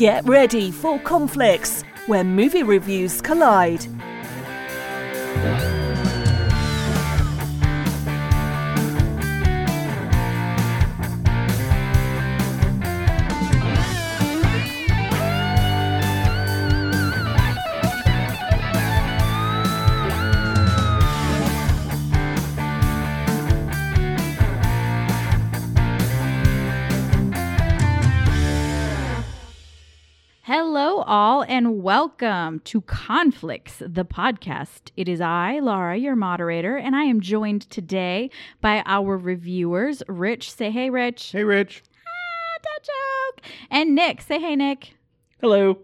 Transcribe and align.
Get 0.00 0.26
ready 0.26 0.70
for 0.70 0.98
conflicts 1.00 1.82
where 2.06 2.24
movie 2.24 2.62
reviews 2.62 3.20
collide. 3.20 3.86
And 31.60 31.82
welcome 31.82 32.58
to 32.60 32.80
Conflicts, 32.80 33.82
the 33.86 34.02
podcast. 34.02 34.92
It 34.96 35.10
is 35.10 35.20
I, 35.20 35.58
Laura, 35.58 35.94
your 35.94 36.16
moderator, 36.16 36.78
and 36.78 36.96
I 36.96 37.02
am 37.02 37.20
joined 37.20 37.68
today 37.68 38.30
by 38.62 38.82
our 38.86 39.18
reviewers, 39.18 40.02
Rich. 40.08 40.52
Say 40.52 40.70
hey, 40.70 40.88
Rich. 40.88 41.32
Hey, 41.32 41.44
Rich. 41.44 41.82
Ah, 42.06 42.60
that 42.62 42.78
joke. 42.82 43.52
And 43.70 43.94
Nick. 43.94 44.22
Say 44.22 44.40
hey, 44.40 44.56
Nick. 44.56 44.96
Hello. 45.42 45.80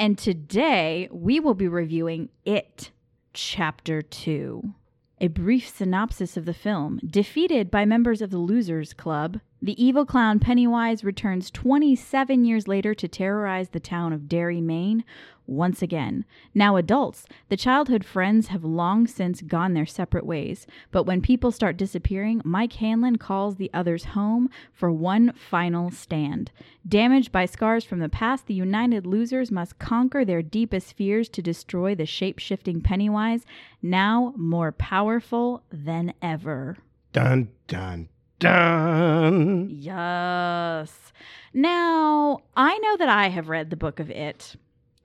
And 0.00 0.18
today 0.18 1.08
we 1.12 1.38
will 1.38 1.54
be 1.54 1.68
reviewing 1.68 2.30
It, 2.44 2.90
Chapter 3.32 4.02
2. 4.02 4.74
A 5.22 5.28
brief 5.28 5.68
synopsis 5.68 6.38
of 6.38 6.46
the 6.46 6.54
film. 6.54 6.98
Defeated 7.06 7.70
by 7.70 7.84
members 7.84 8.22
of 8.22 8.30
the 8.30 8.38
Losers 8.38 8.94
Club, 8.94 9.40
the 9.60 9.82
evil 9.82 10.06
clown 10.06 10.38
Pennywise 10.40 11.04
returns 11.04 11.50
27 11.50 12.46
years 12.46 12.66
later 12.66 12.94
to 12.94 13.06
terrorize 13.06 13.68
the 13.68 13.80
town 13.80 14.14
of 14.14 14.30
Derry, 14.30 14.62
Maine 14.62 15.04
once 15.50 15.82
again. 15.82 16.24
Now 16.54 16.76
adults, 16.76 17.26
the 17.48 17.56
childhood 17.56 18.04
friends 18.04 18.48
have 18.48 18.64
long 18.64 19.06
since 19.06 19.42
gone 19.42 19.74
their 19.74 19.84
separate 19.84 20.24
ways, 20.24 20.66
but 20.90 21.04
when 21.04 21.20
people 21.20 21.50
start 21.50 21.76
disappearing, 21.76 22.40
Mike 22.44 22.74
Hanlon 22.74 23.16
calls 23.16 23.56
the 23.56 23.70
others 23.74 24.04
home 24.04 24.48
for 24.72 24.90
one 24.90 25.32
final 25.32 25.90
stand. 25.90 26.52
Damaged 26.88 27.32
by 27.32 27.46
scars 27.46 27.84
from 27.84 27.98
the 27.98 28.08
past, 28.08 28.46
the 28.46 28.54
united 28.54 29.04
losers 29.04 29.50
must 29.50 29.78
conquer 29.78 30.24
their 30.24 30.42
deepest 30.42 30.96
fears 30.96 31.28
to 31.30 31.42
destroy 31.42 31.94
the 31.94 32.06
shape-shifting 32.06 32.80
Pennywise, 32.80 33.44
now 33.82 34.32
more 34.36 34.72
powerful 34.72 35.62
than 35.70 36.14
ever. 36.22 36.78
Dun, 37.12 37.50
dun, 37.66 38.08
dun. 38.38 39.68
Yes. 39.70 41.12
Now, 41.52 42.38
I 42.56 42.78
know 42.78 42.96
that 42.96 43.08
I 43.08 43.28
have 43.28 43.48
read 43.48 43.70
the 43.70 43.76
book 43.76 43.98
of 43.98 44.08
it. 44.10 44.54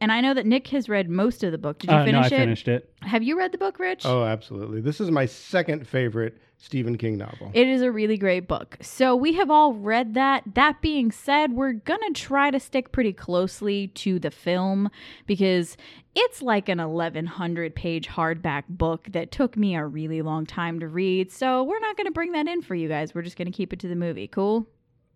And 0.01 0.11
I 0.11 0.19
know 0.19 0.33
that 0.33 0.45
Nick 0.45 0.67
has 0.67 0.89
read 0.89 1.09
most 1.09 1.43
of 1.43 1.51
the 1.53 1.57
book. 1.57 1.79
Did 1.79 1.89
you 1.89 1.95
Uh, 1.95 2.05
no, 2.05 2.11
finish 2.11 2.23
I 2.31 2.35
it? 2.35 2.39
finished 2.39 2.67
it. 2.67 2.93
Have 3.01 3.23
you 3.23 3.38
read 3.38 3.51
the 3.53 3.57
book, 3.57 3.79
Rich? 3.79 4.05
Oh, 4.05 4.25
absolutely. 4.25 4.81
This 4.81 4.99
is 4.99 5.09
my 5.09 5.25
second 5.25 5.88
favorite 5.88 6.38
Stephen 6.57 6.97
King 6.97 7.17
novel. 7.17 7.49
It 7.53 7.67
is 7.67 7.81
a 7.81 7.91
really 7.91 8.17
great 8.17 8.47
book. 8.47 8.77
So 8.81 9.16
we 9.16 9.33
have 9.33 9.49
all 9.49 9.73
read 9.73 10.13
that. 10.16 10.43
That 10.53 10.81
being 10.81 11.11
said, 11.11 11.53
we're 11.53 11.73
going 11.73 12.01
to 12.13 12.19
try 12.19 12.51
to 12.51 12.59
stick 12.59 12.91
pretty 12.91 13.13
closely 13.13 13.88
to 13.89 14.19
the 14.19 14.31
film 14.31 14.89
because 15.27 15.77
it's 16.13 16.41
like 16.41 16.67
an 16.67 16.79
1100 16.79 17.73
page 17.75 18.07
hardback 18.09 18.63
book 18.67 19.07
that 19.11 19.31
took 19.31 19.55
me 19.55 19.75
a 19.75 19.85
really 19.85 20.21
long 20.21 20.45
time 20.45 20.79
to 20.81 20.88
read. 20.89 21.31
So 21.31 21.63
we're 21.63 21.79
not 21.79 21.95
going 21.95 22.07
to 22.07 22.11
bring 22.11 22.33
that 22.33 22.47
in 22.47 22.61
for 22.61 22.75
you 22.75 22.89
guys. 22.89 23.16
We're 23.16 23.21
just 23.21 23.38
going 23.38 23.47
to 23.51 23.55
keep 23.55 23.71
it 23.71 23.79
to 23.79 23.88
the 23.88 23.95
movie. 23.95 24.27
Cool? 24.27 24.67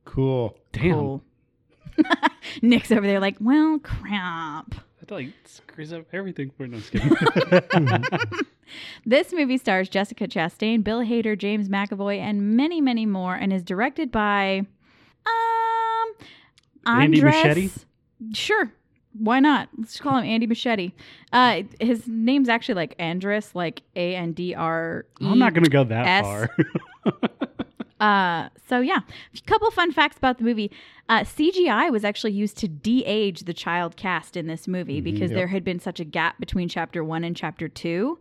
cool. 0.05 0.57
Damn. 0.71 0.93
Cool. 0.93 1.23
Nick's 2.61 2.91
over 2.91 3.05
there 3.05 3.19
like, 3.19 3.37
well, 3.39 3.79
crap. 3.79 4.75
That 4.99 5.11
like 5.11 5.33
screws 5.45 5.93
up 5.93 6.05
everything. 6.13 6.51
We're 6.57 6.67
not 6.67 6.81
just. 6.81 8.43
This 9.05 9.33
movie 9.33 9.57
stars 9.57 9.89
Jessica 9.89 10.27
Chastain, 10.27 10.83
Bill 10.83 10.99
Hader, 10.99 11.37
James 11.37 11.69
McAvoy, 11.69 12.19
and 12.19 12.55
many, 12.55 12.81
many 12.81 13.05
more, 13.05 13.33
and 13.35 13.51
is 13.51 13.63
directed 13.63 14.11
by 14.11 14.65
um 15.25 16.25
Andy 16.85 17.19
Andres- 17.19 17.23
Machete? 17.23 17.69
Sure, 18.33 18.71
why 19.13 19.39
not? 19.39 19.69
Let's 19.77 19.93
just 19.93 20.03
call 20.03 20.17
him 20.17 20.25
Andy 20.25 20.45
Machete. 20.45 20.91
Uh, 21.33 21.63
his 21.79 22.07
name's 22.07 22.49
actually 22.49 22.75
like 22.75 22.95
Andres, 22.99 23.55
like 23.55 23.81
A 23.95 24.15
N 24.15 24.33
D 24.33 24.53
R. 24.53 25.05
I'm 25.21 25.39
not 25.39 25.53
gonna 25.53 25.69
go 25.69 25.83
that 25.85 26.05
S. 26.05 26.25
far. 26.25 26.55
Uh, 27.99 28.49
so 28.67 28.79
yeah, 28.79 28.99
a 29.35 29.41
couple 29.41 29.69
fun 29.71 29.91
facts 29.91 30.17
about 30.17 30.37
the 30.37 30.43
movie. 30.43 30.71
Uh, 31.09 31.21
CGI 31.21 31.91
was 31.91 32.05
actually 32.05 32.31
used 32.31 32.57
to 32.57 32.67
de-age 32.67 33.41
the 33.41 33.53
child 33.53 33.97
cast 33.97 34.37
in 34.37 34.47
this 34.47 34.67
movie 34.67 35.01
because 35.01 35.31
yep. 35.31 35.37
there 35.37 35.47
had 35.47 35.63
been 35.63 35.79
such 35.79 35.99
a 35.99 36.05
gap 36.05 36.39
between 36.39 36.69
chapter 36.69 37.03
one 37.03 37.23
and 37.23 37.35
chapter 37.35 37.67
two. 37.67 38.19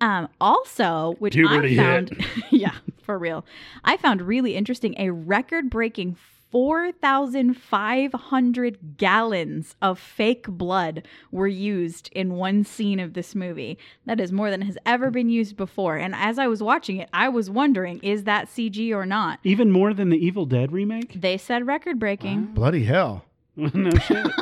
Um, 0.00 0.28
also, 0.40 1.14
which 1.20 1.34
Puberty 1.34 1.78
I 1.78 1.82
found, 1.82 2.26
yeah, 2.50 2.74
for 3.02 3.18
real, 3.18 3.46
I 3.84 3.96
found 3.96 4.22
really 4.22 4.56
interesting. 4.56 4.94
A 4.98 5.10
record-breaking. 5.10 6.16
4,500 6.54 8.96
gallons 8.96 9.76
of 9.82 9.98
fake 9.98 10.46
blood 10.46 11.04
were 11.32 11.48
used 11.48 12.08
in 12.12 12.34
one 12.34 12.62
scene 12.62 13.00
of 13.00 13.14
this 13.14 13.34
movie. 13.34 13.76
That 14.06 14.20
is 14.20 14.30
more 14.30 14.52
than 14.52 14.60
has 14.60 14.78
ever 14.86 15.10
been 15.10 15.28
used 15.28 15.56
before. 15.56 15.96
And 15.96 16.14
as 16.14 16.38
I 16.38 16.46
was 16.46 16.62
watching 16.62 16.98
it, 16.98 17.08
I 17.12 17.28
was 17.28 17.50
wondering, 17.50 17.98
is 18.04 18.22
that 18.22 18.46
CG 18.46 18.92
or 18.92 19.04
not? 19.04 19.40
Even 19.42 19.72
more 19.72 19.92
than 19.92 20.10
the 20.10 20.16
Evil 20.16 20.46
Dead 20.46 20.70
remake. 20.70 21.20
They 21.20 21.38
said 21.38 21.66
record 21.66 21.98
breaking. 21.98 22.54
Bloody 22.54 22.84
hell. 22.84 23.24
no 23.56 23.90
shit. 23.98 24.24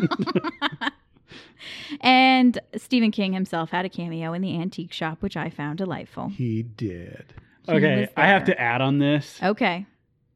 And 2.01 2.59
Stephen 2.77 3.13
King 3.13 3.33
himself 3.33 3.71
had 3.71 3.85
a 3.85 3.89
cameo 3.89 4.33
in 4.33 4.43
the 4.43 4.59
antique 4.59 4.93
shop, 4.93 5.23
which 5.23 5.37
I 5.37 5.49
found 5.49 5.79
delightful. 5.79 6.27
He 6.29 6.65
did. 6.65 7.35
He 7.67 7.73
okay, 7.73 8.09
I 8.17 8.27
have 8.27 8.45
to 8.47 8.61
add 8.61 8.81
on 8.81 8.99
this. 8.99 9.39
Okay. 9.43 9.87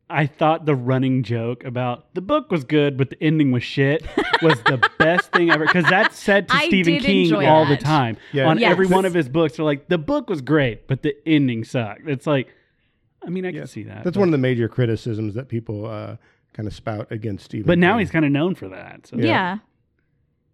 I 0.08 0.26
thought 0.26 0.66
the 0.66 0.74
running 0.76 1.24
joke 1.24 1.64
about 1.64 2.14
the 2.14 2.20
book 2.20 2.50
was 2.52 2.62
good, 2.62 2.96
but 2.96 3.10
the 3.10 3.20
ending 3.22 3.50
was 3.50 3.64
shit 3.64 4.06
was 4.40 4.54
the 4.62 4.88
best 4.98 5.32
thing 5.32 5.50
ever 5.50 5.64
because 5.66 5.84
that's 5.86 6.16
said 6.16 6.46
to 6.48 6.54
I 6.54 6.68
Stephen 6.68 6.94
did 6.94 7.02
King 7.02 7.22
enjoy 7.24 7.46
all 7.46 7.66
that. 7.66 7.78
the 7.80 7.84
time. 7.84 8.16
Yeah. 8.32 8.46
On 8.48 8.56
Yes. 8.58 8.70
every 8.70 8.86
one 8.86 9.04
of 9.04 9.14
his 9.14 9.28
books, 9.28 9.56
they're 9.56 9.64
like, 9.66 9.88
the 9.88 9.98
book 9.98 10.30
was 10.30 10.40
great, 10.42 10.86
but 10.86 11.02
the 11.02 11.16
ending 11.26 11.64
sucked. 11.64 12.08
It's 12.08 12.26
like, 12.26 12.48
I 13.26 13.30
mean, 13.30 13.44
I 13.44 13.48
Yeah. 13.48 13.60
can 13.62 13.66
see 13.66 13.82
that. 13.82 14.04
That's 14.04 14.14
but, 14.14 14.20
one 14.20 14.28
of 14.28 14.32
the 14.32 14.38
major 14.38 14.68
criticisms 14.68 15.34
that 15.34 15.48
people 15.48 15.86
uh, 15.86 16.16
kind 16.52 16.68
of 16.68 16.74
spout 16.74 17.08
against 17.10 17.46
Stephen 17.46 17.66
But 17.66 17.78
now 17.78 17.94
King. 17.94 18.00
he's 18.00 18.10
kind 18.12 18.24
of 18.24 18.30
known 18.30 18.54
for 18.54 18.68
that. 18.68 19.08
So. 19.08 19.16
Yeah. 19.16 19.58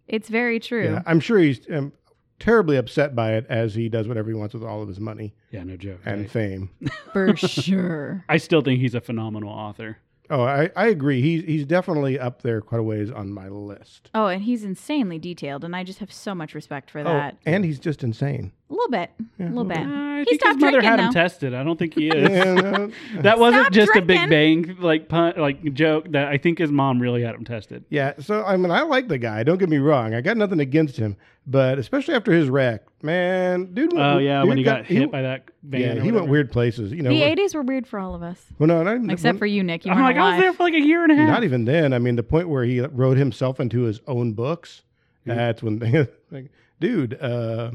It's 0.07 0.29
very 0.29 0.59
true. 0.59 0.85
Yeah, 0.85 1.03
I'm 1.05 1.19
sure 1.19 1.37
he's 1.37 1.61
um, 1.69 1.93
terribly 2.39 2.77
upset 2.77 3.15
by 3.15 3.33
it 3.33 3.45
as 3.49 3.75
he 3.75 3.89
does 3.89 4.07
whatever 4.07 4.29
he 4.29 4.35
wants 4.35 4.53
with 4.53 4.63
all 4.63 4.81
of 4.81 4.87
his 4.87 4.99
money 4.99 5.33
Yeah, 5.51 5.63
no 5.63 5.77
joke. 5.77 5.99
and 6.05 6.21
right? 6.21 6.31
fame. 6.31 6.69
For 7.13 7.35
sure. 7.35 8.25
I 8.29 8.37
still 8.37 8.61
think 8.61 8.79
he's 8.79 8.95
a 8.95 9.01
phenomenal 9.01 9.49
author. 9.49 9.97
Oh, 10.29 10.41
I, 10.41 10.71
I 10.75 10.87
agree. 10.87 11.21
He's 11.21 11.43
he's 11.43 11.65
definitely 11.65 12.17
up 12.17 12.41
there 12.41 12.61
quite 12.61 12.79
a 12.79 12.83
ways 12.83 13.11
on 13.11 13.31
my 13.31 13.49
list. 13.49 14.09
Oh, 14.15 14.27
and 14.27 14.41
he's 14.41 14.63
insanely 14.63 15.19
detailed, 15.19 15.63
and 15.65 15.75
I 15.75 15.83
just 15.83 15.99
have 15.99 16.13
so 16.13 16.33
much 16.33 16.55
respect 16.55 16.89
for 16.89 16.99
oh, 16.99 17.03
that. 17.03 17.35
Oh, 17.35 17.39
and 17.45 17.65
he's 17.65 17.77
just 17.77 18.03
insane. 18.03 18.51
A 18.73 18.75
little 18.75 18.89
bit. 18.89 19.11
a 19.39 19.43
little 19.43 19.63
bit. 19.65 19.77
Uh, 19.77 19.83
I 19.83 20.19
he 20.19 20.25
think 20.25 20.41
stopped 20.41 20.55
his 20.55 20.61
mother 20.63 20.71
drinking, 20.81 20.89
had 20.89 20.99
him 20.99 21.05
though. 21.07 21.11
tested. 21.11 21.53
I 21.53 21.63
don't 21.63 21.77
think 21.77 21.93
he 21.93 22.07
is. 22.09 22.29
And, 22.29 22.93
that 23.23 23.37
wasn't 23.37 23.63
Stop 23.65 23.73
just 23.73 23.95
a. 23.95 24.01
Big 24.01 24.29
Bang 24.29 24.77
like 24.79 25.09
pun, 25.09 25.33
like 25.37 25.73
joke. 25.73 26.09
That 26.11 26.27
I 26.29 26.37
think 26.37 26.57
his 26.57 26.71
mom 26.71 26.99
really 26.99 27.21
had 27.21 27.35
him 27.35 27.45
tested. 27.45 27.85
yeah, 27.89 28.13
so 28.19 28.43
I 28.43 28.57
mean, 28.57 28.71
I 28.71 28.81
like 28.81 29.07
the 29.09 29.17
guy. 29.19 29.43
Don't 29.43 29.57
get 29.59 29.69
me 29.69 29.77
wrong. 29.77 30.13
I 30.15 30.21
got 30.21 30.37
nothing 30.37 30.59
against 30.59 30.97
him, 30.97 31.15
but 31.45 31.77
especially 31.77 32.15
after 32.15 32.31
his 32.31 32.49
wreck, 32.49 32.83
man, 33.03 33.73
dude. 33.75 33.93
went- 33.93 34.03
Oh 34.05 34.17
yeah, 34.17 34.39
dude 34.41 34.49
when 34.49 34.57
he 34.57 34.63
got, 34.63 34.85
hit 34.85 35.11
by 35.11 35.21
that 35.21 35.49
van. 35.61 35.81
Yeah, 35.81 35.93
he 35.95 35.99
went 36.03 36.13
whatever. 36.15 36.31
weird 36.31 36.51
places. 36.51 36.91
You 36.91 37.03
know, 37.03 37.09
The 37.11 37.19
where- 37.19 37.35
80s 37.35 37.53
were 37.53 37.61
weird 37.61 37.85
for 37.85 37.99
all 37.99 38.15
of 38.15 38.23
us, 38.23 38.43
well, 38.57 38.67
no, 38.67 38.81
not 38.81 38.95
even, 38.95 39.09
except 39.11 39.37
for 39.37 39.45
you, 39.45 39.61
Nick. 39.61 39.85
You 39.85 39.91
I'm 39.91 39.97
weren't 39.97 40.15
like, 40.15 40.15
I 40.17 40.19
was 40.21 40.27
alive. 40.31 40.41
there 40.41 40.53
for 40.53 40.63
like 40.63 40.73
a 40.73 40.81
year 40.81 41.03
and 41.03 41.11
a 41.11 41.15
half. 41.15 41.27
not 41.29 41.43
even 41.43 41.65
then. 41.65 41.93
I 41.93 41.99
mean, 41.99 42.15
the 42.15 42.23
point 42.23 42.49
where 42.49 42.63
he 42.63 42.79
wrote 42.81 43.17
himself 43.17 43.59
into 43.59 43.81
his 43.83 43.99
own 44.07 44.33
books. 44.33 44.81
That's 45.25 45.61
when 45.63 45.77
they 45.79 46.07
like, 46.31 46.51
dude. 46.79 47.13
Uh, 47.21 47.71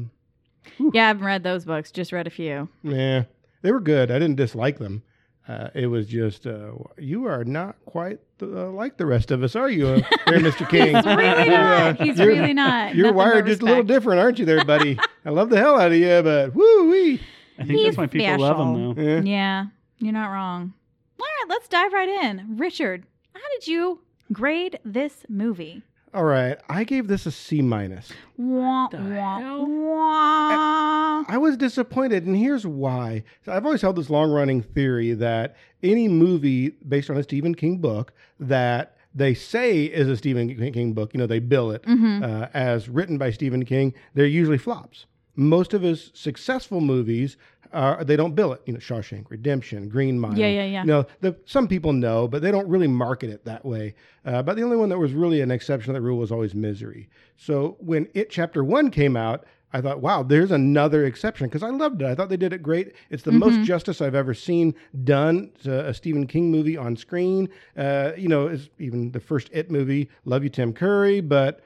Yeah, 0.93 1.05
I 1.05 1.07
haven't 1.09 1.25
read 1.25 1.43
those 1.43 1.65
books. 1.65 1.91
Just 1.91 2.11
read 2.11 2.27
a 2.27 2.29
few. 2.29 2.69
Yeah, 2.83 3.23
they 3.61 3.71
were 3.71 3.79
good. 3.79 4.11
I 4.11 4.19
didn't 4.19 4.35
dislike 4.37 4.77
them. 4.79 5.03
Uh, 5.47 5.69
it 5.73 5.87
was 5.87 6.07
just 6.07 6.45
uh, 6.45 6.71
you 6.97 7.25
are 7.25 7.43
not 7.43 7.75
quite 7.85 8.19
uh, 8.41 8.69
like 8.69 8.97
the 8.97 9.05
rest 9.05 9.31
of 9.31 9.41
us, 9.41 9.55
are 9.55 9.69
you, 9.69 9.87
uh, 9.87 10.01
there, 10.27 10.39
Mister 10.39 10.63
King? 10.67 10.95
He's 10.95 11.05
really 11.05 11.49
not. 11.49 11.99
He's 11.99 12.19
you're- 12.19 12.37
really 12.39 12.53
not. 12.53 12.93
You're 12.95 13.05
Nothing 13.07 13.17
wired 13.17 13.45
just 13.47 13.61
a 13.61 13.65
little 13.65 13.83
different, 13.83 14.19
aren't 14.19 14.37
you, 14.37 14.45
there, 14.45 14.63
buddy? 14.63 14.99
I 15.25 15.31
love 15.31 15.49
the 15.49 15.57
hell 15.57 15.79
out 15.79 15.91
of 15.91 15.97
you, 15.97 16.21
but 16.21 16.53
woo 16.53 16.89
wee. 16.91 17.19
I 17.57 17.63
think 17.65 17.71
He's 17.79 17.85
that's 17.87 17.97
why 17.97 18.05
people 18.07 18.37
love 18.37 18.59
him 18.59 18.95
though. 18.95 19.01
Yeah. 19.01 19.21
Yeah, 19.21 19.65
you're 19.97 20.13
not 20.13 20.27
wrong. 20.29 20.73
All 21.19 21.25
right, 21.25 21.45
let's 21.49 21.67
dive 21.67 21.93
right 21.93 22.07
in. 22.25 22.57
Richard, 22.57 23.05
how 23.33 23.41
did 23.59 23.67
you 23.67 24.01
grade 24.31 24.79
this 24.85 25.25
movie? 25.27 25.81
All 26.11 26.23
right, 26.23 26.57
I 26.67 26.83
gave 26.85 27.07
this 27.07 27.25
a 27.27 27.31
C 27.31 27.61
minus. 27.61 28.11
Wah, 28.35 28.87
wah, 28.91 29.63
wah. 29.63 31.23
I 31.27 31.37
was 31.37 31.55
disappointed, 31.55 32.25
and 32.25 32.35
here's 32.35 32.65
why. 32.65 33.23
So 33.45 33.51
I've 33.51 33.65
always 33.65 33.81
held 33.81 33.95
this 33.95 34.09
long 34.09 34.31
running 34.31 34.63
theory 34.63 35.13
that 35.13 35.55
any 35.83 36.07
movie 36.07 36.69
based 36.87 37.09
on 37.11 37.17
a 37.17 37.23
Stephen 37.23 37.53
King 37.53 37.77
book 37.77 38.11
that 38.39 38.97
they 39.13 39.33
say 39.35 39.83
is 39.85 40.07
a 40.07 40.17
Stephen 40.17 40.55
King 40.73 40.93
book, 40.93 41.13
you 41.13 41.19
know, 41.19 41.27
they 41.27 41.39
bill 41.39 41.71
it 41.71 41.83
Mm-hmm. 41.83 42.23
uh, 42.23 42.47
as 42.53 42.89
written 42.89 43.17
by 43.17 43.29
Stephen 43.31 43.63
King, 43.65 43.93
they're 44.15 44.25
usually 44.25 44.57
flops. 44.57 45.05
Most 45.39 45.73
of 45.73 45.81
his 45.81 46.11
successful 46.13 46.81
movies, 46.81 47.37
are, 47.71 48.03
they 48.03 48.15
don't 48.15 48.35
bill 48.35 48.53
it. 48.53 48.61
You 48.65 48.73
know, 48.73 48.79
Shawshank 48.79 49.29
Redemption, 49.29 49.89
Green 49.89 50.19
Mile. 50.19 50.37
Yeah, 50.37 50.47
yeah, 50.47 50.65
yeah. 50.65 50.81
You 50.81 50.87
know, 50.87 51.05
the, 51.21 51.35
some 51.45 51.67
people 51.67 51.93
know, 51.93 52.27
but 52.27 52.41
they 52.41 52.51
don't 52.51 52.67
really 52.67 52.87
market 52.87 53.29
it 53.29 53.45
that 53.45 53.63
way. 53.63 53.95
Uh, 54.25 54.41
but 54.41 54.55
the 54.55 54.63
only 54.63 54.77
one 54.77 54.89
that 54.89 54.97
was 54.97 55.13
really 55.13 55.41
an 55.41 55.51
exception 55.51 55.93
to 55.93 55.99
that 55.99 56.01
rule 56.01 56.17
was 56.17 56.31
always 56.31 56.55
Misery. 56.55 57.09
So 57.37 57.77
when 57.79 58.07
It 58.13 58.29
Chapter 58.29 58.63
1 58.63 58.91
came 58.91 59.15
out, 59.15 59.45
I 59.71 59.81
thought, 59.81 60.01
wow, 60.01 60.23
there's 60.23 60.49
another 60.49 61.05
exception 61.05 61.47
because 61.47 61.61
I 61.61 61.69
loved 61.69 62.01
it. 62.01 62.07
I 62.07 62.15
thought 62.15 62.29
they 62.29 62.37
did 62.37 62.53
it 62.53 62.63
great. 62.63 62.93
It's 63.11 63.21
the 63.21 63.31
most 63.31 63.61
justice 63.61 64.01
I've 64.01 64.15
ever 64.15 64.33
seen 64.33 64.73
done 65.03 65.51
to 65.63 65.87
a 65.87 65.93
Stephen 65.93 66.25
King 66.25 66.49
movie 66.49 66.75
on 66.75 66.97
screen. 66.97 67.49
Uh, 67.77 68.13
you 68.17 68.27
know, 68.27 68.47
it's 68.47 68.69
even 68.79 69.11
the 69.11 69.19
first 69.19 69.49
It 69.51 69.69
movie. 69.69 70.09
Love 70.25 70.43
you, 70.43 70.49
Tim 70.49 70.73
Curry, 70.73 71.21
but 71.21 71.61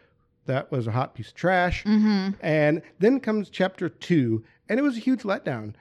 that 0.46 0.72
was 0.72 0.88
a 0.88 0.92
hot 0.92 1.16
piece 1.16 1.30
of 1.30 1.36
trash. 1.36 1.84
And 1.86 2.82
then 3.00 3.20
comes 3.20 3.50
chapter 3.50 3.90
two, 3.90 4.44
and 4.70 4.80
it 4.80 4.84
was 4.84 4.98
a 4.98 5.00
huge 5.00 5.24
letdown. 5.24 5.74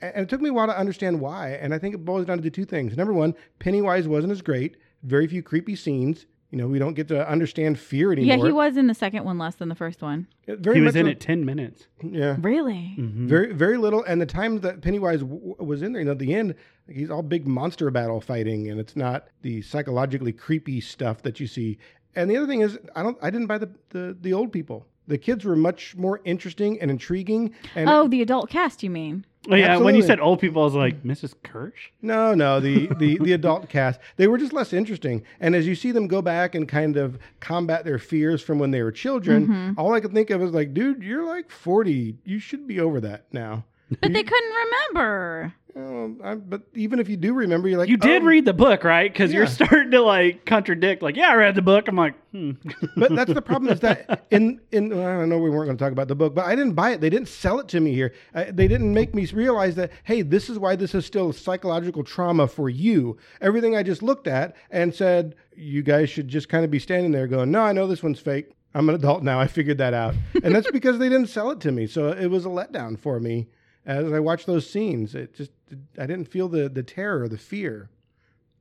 And 0.00 0.24
it 0.24 0.28
took 0.28 0.40
me 0.40 0.50
a 0.50 0.52
while 0.52 0.66
to 0.66 0.78
understand 0.78 1.20
why. 1.20 1.50
And 1.52 1.72
I 1.72 1.78
think 1.78 1.94
it 1.94 2.04
boils 2.04 2.26
down 2.26 2.42
to 2.42 2.50
two 2.50 2.64
things. 2.66 2.96
Number 2.96 3.12
one, 3.14 3.34
Pennywise 3.58 4.06
wasn't 4.06 4.32
as 4.32 4.42
great. 4.42 4.76
Very 5.02 5.26
few 5.26 5.42
creepy 5.42 5.76
scenes. 5.76 6.26
You 6.50 6.58
know, 6.58 6.68
we 6.68 6.78
don't 6.78 6.94
get 6.94 7.08
to 7.08 7.28
understand 7.28 7.80
fear 7.80 8.12
anymore. 8.12 8.36
Yeah, 8.36 8.44
he 8.46 8.52
was 8.52 8.76
in 8.76 8.86
the 8.86 8.94
second 8.94 9.24
one 9.24 9.38
less 9.38 9.56
than 9.56 9.68
the 9.68 9.74
first 9.74 10.02
one. 10.02 10.28
Very 10.46 10.76
he 10.76 10.82
was 10.82 10.94
in 10.94 11.06
so- 11.06 11.10
it 11.10 11.18
10 11.20 11.44
minutes. 11.44 11.88
Yeah. 12.02 12.36
Really? 12.40 12.94
Mhm. 12.96 13.26
Very, 13.26 13.52
very 13.52 13.76
little. 13.76 14.04
And 14.04 14.20
the 14.20 14.26
times 14.26 14.60
that 14.60 14.80
Pennywise 14.80 15.20
w- 15.20 15.56
was 15.58 15.82
in 15.82 15.92
there, 15.92 16.00
you 16.02 16.06
know, 16.06 16.12
at 16.12 16.20
the 16.20 16.32
end, 16.32 16.54
he's 16.88 17.10
all 17.10 17.22
big 17.22 17.48
monster 17.48 17.90
battle 17.90 18.20
fighting, 18.20 18.70
and 18.70 18.78
it's 18.78 18.94
not 18.94 19.26
the 19.42 19.62
psychologically 19.62 20.32
creepy 20.32 20.80
stuff 20.80 21.22
that 21.22 21.40
you 21.40 21.48
see. 21.48 21.76
And 22.16 22.30
the 22.30 22.36
other 22.36 22.46
thing 22.46 22.60
is, 22.60 22.78
I 22.94 23.02
don't, 23.02 23.18
I 23.22 23.30
didn't 23.30 23.46
buy 23.46 23.58
the 23.58 23.70
the, 23.90 24.16
the 24.20 24.32
old 24.32 24.52
people. 24.52 24.86
The 25.06 25.18
kids 25.18 25.44
were 25.44 25.54
much 25.56 25.94
more 25.96 26.20
interesting 26.24 26.80
and 26.80 26.90
intriguing. 26.90 27.52
And 27.74 27.90
Oh, 27.90 28.08
the 28.08 28.22
adult 28.22 28.48
cast, 28.48 28.82
you 28.82 28.88
mean? 28.88 29.26
Oh, 29.50 29.54
yeah. 29.54 29.76
When 29.76 29.94
you 29.94 30.00
said 30.02 30.18
old 30.18 30.40
people, 30.40 30.62
I 30.62 30.64
was 30.64 30.72
like, 30.74 31.02
Mrs. 31.02 31.34
Kersh? 31.44 31.90
No, 32.00 32.32
no, 32.32 32.58
the, 32.58 32.86
the, 32.98 33.18
the 33.18 33.34
adult 33.34 33.68
cast, 33.68 34.00
they 34.16 34.26
were 34.26 34.38
just 34.38 34.54
less 34.54 34.72
interesting. 34.72 35.22
And 35.40 35.54
as 35.54 35.66
you 35.66 35.74
see 35.74 35.92
them 35.92 36.06
go 36.06 36.22
back 36.22 36.54
and 36.54 36.66
kind 36.66 36.96
of 36.96 37.18
combat 37.40 37.84
their 37.84 37.98
fears 37.98 38.40
from 38.40 38.58
when 38.58 38.70
they 38.70 38.82
were 38.82 38.90
children, 38.92 39.46
Mm-hmm. 39.48 39.78
all 39.78 39.92
I 39.92 40.00
could 40.00 40.14
think 40.14 40.30
of 40.30 40.40
is 40.42 40.52
like, 40.52 40.72
dude, 40.72 41.02
you're 41.02 41.26
like 41.26 41.50
40. 41.50 42.16
You 42.24 42.38
should 42.38 42.66
be 42.66 42.80
over 42.80 42.98
that 43.02 43.26
now. 43.30 43.66
But 43.88 44.12
they 44.12 44.22
couldn't 44.22 44.52
remember. 44.52 45.54
Oh, 45.76 46.14
I, 46.22 46.36
but 46.36 46.62
even 46.74 47.00
if 47.00 47.08
you 47.08 47.16
do 47.16 47.34
remember, 47.34 47.68
you're 47.68 47.78
like, 47.78 47.88
You 47.88 47.96
did 47.96 48.22
oh. 48.22 48.26
read 48.26 48.44
the 48.44 48.52
book, 48.52 48.84
right? 48.84 49.12
Because 49.12 49.32
you're 49.32 49.44
Yeah. 49.44 49.48
starting 49.50 49.90
to 49.90 50.02
like 50.02 50.44
contradict. 50.46 51.02
Like, 51.02 51.16
yeah, 51.16 51.30
I 51.30 51.34
read 51.34 51.56
the 51.56 51.62
book. 51.62 51.88
I'm 51.88 51.96
like, 51.96 52.14
hmm. 52.30 52.52
But 52.96 53.14
that's 53.16 53.34
the 53.34 53.42
problem 53.42 53.72
is 53.72 53.80
that 53.80 54.26
in 54.30 54.60
in 54.70 54.96
well, 54.96 55.20
I 55.20 55.24
know 55.24 55.38
we 55.38 55.50
weren't 55.50 55.66
going 55.66 55.76
to 55.76 55.84
talk 55.84 55.90
about 55.90 56.06
the 56.06 56.14
book, 56.14 56.32
but 56.32 56.44
I 56.46 56.54
didn't 56.54 56.74
buy 56.74 56.90
it. 56.90 57.00
They 57.00 57.10
didn't 57.10 57.28
sell 57.28 57.58
it 57.58 57.66
to 57.68 57.80
me 57.80 57.92
here. 57.92 58.14
Uh, 58.34 58.44
they 58.52 58.68
didn't 58.68 58.94
make 58.94 59.14
me 59.16 59.26
realize 59.26 59.74
that 59.74 59.90
hey, 60.04 60.22
this 60.22 60.48
is 60.48 60.60
why 60.60 60.76
this 60.76 60.94
is 60.94 61.04
still 61.04 61.32
psychological 61.32 62.04
trauma 62.04 62.46
for 62.46 62.70
you. 62.70 63.18
Everything 63.40 63.76
I 63.76 63.82
just 63.82 64.02
looked 64.02 64.28
at 64.28 64.54
and 64.70 64.94
said 64.94 65.34
you 65.56 65.82
guys 65.82 66.08
should 66.08 66.28
just 66.28 66.48
kind 66.48 66.64
of 66.64 66.70
be 66.70 66.78
standing 66.78 67.10
there 67.10 67.26
going, 67.26 67.50
no, 67.50 67.62
I 67.62 67.72
know 67.72 67.88
this 67.88 68.02
one's 68.02 68.20
fake. 68.20 68.52
I'm 68.76 68.88
an 68.88 68.94
adult 68.94 69.24
now. 69.24 69.40
I 69.40 69.48
figured 69.48 69.78
that 69.78 69.94
out, 69.94 70.14
and 70.42 70.54
that's 70.54 70.70
because 70.72 70.98
they 70.98 71.08
didn't 71.08 71.28
sell 71.28 71.50
it 71.50 71.60
to 71.60 71.72
me. 71.72 71.86
So 71.88 72.10
it 72.12 72.26
was 72.26 72.44
a 72.44 72.48
letdown 72.48 72.96
for 72.98 73.18
me 73.18 73.48
as 73.86 74.12
I 74.12 74.20
watched 74.20 74.46
those 74.46 74.68
scenes. 74.68 75.14
It 75.14 75.34
just 75.34 75.50
I 75.98 76.06
didn't 76.06 76.26
feel 76.26 76.48
the 76.48 76.68
the 76.68 76.82
terror, 76.82 77.28
the 77.28 77.38
fear. 77.38 77.90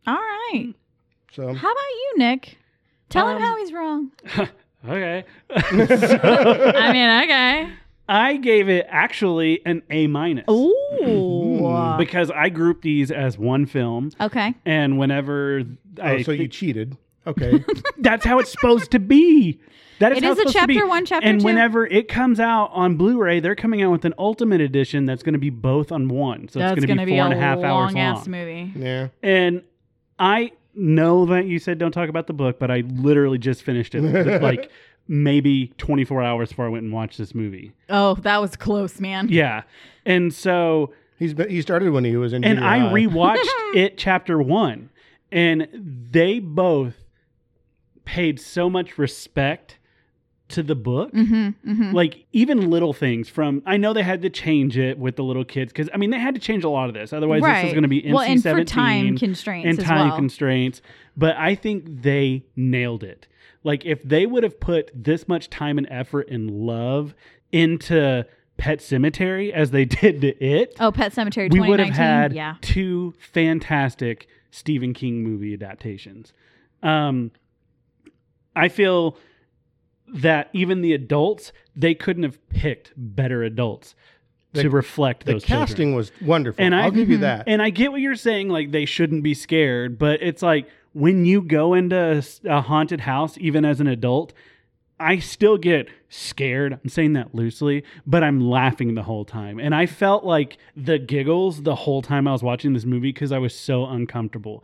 All 0.08 0.16
right. 0.16 0.74
So 1.31 1.54
How 1.54 1.72
about 1.72 1.78
you, 1.96 2.14
Nick? 2.18 2.58
Tell 3.10 3.28
him 3.30 3.38
Um, 3.38 3.42
how 3.42 3.58
he's 3.58 3.72
wrong. 3.74 4.12
okay. 4.88 5.24
I 5.50 6.92
mean, 6.92 7.10
okay. 7.24 7.70
I 8.10 8.36
gave 8.38 8.68
it 8.70 8.86
actually 8.90 9.66
an 9.66 9.81
A 9.90 10.08
minus 10.08 10.46
Ooh. 10.50 11.96
because 11.98 12.30
I 12.31 12.50
grouped 12.50 12.81
these 12.81 13.10
as 13.12 13.38
one 13.38 13.66
film, 13.66 14.12
Okay. 14.19 14.54
and 14.66 14.98
whenever 15.00 15.64
I 16.02 16.16
oh, 16.16 16.22
so 16.24 16.31
you 16.34 16.48
cheated. 16.50 16.98
Okay. 17.26 17.64
that's 18.00 18.26
how 18.26 18.40
it's 18.40 18.52
supposed 18.52 18.92
to 18.92 19.00
be. 19.00 19.60
That 20.00 20.12
is 20.13 20.18
It 20.19 20.24
how 20.24 20.31
is 20.31 20.40
it's 20.40 20.50
a 20.50 20.51
supposed 20.54 20.63
to 20.63 20.68
be. 20.68 20.74
chapter 20.75 20.88
one, 20.88 21.06
chapter 21.06 21.28
and 21.28 21.40
two. 21.40 21.45
whenever 21.45 21.86
it 21.86 22.07
comes 22.07 22.40
out 22.40 22.72
on 22.74 22.95
Blu-ray, 22.98 23.40
they're 23.40 23.56
coming 23.56 23.81
out 23.81 23.92
with 23.92 24.06
an 24.06 24.13
Ultimate 24.18 24.62
Edition 24.62 25.06
that's 25.06 25.24
going 25.24 25.34
to 25.34 25.40
be 25.40 25.50
both 25.50 25.92
on 25.92 26.07
one. 26.07 26.48
So 26.50 26.60
That's 26.60 26.78
it's 26.78 26.86
going 26.86 26.98
to 27.00 27.06
be 27.06 27.13
be 27.13 27.18
a 27.18 27.24
and 27.25 27.34
a 27.34 27.38
half 27.38 27.60
hours 27.60 27.94
long 27.94 28.00
ass 28.00 28.28
long. 28.28 28.31
movie. 28.31 28.72
yeah. 28.75 29.07
And 29.22 29.63
I 30.19 30.51
know 30.75 31.25
that 31.28 31.45
you 31.45 31.60
said 31.60 31.78
don't 31.78 31.92
talk 31.92 32.10
about 32.10 32.28
the 32.28 32.34
book, 32.34 32.60
but 32.60 32.72
I 32.72 32.81
literally 32.88 33.38
just 33.38 33.62
finished 33.63 33.94
it 33.95 34.01
like 34.42 34.72
maybe 35.07 35.68
24 35.78 36.24
hours 36.24 36.50
before 36.50 36.66
I 36.66 36.69
went 36.69 36.84
and 36.86 36.94
watched 36.94 37.18
this 37.18 37.36
movie. 37.36 37.74
Oh, 37.90 38.16
that 38.16 38.42
was 38.42 38.56
close, 38.56 39.00
man. 39.00 39.28
Yeah. 39.30 39.63
And 40.06 40.34
so 40.34 40.94
He's 41.19 41.34
been, 41.34 41.50
he 41.50 41.62
started 41.62 41.92
when 41.92 42.04
he 42.04 42.16
was 42.18 42.34
in 42.34 42.44
and 42.44 42.60
I 42.63 42.80
high. 42.80 42.92
rewatched 42.92 43.45
it 43.75 43.98
chapter 43.98 44.42
1 44.42 44.90
and 45.31 45.68
they 46.12 46.40
both 46.40 46.95
paid 48.06 48.40
so 48.40 48.69
much 48.69 48.98
respect 48.98 49.78
to 50.54 50.64
the 50.64 50.76
book. 50.76 51.12
Mm-hmm. 51.12 51.72
Mm-hmm. 51.72 51.92
Like 51.94 52.26
even 52.32 52.70
little 52.70 52.94
things 52.94 53.30
from 53.30 53.62
I 53.66 53.78
know 53.78 53.94
they 53.94 54.04
had 54.04 54.22
to 54.22 54.30
change 54.30 54.78
it 54.78 54.98
with 54.98 55.16
the 55.16 55.24
little 55.24 55.46
kids 55.46 55.74
cuz 55.74 55.90
I 55.94 55.98
mean 55.98 56.10
they 56.10 56.20
had 56.20 56.36
to 56.36 56.42
change 56.42 56.64
a 56.64 56.70
lot 56.70 56.88
of 56.88 56.94
this 56.94 57.14
otherwise 57.14 57.42
this 57.42 57.64
was 57.64 57.74
going 57.74 57.84
to 57.84 57.90
be 57.90 58.02
NC-17 58.02 58.14
well, 58.14 58.22
and 58.22 58.44
for 58.44 58.64
time 58.64 59.18
constraints 59.18 59.68
and 59.68 59.88
time 59.88 60.08
well. 60.10 60.18
constraints. 60.18 60.82
But 61.18 61.36
I 61.38 61.56
think 61.56 62.04
they 62.04 62.46
nailed 62.56 63.04
it. 63.04 63.28
Like 63.64 63.86
if 63.86 64.04
they 64.04 64.26
would 64.26 64.44
have 64.44 64.60
put 64.60 64.92
this 64.94 65.28
much 65.28 65.50
time 65.50 65.78
and 65.78 65.88
effort 65.90 66.30
and 66.30 66.50
love 66.50 67.14
into 67.52 68.26
Pet 68.58 68.80
Sematary 68.80 69.52
as 69.52 69.72
they 69.72 69.86
did 70.02 70.22
to 70.22 70.44
it, 70.44 70.76
oh, 70.80 70.92
Pet 70.92 71.14
Sematary 71.14 71.52
we 71.52 71.60
2019. 71.60 71.70
would 71.70 71.80
have 71.80 71.96
had 71.96 72.34
yeah. 72.34 72.56
two 72.62 73.14
fantastic 73.20 74.28
Stephen 74.52 74.94
King 74.94 75.24
movie 75.24 75.54
adaptations. 75.54 76.34
Um, 76.82 77.32
I 78.56 78.70
feel 78.70 79.18
that 80.13 80.50
even 80.54 80.81
the 80.81 80.94
adults 80.94 81.51
they 81.75 81.94
couldn't 81.95 82.24
have 82.24 82.38
picked 82.50 82.94
better 82.95 83.44
adults 83.44 83.95
The- 84.54 84.63
to 84.63 84.69
reflect 84.69 85.25
The 85.25 85.33
those 85.33 85.44
children. 85.44 85.68
casting 85.68 85.95
was 85.95 86.12
wonderful. 86.21 86.63
And 86.63 86.75
I- 86.75 86.83
I'll 86.83 86.92
give 86.92 87.10
you 87.10 87.18
Mhm. 87.18 87.21
that. 87.21 87.44
And 87.48 87.62
I 87.62 87.71
get 87.71 87.92
what 87.92 88.01
you're 88.01 88.15
saying, 88.15 88.50
like 88.50 88.71
they 88.71 88.86
shouldn't 88.86 89.24
be 89.24 89.33
scared, 89.33 89.98
but 89.98 90.21
it's 90.21 90.44
like 90.44 90.68
when 90.94 91.25
you 91.25 91.42
go 91.42 91.74
into 91.74 92.24
a 92.45 92.62
haunted 92.62 93.01
house, 93.01 93.36
even 93.39 93.65
as 93.65 93.81
an 93.81 93.88
adult, 93.88 94.31
I 95.00 95.18
still 95.18 95.57
get 95.57 95.88
scared. 96.07 96.73
I'm 96.81 96.88
saying 96.88 97.14
that 97.14 97.33
loosely, 97.33 97.83
but 98.06 98.23
I'm 98.23 98.40
laughing 98.40 98.94
the 98.94 99.02
whole 99.04 99.26
time. 99.26 99.59
And 99.59 99.73
I 99.73 99.88
felt 99.88 100.23
like 100.23 100.57
the 100.78 100.99
giggles 100.99 101.64
the 101.64 101.73
whole 101.76 102.04
time 102.04 102.28
I 102.28 102.31
was 102.31 102.44
watching 102.44 102.73
this 102.73 102.85
movie 102.85 103.09
because 103.11 103.31
I 103.31 103.40
was 103.40 103.56
so 103.56 103.88
uncomfortable. 103.88 104.64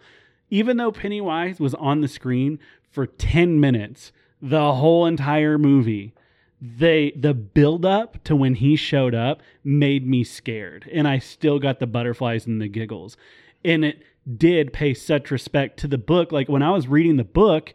Even 0.51 0.77
though 0.77 0.91
Pennywise 0.91 1.59
was 1.59 1.73
on 1.73 2.01
the 2.01 2.07
screen 2.07 2.59
for 2.91 3.07
10 3.07 3.59
minutes, 3.59 4.11
the 4.41 4.73
whole 4.73 5.05
entire 5.05 5.57
movie, 5.57 6.13
they 6.61 7.11
the 7.15 7.33
build 7.33 7.85
up 7.85 8.23
to 8.25 8.35
when 8.35 8.55
he 8.55 8.75
showed 8.75 9.15
up 9.15 9.41
made 9.63 10.05
me 10.05 10.25
scared 10.25 10.89
and 10.91 11.07
i 11.07 11.17
still 11.17 11.57
got 11.57 11.79
the 11.79 11.87
butterflies 11.87 12.45
and 12.45 12.61
the 12.61 12.67
giggles. 12.67 13.15
And 13.63 13.85
it 13.85 14.03
did 14.37 14.73
pay 14.73 14.93
such 14.93 15.31
respect 15.31 15.79
to 15.79 15.87
the 15.87 15.97
book. 15.97 16.31
Like 16.31 16.49
when 16.49 16.61
i 16.61 16.71
was 16.71 16.87
reading 16.87 17.15
the 17.15 17.23
book 17.23 17.73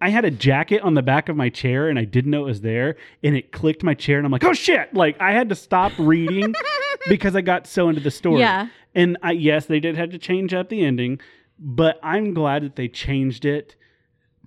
i 0.00 0.08
had 0.08 0.24
a 0.24 0.30
jacket 0.30 0.80
on 0.82 0.94
the 0.94 1.02
back 1.02 1.28
of 1.28 1.36
my 1.36 1.48
chair 1.50 1.88
and 1.88 1.98
i 1.98 2.04
didn't 2.04 2.30
know 2.30 2.42
it 2.42 2.46
was 2.46 2.62
there 2.62 2.96
and 3.22 3.36
it 3.36 3.52
clicked 3.52 3.82
my 3.82 3.94
chair 3.94 4.16
and 4.16 4.26
i'm 4.26 4.32
like 4.32 4.44
oh 4.44 4.54
shit! 4.54 4.92
Like 4.94 5.20
i 5.20 5.32
had 5.32 5.50
to 5.50 5.54
stop 5.54 5.92
reading 5.98 6.54
because 7.08 7.36
i 7.36 7.40
got 7.42 7.66
so 7.66 7.88
into 7.90 8.00
the 8.00 8.10
story. 8.10 8.40
Yeah. 8.40 8.68
and 8.94 9.16
I, 9.22 9.32
yes 9.32 9.66
they 9.66 9.80
did 9.80 9.96
have 9.96 10.10
to 10.10 10.18
change 10.18 10.52
up 10.54 10.68
the 10.70 10.84
ending 10.84 11.20
but 11.58 12.00
i'm 12.02 12.32
glad 12.34 12.62
that 12.64 12.76
they 12.76 12.88
changed 12.88 13.44
it 13.44 13.76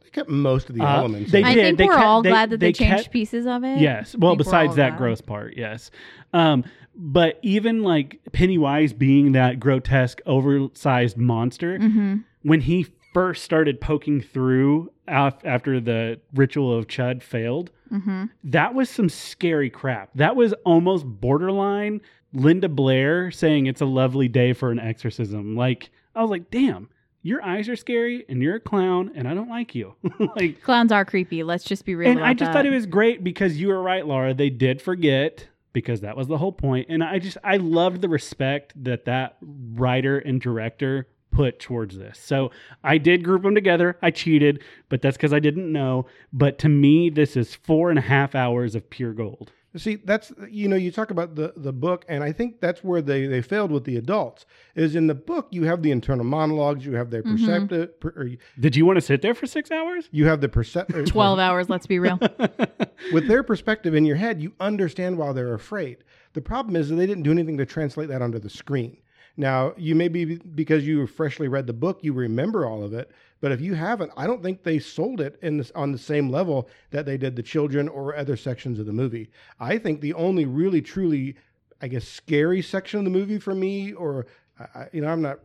They 0.08 0.12
kept 0.12 0.30
most 0.30 0.70
of 0.70 0.76
the 0.76 0.84
Uh, 0.84 0.98
elements. 1.00 1.32
they 1.32 1.40
in 1.40 1.46
I 1.46 1.52
it. 1.52 1.56
did. 1.56 1.64
think 1.66 1.78
They 1.80 1.86
we're 1.88 1.92
kept- 1.96 2.06
all 2.06 2.22
they- 2.22 2.30
glad 2.30 2.50
that 2.52 2.60
they, 2.62 2.68
they 2.68 2.74
changed 2.74 3.04
kept- 3.04 3.12
pieces 3.12 3.46
of 3.46 3.64
it. 3.66 3.80
Yes. 3.82 4.16
Well, 4.18 4.32
think 4.32 4.40
we're 4.40 4.44
besides 4.46 4.70
all 4.70 4.76
that 4.76 4.90
glad. 4.92 4.98
gross 4.98 5.22
part, 5.22 5.56
yes. 5.58 5.92
Um, 6.34 6.64
but 6.96 7.40
even 7.42 7.84
like 7.84 8.22
Pennywise 8.32 8.94
being 8.94 9.34
that 9.34 9.60
grotesque, 9.60 10.22
oversized 10.26 11.18
monster, 11.18 11.78
Mhm. 11.78 12.24
when 12.44 12.62
he 12.62 12.86
first 13.14 13.44
started 13.44 13.82
poking 13.82 14.22
through 14.22 14.90
af- 15.08 15.44
after 15.44 15.80
the 15.80 16.20
ritual 16.34 16.76
of 16.76 16.88
Chud 16.88 17.22
failed, 17.22 17.72
Mhm. 17.92 18.30
that 18.46 18.74
was 18.74 18.90
some 18.90 19.10
scary 19.10 19.70
crap. 19.70 20.10
That 20.16 20.36
was 20.36 20.54
almost 20.66 21.06
borderline 21.06 22.00
Linda 22.34 22.70
Blair 22.70 23.30
saying 23.32 23.66
it's 23.68 23.82
a 23.82 23.86
lovely 23.86 24.28
day 24.28 24.54
for 24.54 24.72
an 24.72 24.80
exorcism. 24.80 25.56
Like, 25.56 25.90
I 26.16 26.22
was 26.22 26.30
like, 26.32 26.50
damn, 26.52 26.90
your 27.28 27.44
eyes 27.44 27.68
are 27.68 27.76
scary 27.76 28.26
and 28.30 28.42
you're 28.42 28.56
a 28.56 28.60
clown 28.60 29.12
and 29.14 29.28
I 29.28 29.34
don't 29.34 29.50
like 29.50 29.76
you. 29.76 29.96
like, 30.38 30.62
Clowns 30.62 30.94
are 30.94 31.04
creepy. 31.04 31.44
Let's 31.44 31.66
just 31.66 31.84
be 31.84 31.94
real. 31.94 32.10
and 32.10 32.24
I 32.24 32.34
just 32.34 32.50
that. 32.50 32.54
thought 32.54 32.66
it 32.66 32.70
was 32.70 32.86
great 32.86 33.22
because 33.22 33.58
you 33.58 33.68
were 33.68 33.82
right, 33.82 34.06
Laura. 34.06 34.34
They 34.34 34.50
did 34.50 34.82
forget 34.82 35.46
because 35.74 36.02
that 36.02 36.16
was 36.16 36.28
the 36.28 36.38
whole 36.38 36.54
point. 36.54 36.88
And 36.90 37.04
I 37.04 37.20
just 37.20 37.38
I 37.44 37.58
loved 37.58 38.02
the 38.02 38.08
respect 38.08 38.82
that 38.82 39.06
that 39.06 39.38
writer 39.42 40.20
and 40.20 40.40
director 40.40 41.10
put 41.32 41.60
towards 41.60 41.98
this. 41.98 42.18
So 42.18 42.52
I 42.84 42.98
did 42.98 43.26
group 43.26 43.44
them 43.44 43.56
together. 43.56 43.98
I 44.02 44.12
cheated, 44.12 44.64
but 44.88 45.02
that's 45.02 45.18
because 45.18 45.34
I 45.34 45.40
didn't 45.40 45.70
know. 45.70 46.06
But 46.32 46.58
to 46.60 46.70
me, 46.70 47.10
this 47.10 47.36
is 47.36 47.54
four 47.54 47.90
and 47.90 48.00
a 48.00 48.04
half 48.04 48.36
hours 48.36 48.74
of 48.74 48.90
pure 48.90 49.14
gold. 49.14 49.52
See, 49.78 49.96
that's 49.96 50.32
you 50.50 50.68
know, 50.68 50.76
you 50.76 50.92
talk 50.92 51.12
about 51.12 51.36
the 51.36 51.54
the 51.56 51.74
book, 51.74 52.06
and 52.08 52.24
I 52.24 52.32
think 52.32 52.60
that's 52.60 52.84
where 52.84 53.02
they 53.02 53.28
they 53.28 53.42
failed 53.42 53.72
with 53.72 53.84
the 53.84 53.98
adults. 53.98 54.46
Is 54.76 54.96
in 54.96 55.08
the 55.08 55.16
book 55.16 55.48
you 55.52 55.64
have 55.64 55.82
the 55.82 55.92
internal 55.92 56.26
monologues, 56.26 56.86
you 56.86 56.96
have 56.96 57.10
their 57.10 57.24
mm-hmm. 57.24 57.46
perceptive, 57.46 58.00
per, 58.00 58.14
or 58.16 58.26
you- 58.26 58.38
Did 58.60 58.76
you 58.76 58.86
want 58.86 58.98
to 58.98 59.02
sit 59.02 59.22
there 59.22 59.34
for 59.34 59.48
six 59.48 59.72
hours? 59.72 60.10
you 60.12 60.26
have 60.26 60.42
the 60.42 60.50
perceptive. 60.50 61.06
12 61.18 61.40
hours, 61.40 61.70
let's 61.70 61.88
be 61.88 62.00
real. 62.00 62.20
with 63.14 63.28
their 63.28 63.44
perspective 63.44 63.94
in 63.94 64.06
your 64.06 64.16
head, 64.16 64.42
you 64.42 64.54
understand 64.60 65.18
why 65.18 65.32
they're 65.34 65.54
afraid. 65.54 65.98
The 66.34 66.42
problem 66.42 66.76
is 66.76 66.90
that 66.90 66.96
they 66.96 67.08
didn't 67.08 67.24
do 67.24 67.32
anything 67.32 67.58
to 67.58 67.66
translate 67.66 68.10
that 68.10 68.22
onto 68.22 68.40
the 68.40 68.50
screen. 68.50 68.98
Now, 69.38 69.74
you 69.78 69.94
may 69.94 70.08
be 70.08 70.38
because 70.38 70.86
you 70.88 71.06
freshly 71.06 71.48
read 71.48 71.68
the 71.68 71.74
book, 71.74 72.00
you 72.02 72.12
remember 72.14 72.66
all 72.66 72.84
of 72.84 72.94
it. 72.94 73.12
But 73.40 73.52
if 73.52 73.62
you 73.62 73.76
haven't, 73.76 74.12
I 74.18 74.26
don't 74.26 74.42
think 74.42 74.64
they 74.64 74.80
sold 74.80 75.22
it 75.22 75.38
in 75.42 75.58
this, 75.58 75.72
on 75.76 75.92
the 75.92 75.98
same 75.98 76.30
level 76.30 76.68
that 76.92 77.06
they 77.06 77.18
did 77.18 77.36
the 77.36 77.44
children 77.44 77.88
or 77.88 78.16
other 78.16 78.36
sections 78.36 78.80
of 78.80 78.86
the 78.88 78.94
movie. 78.94 79.30
I 79.60 79.78
think 79.78 80.02
the 80.02 80.14
only 80.16 80.46
really, 80.46 80.82
truly, 80.82 81.36
I 81.82 81.88
guess, 81.88 82.08
scary 82.08 82.62
section 82.62 82.98
of 83.00 83.04
the 83.06 83.12
movie 83.12 83.38
for 83.40 83.54
me, 83.54 83.94
or 83.94 84.26
I- 84.60 84.64
I, 84.80 84.88
you 84.92 85.02
know, 85.02 85.10
I'm 85.10 85.22
not 85.22 85.40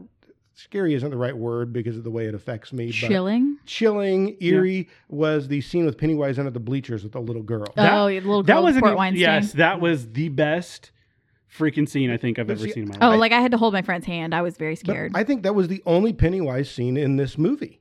scary 0.54 0.94
isn't 0.94 1.10
the 1.10 1.16
right 1.16 1.36
word 1.36 1.72
because 1.72 1.96
of 1.96 2.04
the 2.04 2.10
way 2.10 2.26
it 2.26 2.34
affects 2.34 2.72
me. 2.72 2.86
But 2.86 2.94
Chilling. 2.94 3.58
chilling, 3.66 4.36
eerie 4.40 4.88
was 5.08 5.48
the 5.48 5.60
scene 5.60 5.84
with 5.84 5.98
Pennywise 5.98 6.38
under 6.38 6.50
the 6.50 6.60
bleachers 6.60 7.02
with 7.02 7.12
the 7.12 7.20
little 7.20 7.42
girl. 7.42 7.66
Oh, 7.70 7.72
that- 7.76 7.92
oh, 7.92 8.06
your 8.06 8.20
little 8.22 8.42
That 8.42 8.62
was 8.62 8.74
with 8.74 8.76
an, 8.76 8.88
port 8.88 8.96
wine 8.96 9.16
yes, 9.16 9.52
that 9.52 9.80
was 9.80 10.12
the 10.12 10.28
best 10.30 10.92
freaking 11.54 11.86
scene 11.86 12.10
I 12.10 12.16
think 12.16 12.38
I've 12.38 12.46
But 12.46 12.54
ever 12.58 12.64
see, 12.64 12.72
seen 12.72 12.82
in 12.84 12.88
my 12.88 12.96
oh, 13.02 13.08
life. 13.10 13.16
Oh, 13.16 13.18
like 13.18 13.32
I 13.32 13.40
had 13.40 13.50
to 13.50 13.58
hold 13.58 13.74
my 13.74 13.82
friend's 13.82 14.06
hand. 14.06 14.34
I 14.34 14.40
was 14.40 14.56
very 14.56 14.72
But 14.74 14.78
scared. 14.80 15.12
I 15.14 15.24
think 15.24 15.42
that 15.42 15.54
was 15.54 15.68
the 15.68 15.82
only 15.84 16.14
Pennywise 16.14 16.70
scene 16.70 16.96
in 16.96 17.16
this 17.16 17.36
movie. 17.36 17.80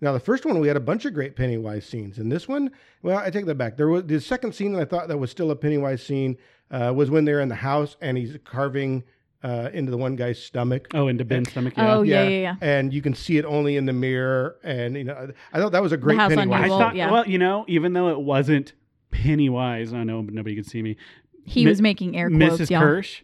Now, 0.00 0.12
the 0.12 0.20
first 0.20 0.44
one 0.44 0.58
we 0.60 0.68
had 0.68 0.76
a 0.76 0.80
bunch 0.80 1.04
of 1.04 1.14
great 1.14 1.36
Pennywise 1.36 1.86
scenes. 1.86 2.18
and 2.18 2.30
this 2.30 2.46
one, 2.48 2.70
well, 3.02 3.18
I 3.18 3.30
take 3.30 3.46
that 3.46 3.54
back. 3.56 3.76
There 3.76 3.88
was 3.88 4.04
the 4.04 4.20
second 4.20 4.54
scene 4.54 4.72
that 4.72 4.82
I 4.82 4.84
thought 4.84 5.08
that 5.08 5.18
was 5.18 5.30
still 5.30 5.50
a 5.50 5.56
Pennywise 5.56 6.02
scene 6.02 6.36
uh, 6.70 6.92
was 6.94 7.10
when 7.10 7.24
they're 7.24 7.40
in 7.40 7.48
the 7.48 7.54
house 7.54 7.96
and 8.00 8.18
he's 8.18 8.36
carving 8.44 9.04
uh, 9.42 9.68
into 9.72 9.90
the 9.90 9.96
one 9.98 10.16
guy's 10.16 10.42
stomach. 10.42 10.88
oh, 10.94 11.06
into 11.08 11.24
Ben's 11.24 11.50
stomach. 11.50 11.74
Yeah. 11.76 11.94
Oh, 11.96 12.02
yeah, 12.02 12.22
yeah, 12.24 12.40
yeah. 12.40 12.54
And 12.60 12.92
you 12.92 13.02
can 13.02 13.14
see 13.14 13.36
it 13.36 13.44
only 13.44 13.76
in 13.76 13.84
the 13.86 13.92
mirror. 13.92 14.56
And 14.64 14.96
you 14.96 15.04
know, 15.04 15.30
I 15.52 15.58
thought 15.58 15.72
that 15.72 15.82
was 15.82 15.92
a 15.92 15.96
great 15.98 16.18
House 16.18 16.32
on 16.32 16.38
Pennywise. 16.38 16.64
I 16.64 16.68
thought, 16.68 16.96
yeah. 16.96 17.10
well, 17.10 17.28
you 17.28 17.38
know, 17.38 17.64
even 17.68 17.92
though 17.92 18.08
it 18.08 18.20
wasn't 18.20 18.72
Pennywise, 19.10 19.92
I 19.92 20.02
know 20.04 20.22
nobody 20.22 20.56
could 20.56 20.66
see 20.66 20.82
me. 20.82 20.96
he 21.44 21.64
Mi- 21.64 21.70
was 21.70 21.80
making 21.82 22.16
air 22.16 22.28
quotes, 22.30 22.62
Mrs. 22.62 22.70
y'all. 22.70 22.82
Kersh, 22.82 23.20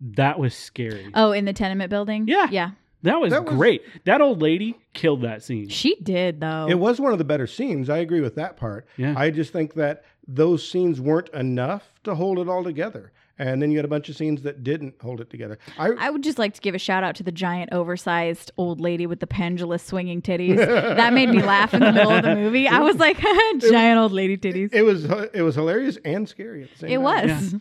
that 0.00 0.38
was 0.38 0.54
scary. 0.54 1.08
Oh, 1.14 1.32
in 1.32 1.44
the 1.44 1.52
tenement 1.52 1.88
building? 1.90 2.26
Yeah. 2.28 2.48
Yeah. 2.50 2.70
That 3.02 3.20
was 3.20 3.30
that 3.32 3.44
was- 3.44 3.54
great. 3.54 3.82
That 4.04 4.20
old 4.20 4.42
lady 4.42 4.78
killed 4.94 5.22
that 5.22 5.42
scene. 5.42 5.68
She 5.68 5.94
did, 5.96 6.40
though. 6.40 6.66
It 6.68 6.78
was 6.78 7.00
one 7.00 7.12
of 7.12 7.18
the 7.18 7.24
better 7.24 7.46
scenes. 7.46 7.88
I 7.90 7.98
agree 7.98 8.20
with 8.20 8.34
that 8.36 8.56
part. 8.56 8.86
Yeah. 8.96 9.14
I 9.16 9.30
just 9.30 9.52
think 9.52 9.74
that 9.74 10.04
those 10.26 10.66
scenes 10.68 11.00
weren't 11.00 11.28
enough 11.30 11.92
to 12.04 12.14
hold 12.14 12.38
it 12.38 12.48
all 12.48 12.62
together. 12.64 13.12
And 13.38 13.62
then 13.62 13.70
you 13.70 13.78
had 13.78 13.86
a 13.86 13.88
bunch 13.88 14.10
of 14.10 14.16
scenes 14.16 14.42
that 14.42 14.62
didn't 14.62 14.96
hold 15.00 15.22
it 15.22 15.30
together. 15.30 15.58
I, 15.78 15.92
I 15.98 16.10
would 16.10 16.22
just 16.22 16.38
like 16.38 16.52
to 16.54 16.60
give 16.60 16.74
a 16.74 16.78
shout 16.78 17.02
out 17.02 17.14
to 17.16 17.22
the 17.22 17.32
giant, 17.32 17.70
oversized 17.72 18.52
old 18.58 18.82
lady 18.82 19.06
with 19.06 19.20
the 19.20 19.26
pendulous 19.26 19.82
swinging 19.82 20.20
titties. 20.20 20.56
that 20.58 21.14
made 21.14 21.30
me 21.30 21.40
laugh 21.42 21.72
in 21.72 21.80
the 21.80 21.90
middle 21.90 22.10
of 22.12 22.22
the 22.22 22.34
movie. 22.34 22.68
I 22.68 22.80
was 22.80 22.96
like, 22.96 23.18
giant 23.60 23.98
old 23.98 24.12
lady 24.12 24.36
titties. 24.36 24.74
it 24.74 24.82
was 24.82 25.06
it 25.32 25.40
was 25.40 25.54
hilarious 25.54 25.96
and 26.04 26.28
scary 26.28 26.64
at 26.64 26.70
the 26.72 26.78
same 26.80 26.90
It 26.90 26.94
time. 26.96 27.02
was, 27.02 27.54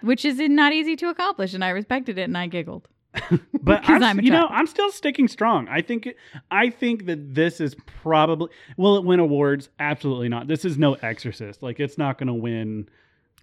which 0.00 0.24
is 0.24 0.38
not 0.38 0.72
easy 0.72 0.96
to 0.96 1.10
accomplish, 1.10 1.52
and 1.52 1.62
I 1.62 1.68
respected 1.68 2.16
it 2.18 2.22
and 2.22 2.38
I 2.38 2.46
giggled. 2.46 2.88
but 3.62 3.88
I'm, 3.88 4.02
I'm 4.02 4.20
you 4.20 4.30
know. 4.30 4.46
I'm 4.48 4.66
still 4.66 4.90
sticking 4.90 5.28
strong. 5.28 5.68
I 5.68 5.82
think 5.82 6.08
I 6.50 6.70
think 6.70 7.06
that 7.06 7.34
this 7.34 7.60
is 7.60 7.74
probably 8.02 8.48
will 8.76 8.96
it 8.96 9.04
win 9.04 9.20
awards? 9.20 9.68
Absolutely 9.78 10.28
not. 10.28 10.46
This 10.48 10.64
is 10.64 10.78
no 10.78 10.94
Exorcist. 10.94 11.62
Like 11.62 11.80
it's 11.80 11.98
not 11.98 12.18
going 12.18 12.28
to 12.28 12.34
win. 12.34 12.88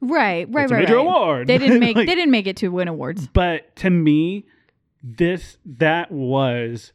Right, 0.04 0.48
right, 0.51 0.63
It's 0.63 0.72
a 0.72 0.75
right. 0.75 0.82
major 0.82 0.96
right. 0.98 1.06
award. 1.06 1.48
They 1.48 1.58
didn't 1.58 1.80
make 1.82 1.96
Like- 1.96 2.08
they 2.08 2.16
didn't 2.16 2.32
make 2.32 2.48
it 2.48 2.58
to 2.58 2.70
win 2.70 2.88
awards. 2.88 3.28
But 3.28 3.75
to 3.78 3.90
me, 3.90 4.46
this 5.04 5.58
that 5.66 6.12
was 6.12 6.94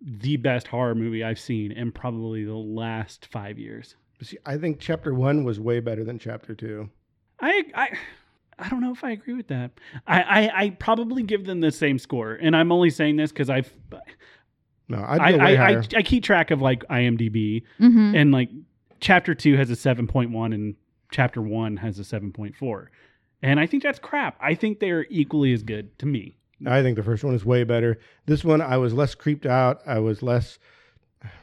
the 0.00 0.36
best 0.36 0.68
horror 0.68 0.94
movie 0.94 1.24
I've 1.24 1.40
seen 1.40 1.72
in 1.72 1.90
probably 1.92 2.44
the 2.44 2.54
last 2.54 3.26
five 3.26 3.58
years. 3.58 3.96
See, 4.22 4.38
I 4.46 4.56
think 4.56 4.78
chapter 4.80 5.12
one 5.14 5.44
was 5.44 5.58
way 5.60 5.80
better 5.80 6.04
than 6.04 6.18
chapter 6.18 6.54
two. 6.54 6.90
I 7.40 7.64
I 7.74 7.98
I 8.58 8.68
don't 8.68 8.80
know 8.80 8.92
if 8.92 9.04
I 9.04 9.10
agree 9.12 9.34
with 9.34 9.48
that. 9.48 9.70
I 10.06 10.22
I, 10.22 10.62
I 10.64 10.70
probably 10.70 11.22
give 11.22 11.44
them 11.46 11.60
the 11.60 11.70
same 11.70 11.98
score, 11.98 12.32
and 12.34 12.56
I'm 12.56 12.72
only 12.72 12.90
saying 12.90 13.16
this 13.16 13.30
because 13.32 13.48
I've 13.50 13.72
No, 14.88 15.04
I'd 15.06 15.20
I 15.20 15.32
go 15.32 15.38
way 15.38 15.44
I, 15.44 15.50
I, 15.52 15.56
higher. 15.56 15.84
I 15.96 16.02
keep 16.02 16.24
track 16.24 16.50
of 16.50 16.60
like 16.62 16.84
IMDb, 16.88 17.62
Mm-hmm. 17.80 18.14
and 18.16 18.32
like 18.32 18.50
chapter 19.00 19.34
two 19.34 19.56
has 19.56 19.70
a 19.70 19.76
seven 19.76 20.06
point 20.06 20.30
one, 20.32 20.52
and 20.52 20.74
chapter 21.10 21.40
one 21.42 21.76
has 21.78 21.98
a 21.98 22.04
seven 22.04 22.32
point 22.32 22.56
four, 22.56 22.90
and 23.42 23.60
I 23.60 23.66
think 23.66 23.82
that's 23.82 23.98
crap. 23.98 24.36
I 24.40 24.54
think 24.54 24.80
they're 24.80 25.06
equally 25.10 25.52
as 25.52 25.62
good 25.62 25.96
to 26.00 26.06
me. 26.06 26.36
I 26.66 26.82
think 26.82 26.96
the 26.96 27.04
first 27.04 27.22
one 27.22 27.34
is 27.34 27.44
way 27.44 27.62
better. 27.62 27.98
This 28.26 28.42
one, 28.44 28.60
I 28.60 28.78
was 28.78 28.92
less 28.92 29.14
creeped 29.14 29.46
out. 29.46 29.80
I 29.86 30.00
was 30.00 30.24
less, 30.24 30.58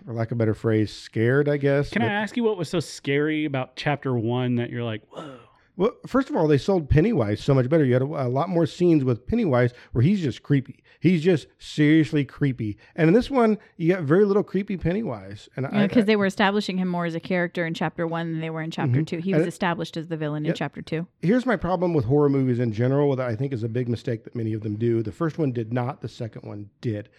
for 0.06 0.12
lack 0.12 0.28
of 0.32 0.38
a 0.38 0.40
better 0.40 0.54
phrase, 0.54 0.92
scared. 0.92 1.48
I 1.48 1.56
guess. 1.58 1.90
Can 1.92 2.02
I 2.02 2.12
ask 2.12 2.36
you 2.36 2.44
what 2.44 2.58
was 2.58 2.68
so 2.68 2.82
scary 2.82 3.46
about 3.46 3.78
chapter 3.78 4.14
one 4.18 4.56
that 4.56 4.70
you're 4.70 4.84
like, 4.84 5.04
whoa? 5.10 5.38
Well, 5.78 5.92
first 6.08 6.30
of 6.30 6.36
all, 6.36 6.48
they 6.48 6.58
sold 6.58 6.90
Pennywise 6.90 7.42
so 7.42 7.54
much 7.54 7.70
better. 7.70 7.84
You 7.84 7.94
had 7.94 8.02
a, 8.02 8.06
a 8.06 8.30
lot 8.30 8.50
more 8.50 8.66
scenes 8.66 9.04
with 9.04 9.28
Pennywise 9.28 9.74
where 9.92 10.02
he's 10.02 10.22
just 10.22 10.42
creepy. 10.42 10.84
He's 11.00 11.22
just 11.22 11.48
seriously 11.60 12.24
creepy. 12.26 12.78
And 12.96 13.08
in 13.08 13.14
this 13.14 13.30
one, 13.30 13.58
you 13.78 13.94
got 13.94 14.04
very 14.04 14.26
little 14.26 14.44
creepy 14.44 14.78
Pennywise. 14.78 15.50
And 15.56 15.68
I, 15.68 15.88
because 15.88 16.06
they 16.06 16.16
were 16.16 16.26
establishing 16.26 16.78
him 16.78 16.88
more 16.88 17.06
as 17.06 17.16
a 17.16 17.20
character 17.20 17.66
in 17.66 17.74
chapter 17.74 18.08
one 18.08 18.32
than 18.32 18.42
they 18.42 18.50
were 18.50 18.62
in 18.62 18.72
chapter 18.72 19.00
mm-hmm. 19.00 19.04
two. 19.04 19.18
He 19.18 19.34
was 19.34 19.42
And 19.42 19.50
established 19.50 19.98
as 19.98 20.08
the 20.08 20.18
villain 20.18 20.44
in 20.44 20.50
Yep. 20.50 20.56
chapter 20.56 20.82
two. 20.82 21.08
here's 21.22 21.46
my 21.46 21.56
problem 21.58 21.94
with 21.94 22.06
horror 22.06 22.30
movies 22.30 22.60
in 22.60 22.72
general 22.72 23.16
that 23.16 23.28
I 23.28 23.36
think 23.36 23.52
is 23.54 23.64
a 23.64 23.70
big 23.70 23.90
mistake 23.90 24.24
that 24.24 24.36
many 24.36 24.54
of 24.54 24.62
them 24.62 24.76
do. 24.76 25.04
The 25.04 25.12
first 25.12 25.38
one 25.38 25.52
did 25.52 25.74
not, 25.74 26.02
the 26.02 26.10
second 26.10 26.48
one 26.48 26.70
did. 26.82 27.10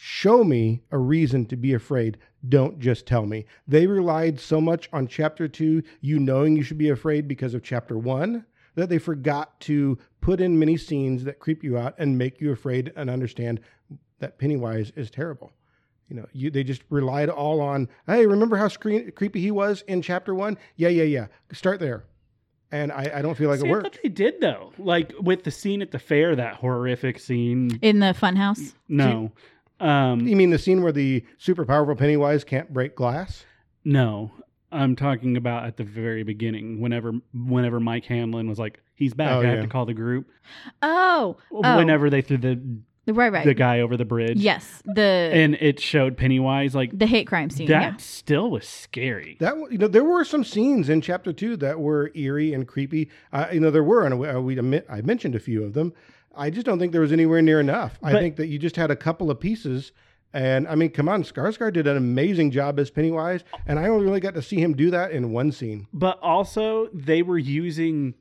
Show 0.00 0.44
me 0.44 0.80
a 0.92 0.98
reason 0.98 1.44
to 1.46 1.56
be 1.56 1.74
afraid. 1.74 2.18
Don't 2.48 2.78
just 2.78 3.04
tell 3.04 3.26
me. 3.26 3.46
They 3.66 3.88
relied 3.88 4.38
so 4.38 4.60
much 4.60 4.88
on 4.92 5.08
chapter 5.08 5.48
two, 5.48 5.82
you 6.00 6.20
knowing 6.20 6.54
you 6.56 6.62
should 6.62 6.78
be 6.78 6.90
afraid 6.90 7.26
because 7.26 7.52
of 7.52 7.64
chapter 7.64 7.98
one, 7.98 8.46
that 8.76 8.88
they 8.88 8.98
forgot 8.98 9.58
to 9.62 9.98
put 10.20 10.40
in 10.40 10.56
many 10.56 10.76
scenes 10.76 11.24
that 11.24 11.40
creep 11.40 11.64
you 11.64 11.76
out 11.76 11.96
and 11.98 12.16
make 12.16 12.40
you 12.40 12.52
afraid 12.52 12.92
and 12.94 13.10
understand 13.10 13.58
that 14.20 14.38
Pennywise 14.38 14.92
is 14.94 15.10
terrible. 15.10 15.52
You 16.08 16.14
know, 16.14 16.26
you, 16.32 16.52
they 16.52 16.62
just 16.62 16.82
relied 16.90 17.28
all 17.28 17.60
on, 17.60 17.88
hey, 18.06 18.24
remember 18.24 18.56
how 18.56 18.68
screen, 18.68 19.10
creepy 19.16 19.40
he 19.40 19.50
was 19.50 19.82
in 19.88 20.00
chapter 20.00 20.32
one? 20.32 20.58
Yeah, 20.76 20.90
yeah, 20.90 21.02
yeah. 21.02 21.26
Start 21.52 21.80
there. 21.80 22.04
And 22.70 22.92
I, 22.92 23.10
I 23.16 23.22
don't 23.22 23.34
feel 23.34 23.50
like 23.50 23.60
See, 23.60 23.66
it 23.66 23.70
I 23.70 23.72
worked. 23.72 23.96
thought 23.96 24.02
they 24.02 24.10
did 24.10 24.40
though. 24.40 24.72
Like 24.78 25.12
with 25.20 25.42
the 25.42 25.50
scene 25.50 25.82
at 25.82 25.90
the 25.90 25.98
fair, 25.98 26.36
that 26.36 26.54
horrific 26.54 27.18
scene. 27.18 27.80
In 27.82 27.98
the 27.98 28.14
funhouse. 28.14 28.74
No, 28.88 29.32
um, 29.80 30.26
You 30.26 30.36
mean 30.36 30.50
the 30.50 30.58
scene 30.58 30.82
where 30.82 30.92
the 30.92 31.24
super 31.38 31.64
powerful 31.64 31.94
Pennywise 31.96 32.44
can't 32.44 32.72
break 32.72 32.94
glass? 32.94 33.44
no. 33.84 34.32
I'm 34.70 34.96
talking 34.96 35.38
about 35.38 35.64
at 35.64 35.78
the 35.78 35.84
very 35.84 36.24
beginning. 36.24 36.80
Whenever, 36.80 37.12
whenever 37.32 37.80
Mike 37.80 38.04
Hanlon 38.04 38.48
was 38.48 38.58
like, 38.58 38.82
"He's 38.94 39.14
back. 39.14 39.30
Oh, 39.30 39.40
I 39.40 39.46
have 39.46 39.62
to 39.62 39.66
call 39.66 39.86
the 39.86 39.94
group." 39.94 40.28
Oh, 40.82 41.38
oh. 41.50 41.76
Whenever 41.78 42.10
they 42.10 42.20
threw 42.20 42.36
the 42.36 42.60
right, 43.14 43.32
right. 43.32 43.46
the 43.46 43.54
guy 43.54 43.80
over 43.80 43.96
the 43.96 44.04
bridge, 44.04 44.38
yes, 44.38 44.82
the 44.84 45.02
and 45.02 45.54
it 45.54 45.80
showed 45.80 46.18
Pennywise 46.18 46.74
like 46.74 46.96
the 46.96 47.06
hate 47.06 47.26
crime 47.26 47.48
scene. 47.48 47.66
that. 47.68 47.80
yeah. 47.80 47.96
Still 47.96 48.50
was 48.50 48.68
scary. 48.68 49.38
That 49.40 49.54
you 49.70 49.78
know, 49.78 49.88
there 49.88 50.04
were 50.04 50.24
some 50.24 50.44
scenes 50.44 50.90
in 50.90 51.00
chapter 51.00 51.32
two 51.32 51.56
that 51.56 51.80
were 51.80 52.10
eerie 52.14 52.52
and 52.52 52.68
creepy. 52.68 53.08
Uh, 53.32 53.46
you 53.52 53.60
know, 53.60 53.70
there 53.70 53.84
were, 53.84 54.04
and 54.04 54.18
we, 54.18 54.28
uh, 54.28 54.40
we 54.40 54.58
admit, 54.58 54.86
I 54.90 55.00
mentioned 55.00 55.34
a 55.34 55.40
few 55.40 55.64
of 55.64 55.72
them. 55.72 55.94
I 56.38 56.50
just 56.50 56.64
don't 56.64 56.78
think 56.78 56.92
there 56.92 57.00
was 57.00 57.12
anywhere 57.12 57.42
near 57.42 57.60
enough. 57.60 57.98
I 58.02 58.12
think 58.12 58.36
that 58.36 58.46
you 58.46 58.58
just 58.58 58.76
had 58.76 58.90
a 58.90 58.96
couple 58.96 59.30
of 59.30 59.40
pieces. 59.40 59.92
And 60.32 60.68
I 60.68 60.74
mean, 60.74 60.90
come 60.90 61.08
on, 61.08 61.22
Skarsgård 61.24 61.72
did 61.72 61.86
an 61.86 61.96
amazing 61.96 62.50
job 62.50 62.78
as 62.78 62.90
Pennywise, 62.90 63.44
and 63.66 63.78
I 63.78 63.88
only 63.88 64.04
really 64.04 64.20
got 64.20 64.34
to 64.34 64.42
see 64.42 64.60
him 64.60 64.74
do 64.74 64.90
that 64.90 65.10
in 65.10 65.32
one 65.32 65.52
scene. 65.52 65.88
but 65.92 66.18
also 66.22 66.88
they 66.92 67.22
were 67.22 67.38
using 67.38 68.14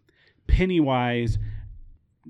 Pennywise 0.47 1.37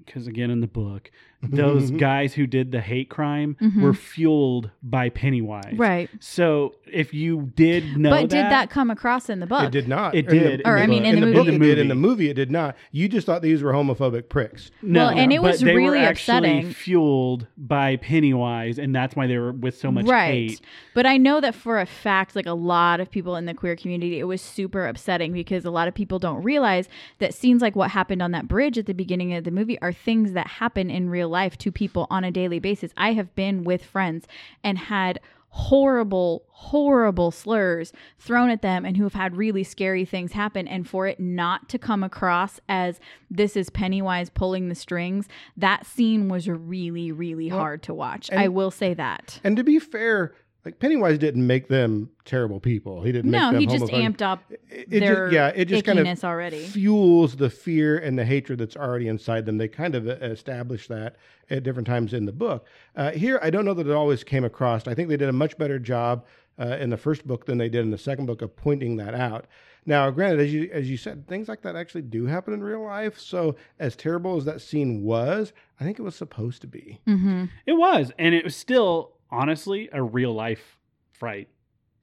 because 0.06 0.28
again 0.28 0.50
in 0.52 0.62
the 0.62 0.68
book 0.68 1.12
those 1.44 1.92
guys 1.92 2.34
who 2.34 2.48
did 2.48 2.72
the 2.72 2.82
hate 2.82 3.10
crime 3.10 3.56
Mhm. 3.62 3.82
were 3.82 3.94
fueled 3.94 4.72
by 4.82 5.10
Pennywise. 5.10 5.76
Right. 5.76 6.10
So 6.20 6.76
if 6.92 7.14
you 7.14 7.52
did 7.56 7.98
know 7.98 8.10
but 8.10 8.22
did 8.30 8.46
that 8.46 8.70
come 8.70 8.90
across 8.90 9.30
in 9.30 9.40
the 9.40 9.46
book? 9.46 9.64
It 9.66 9.72
did 9.72 9.88
not. 9.88 10.16
It 10.16 10.28
did. 10.28 10.62
in 10.62 10.68
Or, 10.68 10.78
I 10.78 10.88
mean, 10.88 11.04
book. 11.04 11.14
in 11.14 11.20
the 11.22 11.34
book 11.34 11.46
movie. 11.48 11.56
it 11.72 11.76
did. 11.76 11.80
In 11.80 11.88
the 11.90 11.96
movie. 11.96 12.08
movie, 12.08 12.30
it 12.30 12.34
did 12.36 12.50
not. 12.52 12.76
You 12.92 13.08
just 13.08 13.26
thought 13.28 13.42
these 13.42 13.62
were 13.62 13.72
homophobic 13.74 14.30
pricks. 14.30 14.72
No, 14.82 15.08
Well, 15.08 15.18
and 15.18 15.32
it 15.34 15.38
but 15.42 15.52
was 15.52 15.60
they 15.62 15.74
were 15.74 15.80
really 15.80 16.00
actually 16.00 16.38
upsetting. 16.60 16.72
fueled 16.72 17.48
by 17.58 17.98
Pennywise, 17.98 18.80
and 18.80 18.96
that's 18.96 19.16
why 19.16 19.28
they 19.28 19.38
were 19.38 19.52
with 19.52 19.78
so 19.78 19.92
much 19.92 20.06
right. 20.08 20.50
hate. 20.50 20.62
But 20.96 21.06
I 21.06 21.18
know 21.18 21.40
that 21.42 21.54
for 21.54 21.80
a 21.80 21.86
fact, 21.86 22.36
like 22.36 22.46
a 22.46 22.54
lot 22.54 23.00
of 23.00 23.12
people 23.12 23.36
in 23.36 23.46
the 23.46 23.54
queer 23.54 23.76
community, 23.76 24.20
it 24.20 24.24
was 24.24 24.42
super 24.42 24.88
upsetting 24.88 25.34
because 25.34 25.66
a 25.66 25.72
lot 25.72 25.88
of 25.88 25.94
people 25.94 26.18
don't 26.18 26.42
realize 26.44 26.88
that 27.20 27.34
scenes 27.34 27.62
like 27.62 27.76
what 27.76 27.92
happened 27.92 28.22
on 28.22 28.32
that 28.32 28.48
bridge 28.48 28.78
at 28.78 28.86
the 28.88 28.94
beginning 28.94 29.34
of 29.34 29.44
the 29.44 29.52
movie 29.52 29.80
are 29.82 29.92
things 29.94 30.32
that 30.34 30.48
happen 30.48 30.90
in 30.90 31.10
real 31.10 31.27
real 31.28 31.32
life 31.32 31.58
to 31.60 31.72
people 31.72 32.08
on 32.10 32.24
a 32.24 32.32
daily 32.32 32.60
basis. 32.60 32.92
I 32.98 33.14
have 33.14 33.34
been 33.36 33.64
with 33.64 33.84
friends 33.84 34.28
and 34.64 34.78
had 34.78 35.20
horrible, 35.50 36.44
horrible 36.50 37.32
slurs 37.32 37.92
thrown 38.20 38.50
at 38.50 38.62
them 38.62 38.86
and 38.86 38.96
who 38.98 39.04
have 39.04 39.14
had 39.14 39.36
really 39.36 39.64
scary 39.64 40.06
things 40.06 40.34
happen. 40.34 40.68
And 40.68 40.88
for 40.88 41.08
it 41.08 41.20
not 41.20 41.68
to 41.70 41.80
come 41.80 42.04
across 42.04 42.60
as 42.70 43.00
this 43.32 43.56
is 43.58 43.70
Pennywise 43.70 44.30
pulling 44.30 44.70
the 44.70 44.76
strings, 44.76 45.28
that 45.56 45.86
scene 45.86 46.30
was 46.30 46.48
really, 46.48 47.12
really 47.12 47.50
Well, 47.50 47.60
hard 47.60 47.84
to 47.84 47.94
watch. 47.94 48.30
and- 48.30 48.40
I 48.40 48.48
will 48.50 48.72
say 48.72 48.94
that. 48.94 49.40
And 49.44 49.58
to 49.58 49.64
be 49.64 49.80
fair, 49.80 50.34
like 50.66 50.80
Pennywise 50.80 51.18
didn't 51.18 51.46
make 51.48 51.68
them 51.70 52.10
terrible 52.26 52.60
people. 52.60 53.02
He 53.04 53.12
didn't. 53.12 53.32
No, 53.32 53.52
make 53.52 53.52
them 53.52 53.60
he 53.62 53.68
just 53.80 53.92
homophobic. 53.92 54.16
amped 54.16 54.22
up 54.22 54.44
It, 54.50 54.62
it 54.70 55.00
their 55.00 55.26
just, 55.28 55.34
yeah, 55.34 55.48
it 55.56 55.66
just 55.66 55.86
kind 55.86 56.00
of 56.00 56.24
already. 56.24 56.60
fuels 56.66 57.36
the 57.38 57.50
fear 57.50 57.98
and 57.98 58.18
the 58.20 58.26
hatred 58.26 58.60
that's 58.60 58.76
already 58.76 59.08
inside 59.08 59.46
them. 59.46 59.58
They 59.58 59.68
kind 59.70 59.96
of 59.96 60.08
uh, 60.08 60.12
establish 60.22 60.88
that 60.90 61.16
at 61.50 61.64
different 61.64 61.88
times 61.88 62.14
in 62.14 62.26
the 62.26 62.34
book. 62.34 62.66
Uh, 62.96 63.12
here, 63.12 63.40
I 63.42 63.50
don't 63.50 63.64
know 63.66 63.74
that 63.76 63.88
it 63.88 63.94
always 63.94 64.24
came 64.24 64.44
across. 64.44 64.88
I 64.88 64.94
think 64.94 65.08
they 65.10 65.18
did 65.18 65.30
a 65.30 65.34
much 65.34 65.58
better 65.58 65.80
job 65.80 66.26
uh, 66.60 66.78
in 66.80 66.90
the 66.90 66.98
first 66.98 67.26
book 67.26 67.46
than 67.46 67.58
they 67.58 67.70
did 67.70 67.82
in 67.82 67.92
the 67.92 67.98
second 67.98 68.26
book 68.26 68.42
of 68.42 68.56
pointing 68.56 68.98
that 68.98 69.14
out. 69.14 69.46
Now, 69.86 70.10
granted, 70.10 70.42
as 70.42 70.54
you 70.54 70.70
as 70.74 70.90
you 70.90 70.98
said, 70.98 71.28
things 71.30 71.48
like 71.48 71.62
that 71.62 71.78
actually 71.78 72.02
do 72.02 72.26
happen 72.26 72.54
in 72.54 72.62
real 72.62 72.84
life. 72.84 73.18
So, 73.18 73.56
as 73.80 73.96
terrible 73.96 74.36
as 74.36 74.44
that 74.44 74.60
scene 74.60 75.02
was, 75.04 75.54
I 75.80 75.86
think 75.86 75.98
it 75.98 76.02
was 76.02 76.16
supposed 76.16 76.60
to 76.62 76.68
be. 76.68 77.00
hmm 77.06 77.46
It 77.66 77.74
was, 77.74 78.12
and 78.20 78.36
it 78.36 78.44
was 78.44 78.54
still 78.54 79.14
honestly 79.32 79.90
a 79.92 80.02
real 80.02 80.34
life 80.34 80.78
fright. 81.14 81.50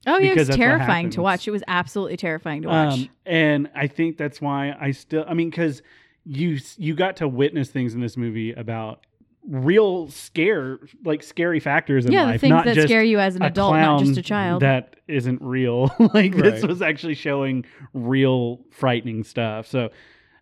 Oh, 0.07 0.19
yeah, 0.19 0.27
it 0.27 0.31
Because 0.35 0.49
was 0.49 0.57
terrifying 0.57 1.11
to 1.11 1.23
watch. 1.23 1.49
It 1.49 1.51
was 1.51 1.63
absolutely 1.67 2.19
terrifying 2.19 2.63
to 2.63 2.69
watch. 2.69 2.93
Um, 2.95 3.09
and 3.25 3.71
I 3.75 3.87
think 3.87 4.19
that's 4.19 4.41
why 4.41 4.77
I 4.79 4.91
still, 4.91 5.25
I 5.27 5.33
mean, 5.35 5.49
because 5.51 5.83
you 6.27 6.59
you 6.77 6.95
got 6.95 7.17
to 7.19 7.29
witness 7.29 7.71
things 7.71 7.95
in 7.95 8.01
this 8.01 8.17
movie 8.17 8.53
about 8.53 9.07
real 9.49 10.09
scare, 10.09 10.79
like 11.05 11.23
scary 11.23 11.61
factors 11.61 12.07
in 12.07 12.13
yeah, 12.13 12.25
life, 12.25 12.35
the 12.35 12.39
things 12.41 12.51
not 12.51 12.65
that 12.67 12.75
just 12.75 12.89
scare 12.89 13.03
you 13.03 13.19
as 13.19 13.37
an 13.37 13.43
adult, 13.43 13.75
not 13.75 14.01
just 14.01 14.19
a 14.19 14.23
child. 14.23 14.63
That 14.63 14.97
isn't 15.09 15.41
real. 15.43 15.95
like 16.15 16.35
this 16.37 16.65
was 16.65 16.83
actually 16.83 17.15
showing 17.15 17.65
real 17.93 18.61
frightening 18.71 19.25
stuff. 19.25 19.67
So 19.67 19.91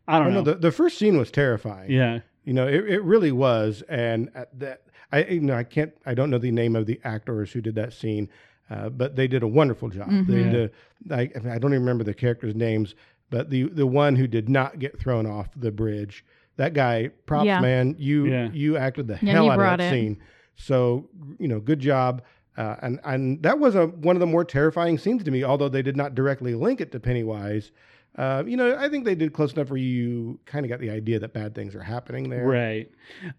I 0.09 0.19
don't 0.19 0.29
Oh, 0.29 0.31
know. 0.31 0.37
no, 0.43 0.53
the, 0.53 0.55
the 0.57 0.73
first 0.73 0.99
scene 0.99 1.17
was 1.19 1.31
terrifying. 1.31 1.91
yeah. 1.91 2.21
You 2.45 2.53
know, 2.55 2.67
it, 2.67 2.89
it 2.89 3.03
really 3.05 3.33
was, 3.33 3.83
and 3.89 4.31
that 4.55 4.83
I 5.13 5.25
you 5.25 5.41
know 5.41 5.55
I 5.55 5.65
can't 5.65 5.93
I 6.07 6.15
don't 6.15 6.31
know 6.31 6.39
the 6.39 6.51
name 6.51 6.75
of 6.77 6.87
the 6.87 7.01
actors 7.05 7.53
who 7.53 7.61
did 7.61 7.75
that 7.77 7.93
scene, 7.93 8.29
uh, 8.71 8.89
but 8.89 9.15
they 9.17 9.29
did 9.29 9.43
a 9.43 9.49
wonderful 9.49 9.89
job. 9.91 10.09
They 10.27 10.43
Mhm. 10.45 10.51
did. 10.51 10.71
I, 11.11 11.21
I 11.21 11.55
I 11.55 11.59
don't 11.59 11.73
even 11.73 11.81
remember 11.83 12.05
the 12.05 12.15
characters' 12.15 12.55
names, 12.57 12.95
but 13.31 13.51
the 13.51 13.65
the 13.65 13.87
one 13.87 14.17
who 14.17 14.27
did 14.27 14.49
not 14.49 14.79
get 14.79 14.99
thrown 14.99 15.27
off 15.27 15.49
the 15.57 15.71
bridge, 15.71 16.25
that 16.57 16.75
guy, 16.75 17.09
props 17.27 17.47
Yeah. 17.47 17.61
man, 17.61 17.95
you 17.99 18.27
Yeah. 18.27 18.51
you 18.53 18.77
acted 18.77 19.07
the 19.07 19.19
Yeah, 19.23 19.33
hell 19.33 19.51
out 19.51 19.61
of 19.61 19.79
that 19.79 19.81
it. 19.81 19.91
scene. 19.91 20.19
So 20.57 21.09
you 21.39 21.47
know, 21.49 21.61
good 21.61 21.79
job. 21.81 22.23
Uh, 22.57 22.77
and 22.83 23.01
and 23.05 23.43
that 23.43 23.59
was 23.59 23.75
a 23.77 23.87
one 23.87 24.17
of 24.17 24.21
the 24.21 24.27
more 24.27 24.45
terrifying 24.45 24.99
scenes 24.99 25.23
to 25.25 25.31
me, 25.31 25.43
although 25.45 25.69
they 25.69 25.81
did 25.83 25.97
not 25.97 26.15
directly 26.15 26.55
link 26.55 26.81
it 26.81 26.91
to 26.93 27.01
Pennywise. 27.01 27.71
Uh, 28.17 28.43
you 28.47 28.57
know, 28.57 28.77
I 28.77 28.89
think 28.89 29.05
they 29.05 29.15
did 29.15 29.33
close 29.33 29.53
enough 29.55 29.71
where 29.71 29.79
you 29.79 30.39
kind 30.45 30.67
of 30.67 30.71
got 30.71 30.81
the 30.81 30.91
idea 30.91 31.19
that 31.19 31.33
bad 31.33 31.55
things 31.55 31.75
are 31.75 31.83
happening 31.83 32.29
there. 32.29 32.45
Right. 32.47 32.91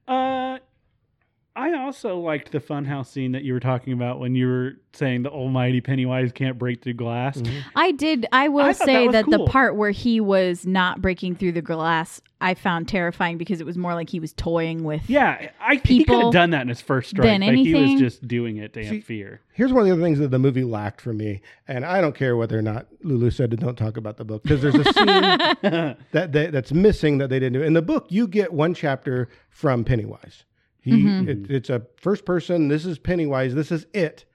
Uh, 0.07 0.52
I 1.63 1.77
also 1.77 2.19
liked 2.19 2.51
the 2.51 2.59
funhouse 2.59 3.07
scene 3.07 3.31
that 3.31 3.45
you 3.45 3.53
were 3.53 3.61
talking 3.61 3.93
about 3.93 4.19
when 4.19 4.35
you 4.35 4.47
were 4.47 4.71
saying 4.91 5.23
the 5.23 5.29
almighty 5.29 5.79
Pennywise 5.79 6.33
can't 6.33 6.59
break 6.59 6.83
through 6.83 6.95
glass. 6.95 7.37
Mhm. 7.37 7.61
I 7.73 7.91
did. 7.93 8.25
I 8.33 8.49
will 8.49 8.65
I 8.65 8.71
say 8.73 9.05
that 9.07 9.11
that, 9.13 9.25
cool. 9.25 9.45
the 9.45 9.49
part 9.49 9.77
where 9.77 9.91
he 9.91 10.19
was 10.19 10.65
not 10.65 11.01
breaking 11.01 11.35
through 11.35 11.53
the 11.53 11.61
glass, 11.61 12.19
I 12.41 12.53
found 12.55 12.89
terrifying 12.89 13.37
because 13.37 13.61
it 13.61 13.65
was 13.65 13.77
more 13.77 13.93
like 13.93 14.09
he 14.09 14.19
was 14.19 14.33
toying 14.33 14.83
with. 14.83 15.09
Yeah, 15.09 15.51
I 15.61 15.75
he 15.85 16.03
could 16.03 16.21
have 16.21 16.33
done 16.33 16.49
that 16.49 16.63
in 16.63 16.67
his 16.67 16.81
first 16.81 17.11
strike. 17.11 17.25
than 17.25 17.39
like 17.39 17.55
he 17.55 17.73
was 17.73 17.97
just 17.97 18.27
doing 18.27 18.57
it 18.57 18.73
to 18.73 18.81
amp 18.81 18.89
See- 18.89 18.99
fear. 18.99 19.39
Here's 19.53 19.71
one 19.71 19.83
of 19.83 19.87
the 19.87 19.93
other 19.93 20.01
things 20.01 20.19
that 20.19 20.31
the 20.31 20.39
movie 20.39 20.65
lacked 20.65 20.99
for 20.99 21.13
me, 21.13 21.39
and 21.65 21.85
I 21.85 22.01
don't 22.01 22.15
care 22.15 22.35
whether 22.35 22.59
or 22.59 22.61
not 22.61 22.87
Lulu 23.03 23.29
said 23.31 23.51
to 23.51 23.57
don't 23.57 23.77
talk 23.77 23.95
about 23.95 24.17
the 24.17 24.25
book 24.25 24.43
because 24.43 24.61
there's 24.61 24.75
a 24.75 24.83
scene 24.93 25.05
that 26.11 26.31
they, 26.33 26.47
that's 26.47 26.73
missing 26.73 27.19
that 27.19 27.29
they 27.29 27.39
didn't 27.39 27.53
do. 27.53 27.63
In 27.63 27.71
the 27.71 27.81
book, 27.81 28.07
you 28.09 28.27
get 28.27 28.51
one 28.51 28.73
chapter 28.73 29.29
from 29.49 29.85
Pennywise. 29.85 30.43
He 30.83 30.91
Mhm. 31.03 31.27
it, 31.27 31.49
it's 31.49 31.69
a 31.69 31.87
first 31.95 32.25
person. 32.25 32.67
This 32.67 32.85
is 32.85 32.99
Pennywise. 32.99 33.55
This 33.55 33.71
is 33.71 33.87
it 33.93 34.25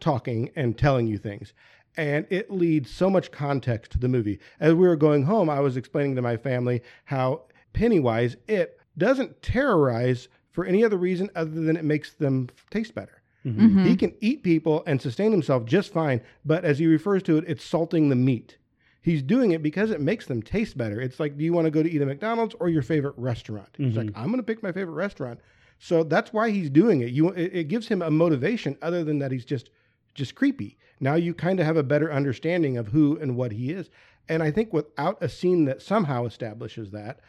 talking 0.00 0.50
and 0.56 0.76
telling 0.76 1.06
you 1.06 1.18
things, 1.18 1.52
and 1.96 2.26
it 2.30 2.50
leads 2.50 2.90
so 2.90 3.10
much 3.10 3.30
context 3.30 3.92
to 3.92 3.98
the 3.98 4.08
movie. 4.08 4.38
As 4.58 4.72
we 4.74 4.86
were 4.88 4.96
going 4.96 5.24
home, 5.24 5.50
I 5.50 5.60
was 5.60 5.76
explaining 5.76 6.16
to 6.16 6.22
my 6.22 6.36
family 6.36 6.82
how 7.04 7.42
Pennywise 7.74 8.36
it 8.48 8.78
doesn't 8.96 9.42
terrorize 9.42 10.28
for 10.50 10.64
any 10.64 10.82
other 10.82 10.96
reason 10.96 11.28
other 11.36 11.50
than 11.60 11.76
it 11.76 11.84
makes 11.84 12.12
them 12.14 12.48
taste 12.70 12.94
better. 12.94 13.22
Mhm. 13.44 13.84
He 13.86 13.94
can 13.96 14.14
eat 14.20 14.42
people 14.42 14.82
and 14.86 15.00
sustain 15.00 15.30
himself 15.30 15.64
just 15.64 15.92
fine, 15.92 16.20
but 16.44 16.64
as 16.64 16.78
he 16.78 16.86
refers 16.86 17.22
to 17.24 17.36
it, 17.38 17.44
it's 17.46 17.62
salting 17.64 18.08
the 18.08 18.16
meat. 18.16 18.56
He's 19.00 19.22
doing 19.22 19.52
it 19.52 19.62
because 19.62 19.90
it 19.90 20.00
makes 20.00 20.26
them 20.26 20.42
taste 20.42 20.76
better. 20.76 21.00
It's 21.00 21.20
like, 21.20 21.38
do 21.38 21.44
you 21.44 21.52
want 21.52 21.66
to 21.66 21.70
go 21.70 21.82
to 21.82 21.90
eat 21.90 22.02
a 22.02 22.06
McDonald's 22.06 22.54
or 22.58 22.68
your 22.68 22.82
favorite 22.82 23.14
restaurant? 23.16 23.68
He's 23.76 23.96
like, 23.96 24.10
I'm 24.14 24.26
going 24.26 24.38
to 24.38 24.42
pick 24.42 24.62
my 24.62 24.72
favorite 24.72 24.94
restaurant. 24.94 25.38
So 25.78 26.02
that's 26.02 26.32
why 26.32 26.50
he's 26.50 26.70
doing 26.70 27.00
it. 27.02 27.10
You, 27.10 27.30
it, 27.30 27.54
it 27.54 27.68
gives 27.68 27.88
him 27.88 28.02
a 28.02 28.10
motivation 28.10 28.76
other 28.82 29.04
than 29.04 29.18
that 29.20 29.30
he's 29.32 29.44
just, 29.44 29.70
just 30.14 30.34
creepy. 30.34 30.76
Now 31.00 31.14
you 31.14 31.34
kind 31.34 31.60
of 31.60 31.66
have 31.66 31.76
a 31.76 31.82
better 31.82 32.12
understanding 32.12 32.76
of 32.76 32.88
who 32.88 33.18
and 33.20 33.36
what 33.36 33.52
he 33.52 33.70
is. 33.70 33.88
And 34.28 34.42
I 34.42 34.50
think 34.50 34.72
without 34.72 35.22
a 35.22 35.28
scene 35.28 35.64
that 35.66 35.80
somehow 35.80 36.26
establishes 36.26 36.90
that, 36.90 37.20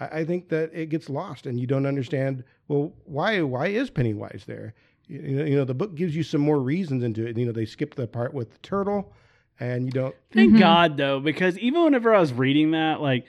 I, 0.00 0.20
I 0.20 0.24
think 0.24 0.48
that 0.48 0.70
it 0.72 0.88
gets 0.88 1.08
lost 1.08 1.46
and 1.46 1.60
you 1.60 1.66
don't 1.66 1.86
understand. 1.86 2.44
Well, 2.66 2.92
why? 3.04 3.42
Why 3.42 3.68
is 3.68 3.90
Pennywise 3.90 4.44
there? 4.46 4.74
You 5.06 5.20
know, 5.20 5.44
you 5.44 5.56
know, 5.56 5.64
the 5.64 5.74
book 5.74 5.94
gives 5.94 6.16
you 6.16 6.22
some 6.22 6.40
more 6.40 6.60
reasons 6.60 7.02
into 7.02 7.26
it. 7.26 7.36
You 7.38 7.46
know, 7.46 7.52
they 7.52 7.64
skip 7.64 7.94
the 7.94 8.06
part 8.06 8.34
with 8.34 8.50
the 8.52 8.58
turtle, 8.58 9.12
and 9.60 9.86
you 9.86 9.92
don't. 9.92 10.14
Thank 10.32 10.54
Mhm. 10.54 10.58
God 10.58 10.96
though, 10.96 11.20
because 11.20 11.58
even 11.58 11.84
whenever 11.84 12.14
I 12.14 12.20
was 12.20 12.32
reading 12.32 12.72
that, 12.72 13.00
like 13.00 13.24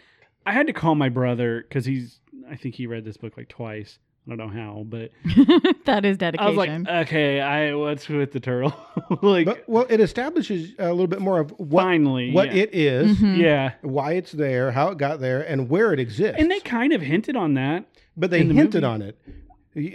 I 0.46 0.52
had 0.54 0.68
to 0.68 0.74
call 0.74 0.96
my 0.96 1.10
brother 1.10 1.62
because 1.62 1.86
he's 1.86 2.20
I 2.50 2.56
think 2.56 2.76
he 2.76 2.88
read 2.88 3.06
this 3.06 3.18
book 3.18 3.38
like 3.38 3.50
twice. 3.50 4.00
I 4.28 4.36
don't 4.36 4.38
know 4.38 4.48
how, 4.62 4.84
but 4.88 5.12
that 5.86 6.06
is 6.06 6.18
dedication. 6.18 6.48
I 6.48 6.66
dedication. 6.66 6.80
was 6.84 6.88
like, 6.88 7.08
okay, 7.08 7.42
I 7.42 7.74
what's 7.74 8.08
with 8.08 8.32
the 8.32 8.40
turtle? 8.40 8.74
like 9.22 9.46
But 9.46 9.64
well, 9.68 9.86
it 9.90 10.00
establishes 10.00 10.74
a 10.78 10.90
little 10.92 11.08
bit 11.08 11.20
more 11.20 11.40
of 11.40 11.52
what 11.58 11.84
finally, 11.84 12.32
what 12.32 12.54
yeah. 12.54 12.64
it 12.64 12.70
is, 12.74 13.18
Mhm. 13.18 13.38
yeah. 13.38 13.74
why 13.82 14.14
it's 14.14 14.32
there, 14.32 14.72
how 14.72 14.90
it 14.90 14.98
got 15.00 15.20
there, 15.20 15.42
and 15.42 15.68
where 15.70 15.94
it 15.94 16.00
exists. 16.00 16.40
And 16.40 16.52
they 16.52 16.60
kind 16.60 16.94
of 16.94 17.02
hinted 17.02 17.36
on 17.36 17.56
that 17.56 17.86
but 18.16 18.30
they 18.30 18.44
the 18.44 18.54
hinted 18.54 18.84
movie. 18.84 18.86
on 18.86 19.02
it. 19.02 19.18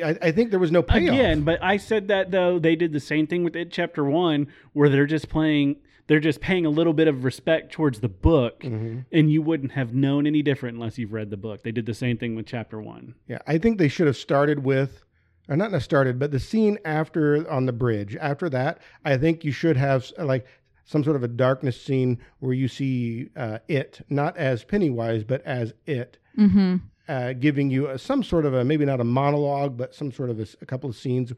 I, 0.02 0.16
I 0.28 0.30
think 0.32 0.50
there 0.50 0.60
was 0.60 0.72
no 0.72 0.82
payoff. 0.82 1.12
again. 1.12 1.42
But 1.42 1.62
I 1.62 1.76
said 1.76 2.08
that 2.08 2.30
though 2.30 2.58
they 2.58 2.74
did 2.74 2.92
the 2.92 3.00
same 3.00 3.26
thing 3.26 3.44
with 3.44 3.54
it, 3.54 3.70
chapter 3.70 4.04
one, 4.04 4.46
where 4.72 4.88
they're 4.88 5.06
just 5.06 5.28
playing, 5.28 5.76
they're 6.06 6.20
just 6.20 6.40
paying 6.40 6.66
a 6.66 6.70
little 6.70 6.92
bit 6.92 7.08
of 7.08 7.24
respect 7.24 7.72
towards 7.72 8.00
the 8.00 8.08
book, 8.08 8.60
Mhm. 8.60 9.06
and 9.12 9.30
you 9.30 9.40
wouldn't 9.42 9.72
have 9.72 9.94
known 9.94 10.26
any 10.26 10.42
different 10.42 10.74
unless 10.76 10.98
you've 10.98 11.12
read 11.12 11.30
the 11.30 11.36
book. 11.36 11.62
They 11.62 11.72
did 11.72 11.86
the 11.86 11.94
same 11.94 12.16
thing 12.18 12.34
with 12.34 12.46
chapter 12.46 12.80
one. 12.80 13.14
Yeah, 13.28 13.38
I 13.46 13.58
think 13.58 13.78
they 13.78 13.88
should 13.88 14.06
have 14.06 14.16
started 14.16 14.64
with, 14.64 15.04
or 15.48 15.56
not 15.56 15.72
not 15.72 15.82
started, 15.82 16.18
but 16.18 16.30
the 16.30 16.38
scene 16.40 16.78
after 16.84 17.48
on 17.50 17.66
the 17.66 17.72
bridge. 17.72 18.16
After 18.20 18.48
that, 18.50 18.80
I 19.04 19.16
think 19.16 19.44
you 19.44 19.52
should 19.52 19.76
have 19.76 20.10
like 20.18 20.46
some 20.86 21.02
sort 21.02 21.16
of 21.16 21.22
a 21.22 21.28
darkness 21.28 21.80
scene 21.80 22.18
where 22.40 22.52
you 22.52 22.68
see 22.68 23.30
uh, 23.36 23.58
it 23.68 24.02
not 24.10 24.36
as 24.36 24.62
Pennywise 24.64 25.24
but 25.24 25.40
as 25.46 25.72
it, 25.86 26.18
hmm 26.36 26.76
uh, 27.08 27.34
giving 27.34 27.70
you 27.70 27.86
a, 27.88 27.98
some 27.98 28.22
sort 28.22 28.46
of 28.46 28.54
a 28.54 28.64
maybe 28.64 28.84
not 28.84 28.98
a 29.00 29.04
monologue 29.04 29.76
but 29.76 29.94
some 29.94 30.10
sort 30.12 30.28
of 30.30 30.38
a 30.60 30.66
couple 30.66 30.88
of 30.90 30.96
scenes. 30.96 31.32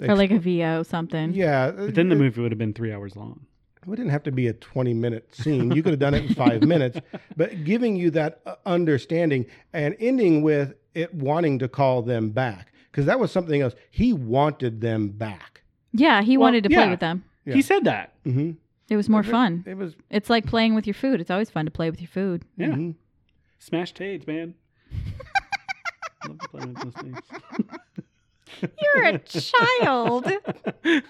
or 0.00 0.14
like 0.16 0.30
a 0.32 0.38
VO 0.38 0.82
something. 0.84 1.32
yeah, 1.34 1.70
But 1.70 1.94
then 1.96 2.08
the 2.08 2.16
movie 2.16 2.40
would 2.40 2.50
have 2.52 2.58
been 2.58 2.72
three 2.74 2.92
hours 2.92 3.14
long. 3.16 3.46
It 3.86 3.96
didn't 3.96 4.10
have 4.10 4.22
to 4.24 4.32
be 4.32 4.46
a 4.48 4.52
twenty 4.52 4.94
minute 4.94 5.34
scene. 5.34 5.72
You 5.72 5.82
could 5.82 5.92
have 5.92 6.00
done 6.00 6.14
it 6.14 6.24
in 6.24 6.34
five 6.34 6.62
minutes, 6.62 6.98
but 7.36 7.64
giving 7.64 7.96
you 7.96 8.10
that 8.10 8.40
uh, 8.46 8.54
understanding 8.66 9.46
and 9.72 9.96
ending 9.98 10.42
with 10.42 10.74
it 10.94 11.12
wanting 11.14 11.58
to 11.60 11.68
call 11.68 12.02
them 12.02 12.30
back 12.30 12.72
because 12.90 13.06
that 13.06 13.18
was 13.18 13.32
something 13.32 13.60
else. 13.60 13.74
He 13.90 14.12
wanted 14.12 14.80
them 14.80 15.08
back. 15.08 15.62
Yeah, 15.92 16.22
he 16.22 16.36
Well, 16.36 16.46
wanted 16.48 16.64
to 16.64 16.70
play 16.70 16.88
with 16.88 17.00
them. 17.00 17.24
Yeah. 17.44 17.54
He 17.54 17.62
said 17.62 17.84
that. 17.84 18.12
Mm-hmm. 18.24 18.52
It 18.88 18.96
was 18.96 19.08
more 19.08 19.22
fun. 19.22 19.64
It 19.66 19.76
was. 19.76 19.94
It's 20.10 20.28
like 20.30 20.46
playing 20.46 20.74
with 20.74 20.86
your 20.86 20.94
food. 20.94 21.20
It's 21.20 21.30
always 21.30 21.50
fun 21.50 21.64
to 21.64 21.70
play 21.70 21.90
with 21.90 22.00
your 22.00 22.08
food. 22.08 22.44
Yeah. 22.56 22.68
mhm. 22.68 22.94
Smash 23.58 23.94
Tades, 23.94 24.26
man. 24.26 24.54
Love 26.28 26.38
to 26.38 26.48
play 26.48 26.66
with 26.66 26.76
those 26.82 26.94
things. 26.94 27.18
You're 28.60 29.04
a 29.04 29.18
child. 29.18 30.24
Did 30.84 31.04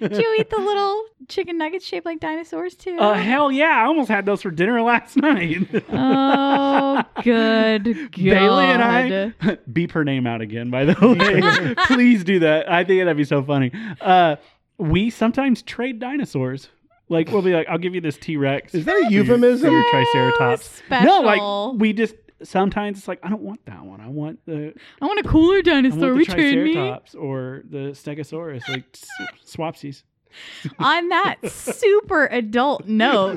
you 0.00 0.36
eat 0.38 0.50
the 0.50 0.58
little 0.58 1.04
chicken 1.28 1.58
nuggets 1.58 1.84
shaped 1.86 2.06
like 2.06 2.20
dinosaurs 2.20 2.74
too? 2.74 2.96
Uh, 2.98 3.14
hell 3.14 3.50
yeah! 3.50 3.82
I 3.82 3.84
almost 3.86 4.08
had 4.08 4.26
those 4.26 4.42
for 4.42 4.50
dinner 4.50 4.80
last 4.82 5.16
night. 5.16 5.66
oh, 5.90 7.02
good 7.22 7.84
God. 7.84 8.10
Bailey 8.12 8.64
and 8.66 8.82
I 8.82 9.56
beep 9.72 9.92
her 9.92 10.04
name 10.04 10.26
out 10.26 10.40
again. 10.40 10.70
By 10.70 10.84
the 10.84 10.94
way, 11.74 11.74
please 11.86 12.24
do 12.24 12.40
that. 12.40 12.70
I 12.70 12.84
think 12.84 13.00
that'd 13.00 13.16
be 13.16 13.24
so 13.24 13.42
funny. 13.42 13.72
Uh, 14.00 14.36
we 14.78 15.10
sometimes 15.10 15.62
trade 15.62 15.98
dinosaurs. 15.98 16.68
Like 17.08 17.30
we'll 17.30 17.42
be 17.42 17.52
like, 17.52 17.68
I'll 17.68 17.78
give 17.78 17.94
you 17.94 18.00
this 18.00 18.16
T 18.16 18.36
Rex. 18.36 18.74
Is 18.74 18.86
that 18.86 18.96
a 18.96 19.10
euphemism? 19.12 19.70
Your 19.70 19.84
Triceratops. 19.90 20.64
special. 20.86 21.06
No, 21.06 21.20
like 21.20 21.78
we 21.80 21.92
just 21.92 22.14
sometimes 22.44 22.98
it's 22.98 23.08
like 23.08 23.20
I 23.22 23.28
don't 23.28 23.42
want 23.42 23.64
that 23.66 23.84
one. 23.84 24.00
I 24.00 24.08
want 24.08 24.38
the 24.46 24.74
I 25.00 25.06
want 25.06 25.20
a 25.24 25.28
cooler 25.28 25.58
I 25.58 25.62
dinosaur. 25.62 26.14
want 26.14 26.26
the 26.28 26.34
Return 26.36 26.64
me. 26.64 26.98
Or 27.18 27.62
the 27.68 27.90
Stegosaurus, 27.92 28.68
like 28.68 28.84
s- 28.94 29.06
swapsies. 29.44 30.02
On 30.80 31.08
that 31.10 31.36
super 31.48 32.26
adult 32.26 32.88
note, 32.88 33.36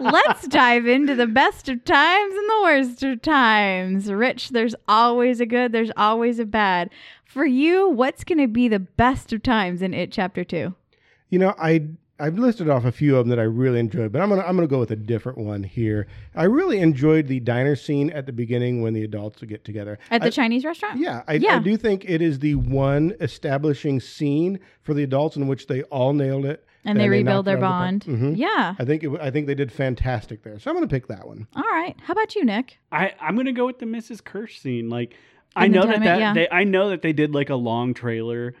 let's 0.00 0.46
dive 0.46 0.86
into 0.86 1.14
the 1.16 1.26
best 1.26 1.68
of 1.68 1.84
times 1.84 2.34
and 2.36 2.48
the 2.48 2.60
worst 2.62 3.02
of 3.02 3.20
times. 3.22 4.10
Rich, 4.12 4.50
there's 4.50 4.76
always 4.86 5.40
a 5.40 5.46
good, 5.46 5.72
there's 5.72 5.90
always 5.96 6.38
a 6.38 6.44
bad. 6.44 6.90
For 7.24 7.44
you, 7.44 7.88
what's 7.90 8.22
going 8.22 8.38
to 8.38 8.46
be 8.46 8.68
the 8.68 8.78
best 8.78 9.32
of 9.32 9.42
times 9.42 9.82
in 9.82 9.92
It 9.92 10.12
Chapter 10.12 10.44
2? 10.44 10.72
You 11.30 11.38
know, 11.40 11.54
I 11.58 11.88
I've 12.20 12.36
listed 12.38 12.68
off 12.68 12.84
a 12.84 12.90
few 12.90 13.16
of 13.16 13.24
them 13.26 13.30
that 13.30 13.38
I 13.38 13.44
really 13.44 13.78
enjoyed, 13.78 14.10
but 14.10 14.20
I'm 14.20 14.28
gonna 14.28 14.42
I'm 14.42 14.56
gonna 14.56 14.66
go 14.66 14.80
with 14.80 14.90
a 14.90 14.96
different 14.96 15.38
one 15.38 15.62
here. 15.62 16.06
I 16.34 16.44
really 16.44 16.80
enjoyed 16.80 17.28
the 17.28 17.38
diner 17.40 17.76
scene 17.76 18.10
at 18.10 18.26
the 18.26 18.32
beginning 18.32 18.82
when 18.82 18.92
the 18.92 19.04
adults 19.04 19.40
would 19.40 19.48
get 19.48 19.64
together. 19.64 19.98
At 20.10 20.22
the 20.22 20.26
I- 20.26 20.30
Chinese 20.30 20.64
restaurant? 20.64 20.98
Yeah, 20.98 21.22
I, 21.28 21.34
Yeah. 21.34 21.56
I 21.56 21.58
do 21.60 21.76
think 21.76 22.04
it 22.08 22.20
is 22.20 22.40
the 22.40 22.56
one 22.56 23.14
establishing 23.20 24.00
scene 24.00 24.58
for 24.82 24.94
the 24.94 25.04
adults 25.04 25.36
in 25.36 25.46
which 25.46 25.68
they 25.68 25.82
all 25.84 26.12
nailed 26.12 26.44
it, 26.44 26.64
And 26.84 26.98
they 26.98 27.08
rebuild 27.08 27.44
their 27.44 27.56
it 27.56 27.62
out 27.62 27.94
of 27.94 28.00
the 28.00 28.06
bond. 28.06 28.20
park. 28.20 28.32
Mhm. 28.32 28.36
Yeah. 28.36 28.74
I 28.78 28.84
think 28.84 29.04
it, 29.04 29.06
w- 29.06 29.22
I 29.22 29.30
think 29.30 29.46
they 29.46 29.54
did 29.54 29.70
fantastic 29.70 30.42
there. 30.42 30.58
So 30.58 30.70
I'm 30.70 30.76
going 30.76 30.88
to 30.88 30.92
pick 30.92 31.06
that 31.06 31.26
one. 31.28 31.46
All 31.54 31.62
right. 31.62 31.94
How 32.02 32.12
about 32.12 32.34
you, 32.34 32.44
Nick? 32.44 32.78
I 32.90 33.12
I'm 33.20 33.36
gonna 33.36 33.52
go 33.52 33.66
with 33.66 33.78
the 33.78 33.86
Mrs. 33.86 34.22
Kersh 34.22 34.58
scene. 34.58 34.88
Like 34.88 35.14
I 35.54 35.66
In 35.66 35.72
the 35.72 35.78
know 35.80 35.86
that 35.86 36.00
that 36.02 36.18
yeah. 36.18 36.34
they 36.34 36.48
I 36.50 36.64
know 36.64 36.90
that 36.90 37.02
they 37.02 37.12
did 37.12 37.32
like 37.32 37.48
a 37.50 37.54
long 37.56 37.94
trailer 37.94 38.54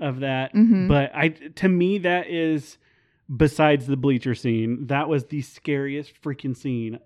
of 0.00 0.20
that, 0.20 0.52
Mhm. 0.54 0.88
but 0.88 1.10
I 1.14 1.28
to 1.30 1.68
me 1.68 1.98
that 1.98 2.28
is 2.28 2.76
besides 3.36 3.86
the 3.86 3.96
bleacher 3.96 4.34
scene 4.34 4.86
that 4.86 5.08
was 5.08 5.26
the 5.26 5.42
scariest 5.42 6.12
freaking 6.22 6.56
scene 6.56 6.98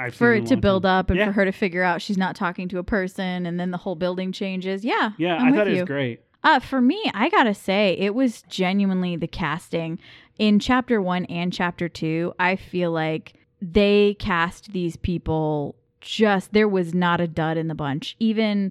I've 0.00 0.14
For 0.14 0.36
seen 0.36 0.44
it 0.44 0.48
to 0.50 0.56
build 0.56 0.84
time. 0.84 0.98
up 1.00 1.10
and 1.10 1.18
Yeah. 1.18 1.24
for 1.26 1.32
her 1.32 1.44
to 1.44 1.50
figure 1.50 1.82
out 1.82 2.00
she's 2.00 2.16
not 2.16 2.36
talking 2.36 2.68
to 2.68 2.78
a 2.78 2.84
person 2.84 3.44
and 3.46 3.58
then 3.58 3.72
the 3.72 3.78
whole 3.78 3.96
building 3.96 4.30
changes. 4.30 4.84
Yeah. 4.84 5.10
Yeah, 5.18 5.34
I'm 5.36 5.52
I 5.52 5.56
thought 5.56 5.66
it 5.66 5.72
you. 5.74 5.80
was 5.80 5.88
great. 5.88 6.20
Uh, 6.44 6.60
for 6.60 6.80
me, 6.80 7.02
I 7.14 7.28
gotta 7.30 7.52
say, 7.52 7.96
it 7.98 8.14
was 8.14 8.42
genuinely 8.42 9.16
the 9.16 9.26
casting. 9.26 9.98
In 10.38 10.60
chapter 10.60 11.02
one 11.02 11.24
and 11.24 11.52
chapter 11.52 11.88
two, 11.88 12.32
I 12.38 12.54
feel 12.54 12.92
like 12.92 13.32
they 13.60 14.14
cast 14.20 14.72
these 14.72 14.94
people 14.96 15.74
just 16.00 16.52
there 16.52 16.68
was 16.68 16.94
not 16.94 17.20
a 17.20 17.26
dud 17.26 17.56
in 17.56 17.66
the 17.66 17.74
bunch. 17.74 18.14
Even 18.20 18.70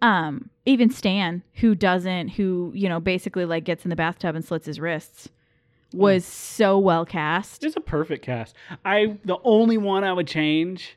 um 0.00 0.48
even 0.64 0.90
Stan, 0.90 1.42
who 1.54 1.74
doesn't 1.74 2.28
who, 2.28 2.70
you 2.72 2.88
know, 2.88 3.00
basically 3.00 3.44
like 3.44 3.64
gets 3.64 3.84
in 3.84 3.90
the 3.90 3.96
bathtub 3.96 4.36
and 4.36 4.44
slits 4.44 4.66
his 4.66 4.78
wrists, 4.78 5.28
was 5.94 6.24
so 6.24 6.78
well 6.78 7.04
cast. 7.06 7.64
It's 7.64 7.76
a 7.76 7.80
perfect 7.80 8.24
cast. 8.24 8.54
I 8.84 9.18
the 9.24 9.38
only 9.44 9.78
one 9.78 10.04
I 10.04 10.12
would 10.12 10.26
change 10.28 10.96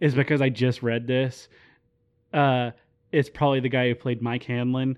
is 0.00 0.14
because 0.14 0.40
I 0.40 0.48
just 0.48 0.82
read 0.82 1.06
this. 1.06 1.48
Uh, 2.32 2.70
it's 3.12 3.28
probably 3.28 3.60
the 3.60 3.68
guy 3.68 3.88
who 3.88 3.94
played 3.94 4.22
Mike 4.22 4.44
Hanlon. 4.44 4.96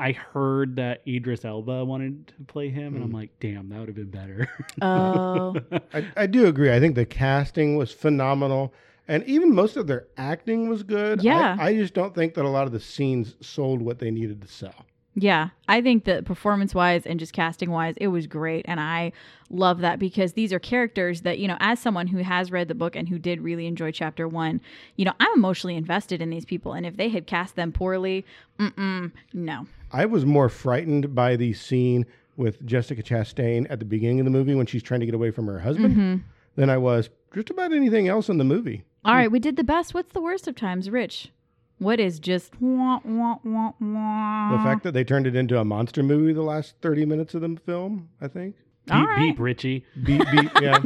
I 0.00 0.12
heard 0.12 0.76
that 0.76 1.02
Idris 1.08 1.44
Elba 1.44 1.84
wanted 1.84 2.28
to 2.28 2.34
play 2.46 2.68
him, 2.70 2.94
and 2.94 3.02
I'm 3.02 3.10
Mm. 3.10 3.14
like, 3.14 3.30
damn, 3.40 3.68
that 3.70 3.80
would 3.80 3.88
have 3.88 3.96
been 3.96 4.10
better. 4.10 4.48
Oh. 4.80 5.56
I, 5.92 6.06
I 6.16 6.26
do 6.28 6.46
agree. 6.46 6.72
I 6.72 6.78
think 6.78 6.94
the 6.94 7.04
casting 7.04 7.76
was 7.76 7.90
phenomenal, 7.90 8.72
and 9.08 9.24
even 9.24 9.52
most 9.52 9.76
of 9.76 9.88
their 9.88 10.06
acting 10.16 10.68
was 10.68 10.84
good. 10.84 11.18
I- 11.18 11.22
Yeah. 11.24 11.56
I, 11.58 11.74
just 11.74 11.94
don't 11.94 12.14
think 12.14 12.34
that 12.34 12.44
a 12.44 12.48
lot 12.48 12.66
of 12.68 12.72
the 12.72 12.78
scenes 12.78 13.34
sold 13.40 13.82
what 13.82 13.98
they 13.98 14.12
needed 14.12 14.40
to 14.42 14.46
sell. 14.48 14.86
Yeah, 15.20 15.48
I 15.66 15.80
think 15.80 16.04
that 16.04 16.24
performance 16.24 16.74
wise 16.74 17.04
and 17.04 17.18
just 17.18 17.32
casting 17.32 17.70
wise, 17.70 17.96
it 17.96 18.08
was 18.08 18.28
great. 18.28 18.64
And 18.68 18.78
I 18.78 19.10
love 19.50 19.80
that 19.80 19.98
because 19.98 20.34
these 20.34 20.52
are 20.52 20.60
characters 20.60 21.22
that, 21.22 21.38
you 21.40 21.48
know, 21.48 21.56
as 21.58 21.80
someone 21.80 22.06
who 22.06 22.18
has 22.18 22.52
read 22.52 22.68
the 22.68 22.74
book 22.74 22.94
and 22.94 23.08
who 23.08 23.18
did 23.18 23.40
really 23.40 23.66
enjoy 23.66 23.90
chapter 23.90 24.28
one, 24.28 24.60
you 24.94 25.04
know, 25.04 25.14
I'm 25.18 25.32
emotionally 25.34 25.74
invested 25.74 26.22
in 26.22 26.30
these 26.30 26.44
people. 26.44 26.72
And 26.72 26.86
if 26.86 26.96
they 26.96 27.08
had 27.08 27.26
cast 27.26 27.56
them 27.56 27.72
poorly, 27.72 28.24
mm-mm, 28.60 29.10
no. 29.32 29.66
I 29.90 30.06
was 30.06 30.24
more 30.24 30.48
frightened 30.48 31.14
by 31.16 31.34
the 31.34 31.52
scene 31.52 32.06
with 32.36 32.64
Jessica 32.64 33.02
Chastain 33.02 33.66
at 33.70 33.80
the 33.80 33.84
beginning 33.84 34.20
of 34.20 34.24
the 34.24 34.30
movie 34.30 34.54
when 34.54 34.66
she's 34.66 34.82
trying 34.84 35.00
to 35.00 35.06
get 35.06 35.16
away 35.16 35.32
from 35.32 35.46
her 35.46 35.58
husband 35.58 35.94
hmm 35.94 36.16
than 36.54 36.70
I 36.70 36.76
was 36.76 37.08
just 37.32 37.50
about 37.50 37.72
anything 37.72 38.08
else 38.08 38.28
in 38.28 38.38
the 38.38 38.44
movie. 38.44 38.82
All 39.04 39.14
right, 39.14 39.30
we 39.30 39.38
did 39.38 39.54
the 39.54 39.62
best. 39.62 39.94
What's 39.94 40.12
the 40.12 40.20
worst 40.20 40.48
of 40.48 40.56
times, 40.56 40.90
Rich? 40.90 41.30
What 41.78 42.00
is 42.00 42.18
just 42.18 42.52
wah, 42.60 42.98
wah, 43.04 43.36
wah, 43.44 43.72
wah? 43.80 44.56
The 44.56 44.62
fact 44.64 44.82
that 44.82 44.92
they 44.94 45.04
turned 45.04 45.26
it 45.26 45.36
into 45.36 45.58
a 45.58 45.64
monster 45.64 46.02
movie 46.02 46.32
the 46.32 46.42
last 46.42 46.74
30 46.82 47.06
minutes 47.06 47.34
of 47.34 47.40
the 47.42 47.56
film, 47.64 48.08
I 48.20 48.26
think. 48.28 48.56
beep, 48.86 48.94
All 48.96 49.04
right. 49.06 49.18
beep, 49.18 49.38
Richie. 49.38 49.84
Beat, 50.02 50.24
beat, 50.32 50.50
yeah. 50.60 50.78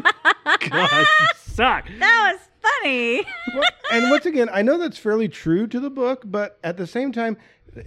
God, 0.68 0.90
you 0.92 1.26
suck. 1.36 1.86
That 1.98 2.32
was 2.34 2.48
funny. 2.60 3.24
Well, 3.54 3.68
and 3.90 4.10
once 4.10 4.26
again, 4.26 4.48
I 4.52 4.62
know 4.62 4.76
that's 4.76 4.98
fairly 4.98 5.28
true 5.28 5.66
to 5.68 5.80
the 5.80 5.90
book, 5.90 6.22
but 6.26 6.58
at 6.62 6.76
the 6.76 6.86
same 6.86 7.10
time, 7.12 7.36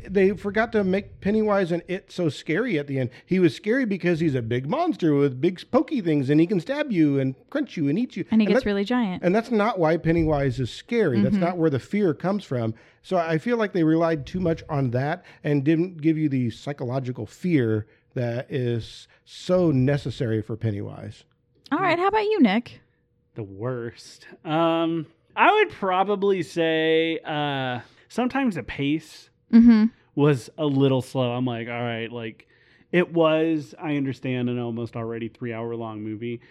they 0.08 0.32
forgot 0.32 0.72
to 0.72 0.84
make 0.84 1.22
Pennywise 1.22 1.72
and 1.72 1.84
it 1.88 2.12
so 2.12 2.28
scary 2.30 2.80
at 2.80 2.88
the 2.88 3.00
end. 3.00 3.10
He 3.26 3.40
was 3.40 3.56
scary 3.56 3.86
because 3.86 4.20
he's 4.20 4.34
a 4.36 4.42
big 4.42 4.68
monster 4.70 5.14
with 5.14 5.40
big 5.40 5.62
pokey 5.72 6.02
things, 6.02 6.30
and 6.30 6.40
he 6.40 6.48
can 6.48 6.60
stab 6.60 6.92
you 6.92 7.20
and 7.20 7.36
crunch 7.50 7.78
you 7.78 7.88
and 7.88 7.98
eat 8.00 8.16
you. 8.16 8.26
and 8.32 8.42
he 8.42 8.48
gets 8.48 8.62
that- 8.62 8.66
really 8.66 8.84
giant. 8.84 9.22
And 9.24 9.34
that's 9.36 9.52
not 9.52 9.78
why 9.80 9.98
Pennywise 9.98 10.60
is 10.60 10.72
scary. 10.72 11.22
That's 11.22 11.36
not 11.36 11.58
where 11.58 11.70
the 11.70 11.80
fear 11.80 12.14
comes 12.14 12.44
from. 12.44 12.74
So 13.04 13.18
I 13.18 13.38
feel 13.38 13.58
like 13.58 13.74
they 13.74 13.84
relied 13.84 14.26
too 14.26 14.40
much 14.40 14.64
on 14.70 14.90
that 14.92 15.24
and 15.44 15.64
didn't 15.64 16.02
give 16.02 16.18
you 16.18 16.30
the 16.30 16.50
psychological 16.50 17.26
fear 17.28 17.86
that 18.16 18.50
is 18.52 19.08
so 19.26 19.70
necessary 19.72 20.42
for 20.42 20.56
Pennywise. 20.56 21.24
All 21.72 21.80
right, 21.80 22.00
how 22.00 22.08
about 22.08 22.24
you, 22.24 22.42
Nick? 22.42 22.80
The 23.36 23.44
worst. 23.44 24.28
Um, 24.46 25.06
I 25.36 25.54
would 25.54 25.70
probably 25.72 26.42
say 26.42 27.20
uh, 27.26 27.82
sometimes 28.08 28.56
the 28.56 28.64
pace 28.64 29.30
Mm-hmm. 29.56 29.86
was 30.16 30.50
a 30.58 30.66
little 30.66 31.02
slow. 31.02 31.32
I'm 31.32 31.46
like, 31.46 31.68
all 31.68 31.82
right, 31.82 32.12
like 32.12 32.48
it 32.92 33.14
was. 33.14 33.74
I 33.80 33.98
understand 33.98 34.50
an 34.50 34.60
almost 34.60 34.96
already 34.96 35.28
three 35.30 35.54
hour 35.54 35.76
long 35.76 36.02
movie. 36.04 36.42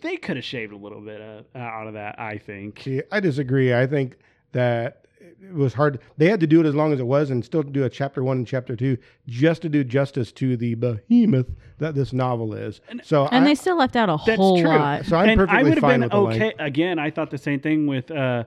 They 0.00 0.16
could 0.16 0.36
have 0.36 0.44
shaved 0.44 0.72
a 0.72 0.76
little 0.76 1.00
bit 1.00 1.20
uh, 1.20 1.58
out 1.58 1.86
of 1.86 1.94
that. 1.94 2.18
I 2.20 2.38
think. 2.38 2.80
See, 2.84 3.02
I 3.10 3.20
disagree. 3.20 3.72
I 3.74 3.86
think 3.86 4.16
that 4.52 5.06
it 5.20 5.54
was 5.54 5.74
hard. 5.74 6.00
They 6.16 6.28
had 6.28 6.40
to 6.40 6.46
do 6.46 6.60
it 6.60 6.66
as 6.66 6.74
long 6.74 6.92
as 6.92 7.00
it 7.00 7.06
was 7.06 7.30
and 7.30 7.44
still 7.44 7.62
do 7.62 7.84
a 7.84 7.90
chapter 7.90 8.22
one 8.22 8.38
and 8.38 8.46
chapter 8.46 8.76
two 8.76 8.98
just 9.26 9.62
to 9.62 9.68
do 9.68 9.84
justice 9.84 10.30
to 10.32 10.56
the 10.56 10.74
behemoth 10.74 11.46
that 11.78 11.94
this 11.94 12.12
novel 12.12 12.54
is. 12.54 12.80
So 13.02 13.26
And 13.28 13.44
I, 13.44 13.48
they 13.48 13.54
still 13.54 13.76
left 13.76 13.96
out 13.96 14.08
a 14.08 14.18
That's 14.26 14.36
whole 14.36 14.60
true. 14.60 14.68
lot. 14.68 15.06
so 15.06 15.16
I'm 15.16 15.28
and 15.28 15.40
I 15.40 15.44
perfectly 15.44 15.64
would 15.64 15.74
have 15.74 15.80
fine 15.80 15.90
been 15.92 16.00
with 16.02 16.10
the 16.10 16.16
okay. 16.18 16.38
length. 16.40 16.56
Again, 16.60 16.98
I 16.98 17.10
thought 17.10 17.30
the 17.30 17.38
same 17.38 17.60
thing 17.60 17.86
with 17.86 18.10
uh, 18.10 18.44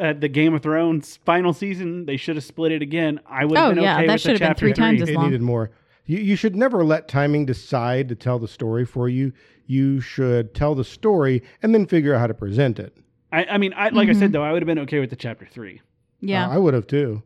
uh, 0.00 0.12
the 0.14 0.28
Game 0.28 0.54
of 0.54 0.62
Thrones 0.62 1.18
final 1.24 1.52
season. 1.52 2.06
They 2.06 2.16
should 2.16 2.36
have 2.36 2.44
split 2.44 2.72
it 2.72 2.82
again. 2.82 3.20
I 3.26 3.44
would 3.44 3.56
have 3.58 3.72
Oh, 3.72 3.74
been 3.74 3.82
yeah, 3.84 3.96
okay 3.98 4.06
that 4.06 4.12
with 4.14 4.20
should 4.22 4.28
the 4.28 4.32
have 4.32 4.38
been 4.40 4.48
chapter 4.48 4.66
three 4.66 4.72
times 4.72 5.02
as 5.02 5.08
it 5.10 5.14
long. 5.16 5.24
needed 5.26 5.42
more. 5.42 5.70
You, 6.06 6.18
you 6.18 6.36
should 6.36 6.56
never 6.56 6.84
let 6.84 7.08
timing 7.08 7.46
decide 7.46 8.08
to 8.08 8.14
tell 8.14 8.38
the 8.38 8.48
story 8.48 8.84
for 8.84 9.08
you. 9.08 9.32
You 9.66 10.00
should 10.00 10.54
tell 10.54 10.74
the 10.74 10.84
story 10.84 11.42
and 11.62 11.72
then 11.74 11.86
figure 11.86 12.14
out 12.14 12.20
how 12.20 12.26
to 12.26 12.34
present 12.34 12.78
it. 12.80 12.96
I, 13.32 13.44
I 13.44 13.58
mean, 13.58 13.72
I, 13.76 13.90
like 13.90 14.08
I 14.08 14.12
said 14.14 14.32
though, 14.32 14.42
I 14.42 14.50
would 14.52 14.62
have 14.62 14.66
been 14.66 14.80
okay 14.80 14.98
with 14.98 15.10
the 15.10 15.16
chapter 15.16 15.46
three. 15.46 15.80
yeah. 16.20 16.48
Uh, 16.48 16.54
I 16.54 16.58
would 16.58 16.74
have 16.74 16.86
too. 16.88 17.22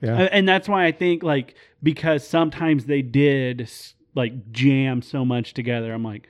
Yeah. 0.00 0.14
Uh, 0.16 0.28
and 0.30 0.48
that's 0.48 0.68
why 0.68 0.84
I 0.86 0.92
think 0.92 1.24
like 1.24 1.56
because 1.82 2.24
sometimes 2.26 2.84
they 2.86 3.02
did 3.02 3.62
s- 3.62 3.94
like 4.14 4.52
jam 4.52 5.02
so 5.02 5.24
much 5.24 5.54
together. 5.54 5.92
I'm 5.92 6.04
like, 6.04 6.28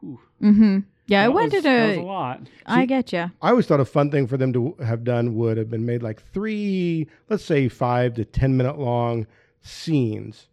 whew, 0.00 0.18
mm-hmm. 0.42 0.78
Yeah, 1.12 1.22
I 1.22 1.26
that 1.26 1.32
went 1.32 1.52
was, 1.52 1.62
to 1.62 1.68
that 1.68 1.88
was 1.88 1.96
a 1.96 2.00
the. 2.00 2.06
lot. 2.06 2.40
I 2.66 2.86
get 2.86 3.12
you. 3.12 3.30
I 3.40 3.50
always 3.50 3.66
thought 3.66 3.80
a 3.80 3.84
fun 3.84 4.10
thing 4.10 4.26
for 4.26 4.36
them 4.36 4.52
to 4.54 4.74
have 4.84 5.04
done 5.04 5.34
would 5.36 5.56
have 5.56 5.70
been 5.70 5.86
made 5.86 6.02
like 6.02 6.22
three, 6.32 7.08
let's 7.28 7.44
say 7.44 7.68
five 7.68 8.14
to 8.14 8.24
10 8.24 8.56
minute 8.56 8.78
long 8.78 9.26
scenes 9.60 10.48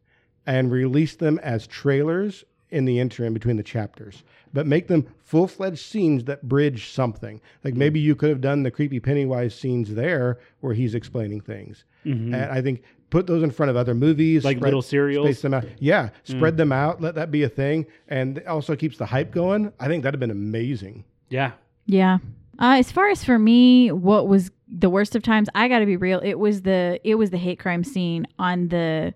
and 0.46 0.72
release 0.72 1.16
them 1.16 1.40
as 1.40 1.68
trailers 1.68 2.44
in 2.72 2.86
the 2.86 3.00
interim 3.00 3.34
between 3.34 3.58
the 3.58 3.64
chapters, 3.64 4.24
but 4.54 4.68
make 4.68 4.88
them 4.88 5.08
full 5.24 5.48
fledged 5.48 5.80
scenes 5.80 6.26
that 6.26 6.48
bridge 6.48 6.90
something. 6.92 7.42
Like 7.64 7.74
maybe 7.74 8.00
you 8.00 8.16
could 8.16 8.30
have 8.30 8.42
done 8.42 8.62
the 8.64 8.70
creepy 8.72 9.00
Pennywise 9.00 9.56
scenes 9.56 9.96
there 9.96 10.40
where 10.60 10.76
he's 10.76 10.94
explaining 10.94 11.42
things. 11.42 11.84
Mhm. 12.06 12.26
And 12.34 12.36
I 12.36 12.62
think 12.62 12.84
put 13.10 13.28
those 13.28 13.44
in 13.44 13.52
front 13.52 13.70
of 13.70 13.76
other 13.76 13.94
movies, 13.96 14.44
Like 14.46 14.58
spread- 14.58 14.68
little 14.68 14.82
serials? 14.82 15.26
space 15.26 15.42
them 15.42 15.54
out. 15.54 15.66
Yeah, 15.80 16.10
spread 16.24 16.58
them 16.58 16.72
out. 16.72 17.02
Let 17.02 17.16
that 17.16 17.32
be 17.32 17.44
a 17.44 17.50
thing, 17.50 17.86
and 18.08 18.38
it 18.40 18.48
also 18.48 18.76
keeps 18.76 18.98
the 18.98 19.06
hype 19.06 19.32
going. 19.32 19.72
I 19.80 19.88
think 19.88 20.04
that'd 20.04 20.14
have 20.16 20.20
been 20.20 20.32
amazing. 20.32 21.04
Yeah. 21.30 21.52
Yeah. 21.86 22.20
Uh, 22.60 22.76
as 22.78 22.92
far 22.92 23.10
as 23.10 23.24
for 23.24 23.40
me, 23.40 23.92
what 23.92 24.28
was 24.28 24.52
the 24.68 24.90
worst 24.90 25.16
of 25.16 25.24
times? 25.24 25.48
I 25.56 25.68
got 25.68 25.80
to 25.80 25.86
be 25.86 25.96
real. 25.98 26.20
It 26.24 26.36
was 26.40 26.64
the 26.64 27.00
it 27.04 27.16
was 27.16 27.30
the 27.30 27.38
hate 27.38 27.58
crime 27.60 27.84
scene 27.84 28.28
on 28.38 28.68
the 28.68 29.14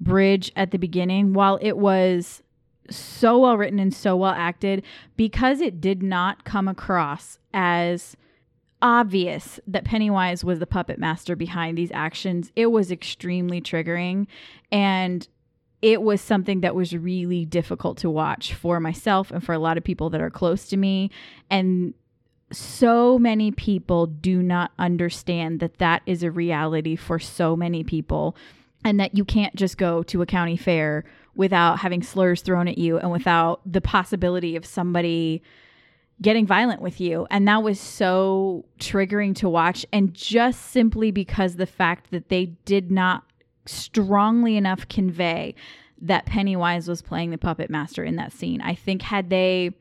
bridge 0.00 0.52
at 0.56 0.70
the 0.72 0.78
beginning. 0.78 1.32
While 1.32 1.58
it 1.62 1.78
was 1.78 2.42
so 2.90 3.38
well 3.38 3.56
written 3.56 3.78
and 3.78 3.94
so 3.94 4.16
well 4.16 4.32
acted, 4.32 4.82
because 5.16 5.60
it 5.60 5.80
did 5.80 6.02
not 6.02 6.44
come 6.44 6.68
across 6.68 7.38
as 7.54 8.16
obvious 8.82 9.58
that 9.66 9.84
Pennywise 9.84 10.44
was 10.44 10.58
the 10.58 10.66
puppet 10.66 10.98
master 10.98 11.36
behind 11.36 11.78
these 11.78 11.92
actions, 11.92 12.52
it 12.56 12.66
was 12.66 12.90
extremely 12.90 13.60
triggering 13.60 14.26
and 14.70 15.26
it 15.80 16.02
was 16.02 16.20
something 16.20 16.60
that 16.60 16.74
was 16.74 16.94
really 16.94 17.44
difficult 17.44 17.98
to 17.98 18.10
watch 18.10 18.54
for 18.54 18.78
myself 18.78 19.30
and 19.30 19.42
for 19.42 19.52
a 19.52 19.58
lot 19.58 19.76
of 19.76 19.84
people 19.84 20.10
that 20.10 20.20
are 20.20 20.30
close 20.30 20.68
to 20.68 20.76
me. 20.76 21.10
And 21.50 21.94
so 22.52 23.18
many 23.18 23.50
people 23.50 24.06
do 24.06 24.42
not 24.42 24.70
understand 24.78 25.58
that 25.60 25.78
that 25.78 26.02
is 26.06 26.22
a 26.22 26.30
reality 26.30 26.94
for 26.94 27.18
so 27.18 27.56
many 27.56 27.82
people 27.82 28.36
and 28.84 29.00
that 29.00 29.16
you 29.16 29.24
can't 29.24 29.56
just 29.56 29.78
go 29.78 30.02
to 30.04 30.22
a 30.22 30.26
county 30.26 30.56
fair 30.56 31.04
without 31.34 31.78
having 31.78 32.02
slurs 32.02 32.42
thrown 32.42 32.68
at 32.68 32.78
you 32.78 32.98
and 32.98 33.10
without 33.10 33.60
the 33.64 33.80
possibility 33.80 34.54
of 34.54 34.66
somebody 34.66 35.42
getting 36.22 36.46
violent 36.46 36.80
with 36.80 37.00
you. 37.00 37.26
And 37.30 37.46
that 37.48 37.62
was 37.62 37.78
so 37.78 38.64
triggering 38.78 39.34
to 39.36 39.48
watch. 39.48 39.84
And 39.92 40.14
just 40.14 40.70
simply 40.70 41.10
because 41.10 41.56
the 41.56 41.66
fact 41.66 42.10
that 42.12 42.28
they 42.28 42.46
did 42.64 42.90
not 42.90 43.24
strongly 43.66 44.56
enough 44.56 44.88
convey 44.88 45.54
that 46.00 46.26
Pennywise 46.26 46.88
was 46.88 47.02
playing 47.02 47.30
the 47.30 47.38
puppet 47.38 47.70
master 47.70 48.02
in 48.02 48.16
that 48.16 48.32
scene. 48.32 48.60
I 48.60 48.74
think 48.74 49.02
had 49.02 49.30
they 49.30 49.72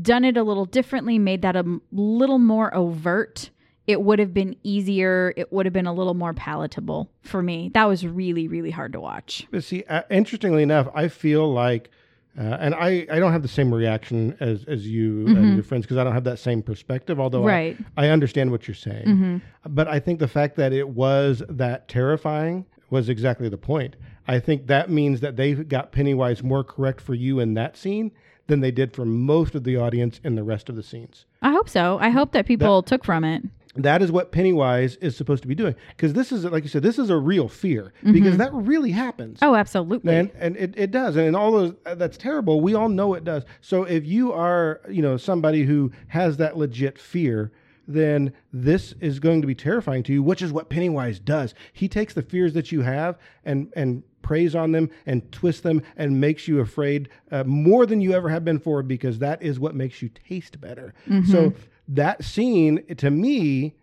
done 0.00 0.24
it 0.24 0.36
a 0.36 0.42
little 0.42 0.64
differently, 0.64 1.18
made 1.18 1.42
that 1.42 1.56
a 1.56 1.80
little 1.90 2.38
more 2.38 2.74
overt, 2.74 3.50
it 3.86 4.00
would 4.00 4.18
have 4.18 4.32
been 4.32 4.56
easier. 4.62 5.34
It 5.36 5.52
would 5.52 5.66
have 5.66 5.72
been 5.74 5.86
a 5.86 5.92
little 5.92 6.14
more 6.14 6.32
palatable 6.32 7.10
for 7.20 7.42
me. 7.42 7.70
That 7.74 7.86
was 7.86 8.06
really, 8.06 8.48
really 8.48 8.70
hard 8.70 8.92
to 8.92 9.00
watch. 9.00 9.46
But 9.50 9.64
see, 9.64 9.84
uh, 9.84 10.02
interestingly 10.10 10.62
enough, 10.62 10.88
I 10.94 11.08
feel 11.08 11.52
like, 11.52 11.90
uh, 12.38 12.42
and 12.60 12.74
I, 12.74 13.06
I 13.10 13.18
don't 13.18 13.32
have 13.32 13.42
the 13.42 13.48
same 13.48 13.72
reaction 13.74 14.36
as, 14.40 14.64
as 14.64 14.86
you 14.88 15.26
and 15.26 15.54
your 15.54 15.62
friends 15.62 15.84
because 15.84 15.98
I 15.98 16.04
don't 16.04 16.14
have 16.14 16.24
that 16.24 16.38
same 16.38 16.62
perspective. 16.62 17.20
Although 17.20 17.40
I- 17.40 17.42
Mm-hmm. 17.42 17.48
Right. 17.48 17.74
Mm-hmm. 17.78 18.00
I, 18.00 18.08
understand 18.10 18.50
what 18.50 18.66
you're 18.66 18.74
saying, 18.74 19.42
but 19.68 19.86
I 19.88 19.98
think 20.00 20.18
the 20.18 20.28
fact 20.28 20.56
that 20.56 20.72
it 20.72 20.88
was 20.88 21.42
that 21.48 21.88
terrifying 21.88 22.64
was 22.90 23.08
exactly 23.08 23.48
the 23.48 23.58
point. 23.58 23.96
I 24.28 24.38
think 24.38 24.66
that 24.68 24.88
means 24.90 25.20
that 25.20 25.36
they 25.36 25.54
got 25.54 25.92
Pennywise 25.92 26.42
more 26.42 26.62
correct 26.64 27.00
for 27.00 27.14
you 27.14 27.40
in 27.40 27.54
that 27.54 27.76
scene 27.76 28.12
than 28.46 28.60
they 28.60 28.70
did 28.70 28.92
for 28.94 29.04
most 29.04 29.54
of 29.54 29.64
the 29.64 29.76
audience 29.76 30.20
in 30.24 30.34
the 30.34 30.42
rest 30.44 30.68
of 30.68 30.76
the 30.76 30.82
scenes. 30.82 31.26
I 31.42 31.52
hope 31.52 31.68
so. 31.68 31.98
I 32.00 32.10
hope 32.10 32.32
that 32.32 32.46
people 32.46 32.82
took 32.82 33.04
from 33.04 33.24
it. 33.24 33.42
That 33.74 34.02
is 34.02 34.12
what 34.12 34.32
Pennywise 34.32 34.96
is 34.96 35.16
supposed 35.16 35.40
to 35.42 35.48
be 35.48 35.54
doing 35.54 35.74
because 35.96 36.12
this 36.12 36.30
is, 36.30 36.44
like 36.44 36.62
you 36.62 36.68
said, 36.68 36.82
this 36.82 36.98
is 36.98 37.08
a 37.08 37.16
real 37.16 37.48
fear 37.48 37.92
Mm-hmm. 38.02 38.12
because 38.12 38.36
that 38.36 38.52
really 38.52 38.90
happens. 38.90 39.38
Oh, 39.40 39.54
absolutely. 39.54 40.14
And 40.14 40.30
and 40.38 40.56
it, 40.58 40.74
it 40.76 40.90
does, 40.90 41.16
and 41.16 41.34
all 41.34 41.52
those 41.52 41.74
uh, 41.86 41.94
that's 41.94 42.18
terrible. 42.18 42.60
We 42.60 42.74
all 42.74 42.88
know 42.90 43.14
it 43.14 43.24
does. 43.24 43.44
So 43.62 43.84
if 43.84 44.04
you 44.04 44.32
are, 44.32 44.80
you 44.90 45.00
know, 45.00 45.16
somebody 45.16 45.62
who 45.64 45.90
has 46.08 46.36
that 46.36 46.58
legit 46.58 46.98
fear, 46.98 47.50
then 47.88 48.32
this 48.52 48.94
is 49.00 49.18
going 49.20 49.40
to 49.40 49.46
be 49.46 49.54
terrifying 49.54 50.02
to 50.04 50.12
you, 50.12 50.22
which 50.22 50.42
is 50.42 50.52
what 50.52 50.68
Pennywise 50.68 51.18
does. 51.18 51.54
He 51.72 51.88
takes 51.88 52.12
the 52.14 52.22
fears 52.22 52.52
that 52.52 52.72
you 52.72 52.82
have 52.82 53.18
and 53.44 53.72
and 53.74 54.02
preys 54.20 54.54
on 54.54 54.70
them 54.72 54.88
and 55.06 55.30
twists 55.32 55.62
them 55.62 55.82
and 55.96 56.20
makes 56.20 56.46
you 56.46 56.60
afraid 56.60 57.08
uh, 57.32 57.42
more 57.44 57.86
than 57.86 58.00
you 58.00 58.12
ever 58.12 58.28
have 58.28 58.44
been 58.44 58.58
before 58.58 58.82
because 58.82 59.18
that 59.18 59.42
is 59.42 59.58
what 59.58 59.74
makes 59.74 60.00
you 60.02 60.08
taste 60.10 60.60
better. 60.60 60.94
So 61.28 61.52
that 61.88 62.24
scene 62.24 62.84
to 62.96 63.10
me 63.10 63.74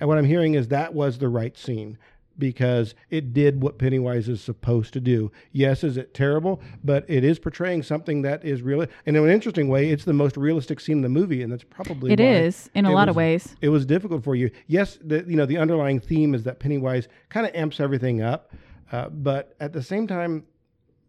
and 0.00 0.08
what 0.08 0.18
I'm 0.18 0.24
hearing 0.24 0.54
is 0.54 0.66
that 0.68 0.94
was 0.94 1.18
the 1.18 1.28
right 1.28 1.56
scene 1.56 1.96
because 2.38 2.94
it 3.10 3.32
did 3.32 3.62
what 3.62 3.78
Pennywise 3.78 4.28
is 4.28 4.40
supposed 4.40 4.92
to 4.94 5.00
do. 5.00 5.30
Yes, 5.52 5.84
is 5.84 5.96
it 5.96 6.12
terrible? 6.12 6.60
But 6.82 7.04
it 7.08 7.22
is 7.22 7.38
portraying 7.38 7.84
something 7.84 8.22
that 8.22 8.44
is 8.44 8.62
real. 8.62 8.80
And 9.06 9.16
in 9.16 9.22
an 9.22 9.30
interesting 9.30 9.68
way, 9.68 9.90
it's 9.90 10.04
the 10.04 10.12
most 10.12 10.36
realistic 10.36 10.80
scene 10.80 10.96
in 10.96 11.02
the 11.02 11.08
movie, 11.08 11.42
and 11.42 11.52
that's 11.52 11.62
probably 11.62 12.12
It 12.12 12.18
why 12.18 12.26
is 12.26 12.70
in 12.74 12.84
a 12.84 12.90
it 12.90 12.94
lot 12.94 13.08
of 13.08 13.14
ways. 13.14 13.54
It 13.60 13.68
was 13.68 13.86
difficult 13.86 14.24
for 14.24 14.34
you. 14.34 14.50
Yes, 14.66 14.98
the 15.02 15.24
you 15.28 15.36
know 15.36 15.46
the 15.46 15.58
underlying 15.58 16.00
theme 16.00 16.34
is 16.34 16.42
that 16.44 16.58
Pennywise 16.58 17.06
kind 17.28 17.46
of 17.46 17.54
amps 17.54 17.78
everything 17.78 18.22
up, 18.22 18.52
uh, 18.90 19.08
but 19.08 19.54
at 19.60 19.72
the 19.72 19.82
same 19.82 20.08
time, 20.08 20.44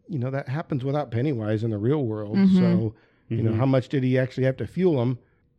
you 0.08 0.20
know 0.20 0.30
that 0.30 0.50
happens 0.50 0.84
without 0.84 1.10
Pennywise 1.10 1.64
in 1.64 1.72
the 1.72 1.80
real 1.80 2.06
world. 2.06 2.36
Mm-hmm. 2.36 2.60
So 2.60 2.94
you 3.30 3.42
know 3.42 3.56
how 3.56 3.66
much 3.66 3.90
did 3.90 4.04
he 4.04 4.20
actually 4.20 4.44
have 4.44 4.58
to 4.58 4.68
fuel 4.68 5.02
him? 5.02 5.18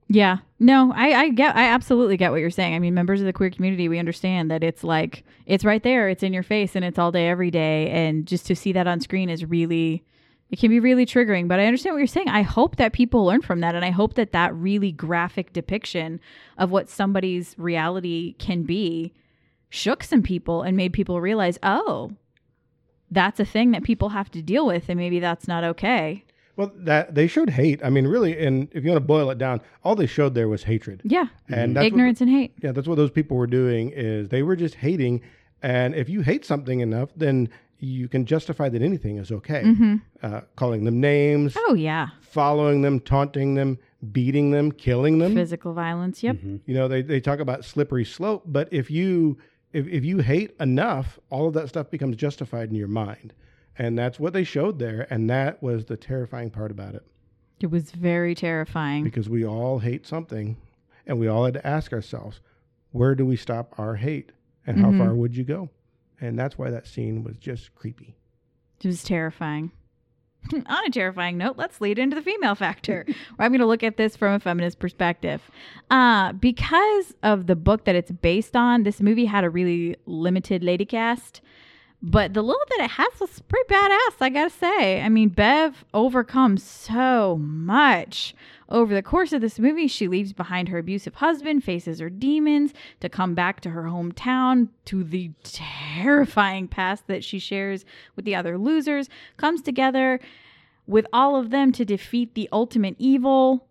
Yeah. 0.08 0.38
No, 0.58 0.92
I, 0.94 1.12
I 1.12 1.28
get 1.30 1.56
I 1.56 1.64
absolutely 1.64 2.16
get 2.16 2.30
what 2.30 2.40
you're 2.40 2.50
saying. 2.50 2.74
I 2.74 2.78
mean, 2.78 2.94
members 2.94 3.20
of 3.20 3.26
the 3.26 3.32
queer 3.32 3.50
community, 3.50 3.88
we 3.88 3.98
understand 3.98 4.50
that 4.50 4.62
it's 4.62 4.84
like 4.84 5.24
it's 5.46 5.64
right 5.64 5.82
there, 5.82 6.08
it's 6.08 6.22
in 6.22 6.32
your 6.32 6.42
face 6.42 6.76
and 6.76 6.84
it's 6.84 6.98
all 6.98 7.12
day 7.12 7.28
every 7.28 7.50
day 7.50 7.90
and 7.90 8.26
just 8.26 8.46
to 8.46 8.56
see 8.56 8.72
that 8.72 8.86
on 8.86 9.00
screen 9.00 9.28
is 9.28 9.44
really 9.44 10.04
it 10.50 10.58
can 10.58 10.70
be 10.70 10.78
really 10.78 11.06
triggering, 11.06 11.48
but 11.48 11.58
I 11.58 11.66
understand 11.66 11.94
what 11.94 11.98
you're 11.98 12.06
saying. 12.06 12.28
I 12.28 12.42
hope 12.42 12.76
that 12.76 12.92
people 12.92 13.24
learn 13.24 13.40
from 13.42 13.60
that 13.60 13.74
and 13.74 13.84
I 13.84 13.90
hope 13.90 14.14
that 14.14 14.32
that 14.32 14.54
really 14.54 14.92
graphic 14.92 15.52
depiction 15.52 16.20
of 16.58 16.70
what 16.70 16.88
somebody's 16.88 17.54
reality 17.58 18.34
can 18.38 18.62
be 18.62 19.12
shook 19.70 20.04
some 20.04 20.22
people 20.22 20.62
and 20.62 20.76
made 20.76 20.92
people 20.92 21.20
realize, 21.20 21.58
"Oh, 21.62 22.12
that's 23.10 23.40
a 23.40 23.44
thing 23.44 23.70
that 23.72 23.82
people 23.82 24.10
have 24.10 24.30
to 24.32 24.42
deal 24.42 24.66
with 24.66 24.88
and 24.88 24.98
maybe 24.98 25.18
that's 25.18 25.48
not 25.48 25.64
okay." 25.64 26.24
Well, 26.56 26.70
that 26.76 27.14
they 27.14 27.26
showed 27.26 27.50
hate. 27.50 27.80
I 27.84 27.90
mean, 27.90 28.06
really, 28.06 28.38
and 28.38 28.68
if 28.72 28.84
you 28.84 28.90
want 28.90 28.96
to 29.02 29.06
boil 29.06 29.30
it 29.30 29.38
down, 29.38 29.60
all 29.82 29.96
they 29.96 30.06
showed 30.06 30.34
there 30.34 30.48
was 30.48 30.62
hatred. 30.64 31.00
Yeah. 31.04 31.26
And 31.48 31.74
that's 31.74 31.82
what- 31.82 31.86
Ignorance 31.86 32.20
and 32.20 32.30
hate. 32.30 32.52
Yeah, 32.62 32.72
that's 32.72 32.86
what 32.86 32.96
those 32.96 33.10
people 33.10 33.36
were 33.36 33.46
doing 33.48 33.90
is 33.90 34.28
they 34.28 34.42
were 34.42 34.54
just 34.56 34.76
hating. 34.76 35.20
And 35.62 35.94
if 35.94 36.08
you 36.08 36.20
hate 36.20 36.44
something 36.44 36.80
enough, 36.80 37.08
then 37.16 37.48
you 37.80 38.06
can 38.08 38.24
justify 38.24 38.68
that 38.68 38.82
anything 38.82 39.16
is 39.18 39.32
okay. 39.32 39.98
Uh, 40.22 40.42
calling 40.56 40.84
them 40.84 41.00
names, 41.00 41.54
Oh 41.56 41.74
yeah. 41.74 42.08
following 42.20 42.82
them, 42.82 43.00
taunting 43.00 43.54
them, 43.56 43.78
beating 44.12 44.52
them, 44.52 44.70
killing 44.72 45.18
them. 45.18 45.34
Physical 45.34 45.72
violence. 45.74 46.22
Yep. 46.22 46.36
You 46.66 46.74
know, 46.74 46.86
they, 46.88 47.02
they 47.02 47.20
talk 47.20 47.40
about 47.40 47.64
slippery 47.64 48.04
slope, 48.04 48.44
but 48.46 48.68
if 48.72 48.90
you 48.90 49.38
if, 49.72 49.88
if 49.88 50.04
you 50.04 50.18
hate 50.18 50.52
enough, 50.60 51.18
all 51.30 51.48
of 51.48 51.54
that 51.54 51.68
stuff 51.68 51.90
becomes 51.90 52.14
justified 52.16 52.68
in 52.70 52.76
your 52.76 52.86
mind. 52.88 53.32
And 53.78 53.98
that's 53.98 54.20
what 54.20 54.32
they 54.32 54.44
showed 54.44 54.78
there. 54.78 55.06
And 55.10 55.28
that 55.30 55.62
was 55.62 55.86
the 55.86 55.96
terrifying 55.96 56.50
part 56.50 56.70
about 56.70 56.94
it. 56.94 57.04
It 57.60 57.70
was 57.70 57.90
very 57.90 58.34
terrifying. 58.34 59.04
Because 59.04 59.28
we 59.28 59.44
all 59.44 59.78
hate 59.78 60.06
something 60.06 60.56
and 61.06 61.18
we 61.18 61.28
all 61.28 61.44
had 61.44 61.54
to 61.54 61.66
ask 61.66 61.92
ourselves, 61.92 62.40
where 62.92 63.14
do 63.14 63.26
we 63.26 63.36
stop 63.36 63.74
our 63.78 63.96
hate? 63.96 64.32
And 64.66 64.78
how 64.78 64.92
far 64.96 65.14
would 65.14 65.36
you 65.36 65.44
go? 65.44 65.68
And 66.20 66.38
that's 66.38 66.56
why 66.56 66.70
that 66.70 66.86
scene 66.86 67.22
was 67.22 67.36
just 67.36 67.74
creepy. 67.74 68.16
It 68.82 68.86
was 68.86 69.02
terrifying. 69.02 69.72
On 70.54 70.86
a 70.86 70.90
terrifying 70.90 71.38
note, 71.38 71.56
let's 71.56 71.80
lead 71.80 71.98
into 71.98 72.16
the 72.16 72.22
female 72.22 72.54
factor. 72.54 73.04
where 73.06 73.16
I'm 73.46 73.50
going 73.50 73.60
to 73.60 73.66
look 73.66 73.82
at 73.82 73.96
this 73.96 74.16
from 74.16 74.34
a 74.34 74.40
feminist 74.40 74.78
perspective. 74.78 75.42
Uh, 75.90 76.32
because 76.32 77.14
of 77.22 77.46
the 77.46 77.56
book 77.56 77.84
that 77.84 77.94
it's 77.94 78.10
based 78.10 78.56
on, 78.56 78.82
this 78.82 79.00
movie 79.00 79.24
had 79.26 79.44
a 79.44 79.50
really 79.50 79.96
limited 80.06 80.62
lady 80.62 80.84
cast. 80.84 81.40
But 82.06 82.34
the 82.34 82.42
little 82.42 82.60
that 82.68 82.84
it 82.84 82.90
has 82.90 83.18
was 83.18 83.40
pretty 83.40 83.66
badass, 83.72 84.16
I 84.20 84.28
gotta 84.28 84.50
say. 84.50 85.00
I 85.00 85.08
mean, 85.08 85.30
Bev 85.30 85.86
overcomes 85.94 86.62
so 86.62 87.38
much. 87.40 88.34
Over 88.68 88.92
the 88.92 89.02
course 89.02 89.32
of 89.32 89.40
this 89.40 89.58
movie, 89.58 89.88
she 89.88 90.06
leaves 90.06 90.34
behind 90.34 90.68
her 90.68 90.76
abusive 90.76 91.14
husband, 91.14 91.64
faces 91.64 92.00
her 92.00 92.10
demons, 92.10 92.74
to 93.00 93.08
come 93.08 93.34
back 93.34 93.62
to 93.62 93.70
her 93.70 93.84
hometown, 93.84 94.68
to 94.84 95.02
the 95.02 95.30
terrifying 95.44 96.68
past 96.68 97.06
that 97.06 97.24
she 97.24 97.38
shares 97.38 97.86
with 98.16 98.26
the 98.26 98.34
other 98.34 98.58
losers, 98.58 99.08
comes 99.38 99.62
together 99.62 100.20
with 100.86 101.06
all 101.10 101.36
of 101.36 101.48
them 101.48 101.72
to 101.72 101.86
defeat 101.86 102.34
the 102.34 102.50
ultimate 102.52 102.96
evil. 102.98 103.66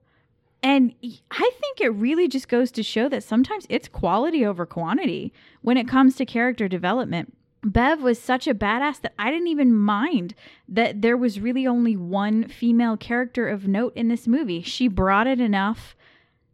And 0.63 0.95
I 1.29 1.51
think 1.61 1.81
it 1.81 1.89
really 1.89 2.27
just 2.27 2.47
goes 2.47 2.71
to 2.71 2.81
show 2.81 3.07
that 3.09 3.23
sometimes 3.23 3.67
it's 3.69 3.87
quality 3.87 4.43
over 4.43 4.65
quantity 4.65 5.31
when 5.61 5.77
it 5.77 5.87
comes 5.87 6.15
to 6.15 6.25
character 6.25 6.67
development. 6.67 7.35
Bev 7.63 8.01
was 8.01 8.19
such 8.19 8.47
a 8.47 8.53
badass 8.53 9.01
that 9.01 9.13
I 9.17 9.31
didn't 9.31 9.47
even 9.47 9.73
mind 9.73 10.35
that 10.67 11.01
there 11.01 11.17
was 11.17 11.39
really 11.39 11.65
only 11.65 11.95
one 11.95 12.47
female 12.47 12.97
character 12.97 13.47
of 13.47 13.67
note 13.67 13.93
in 13.95 14.09
this 14.09 14.27
movie. 14.27 14.61
She 14.61 14.87
brought 14.87 15.27
it 15.27 15.39
enough 15.39 15.95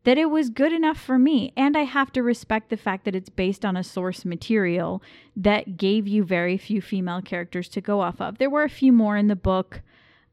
that 0.03 0.17
it 0.17 0.29
was 0.29 0.49
good 0.49 0.71
enough 0.71 0.99
for 0.99 1.19
me. 1.19 1.51
And 1.57 1.75
I 1.75 1.83
have 1.83 2.11
to 2.13 2.23
respect 2.23 2.69
the 2.69 2.77
fact 2.77 3.05
that 3.05 3.15
it's 3.15 3.29
based 3.29 3.65
on 3.65 3.75
a 3.75 3.83
source 3.83 4.23
material 4.23 5.03
that 5.35 5.77
gave 5.77 6.07
you 6.07 6.23
very 6.23 6.57
few 6.57 6.81
female 6.81 7.21
characters 7.21 7.67
to 7.69 7.81
go 7.81 8.01
off 8.01 8.21
of. 8.21 8.37
There 8.37 8.49
were 8.49 8.63
a 8.63 8.69
few 8.69 8.93
more 8.93 9.17
in 9.17 9.27
the 9.27 9.35
book. 9.35 9.81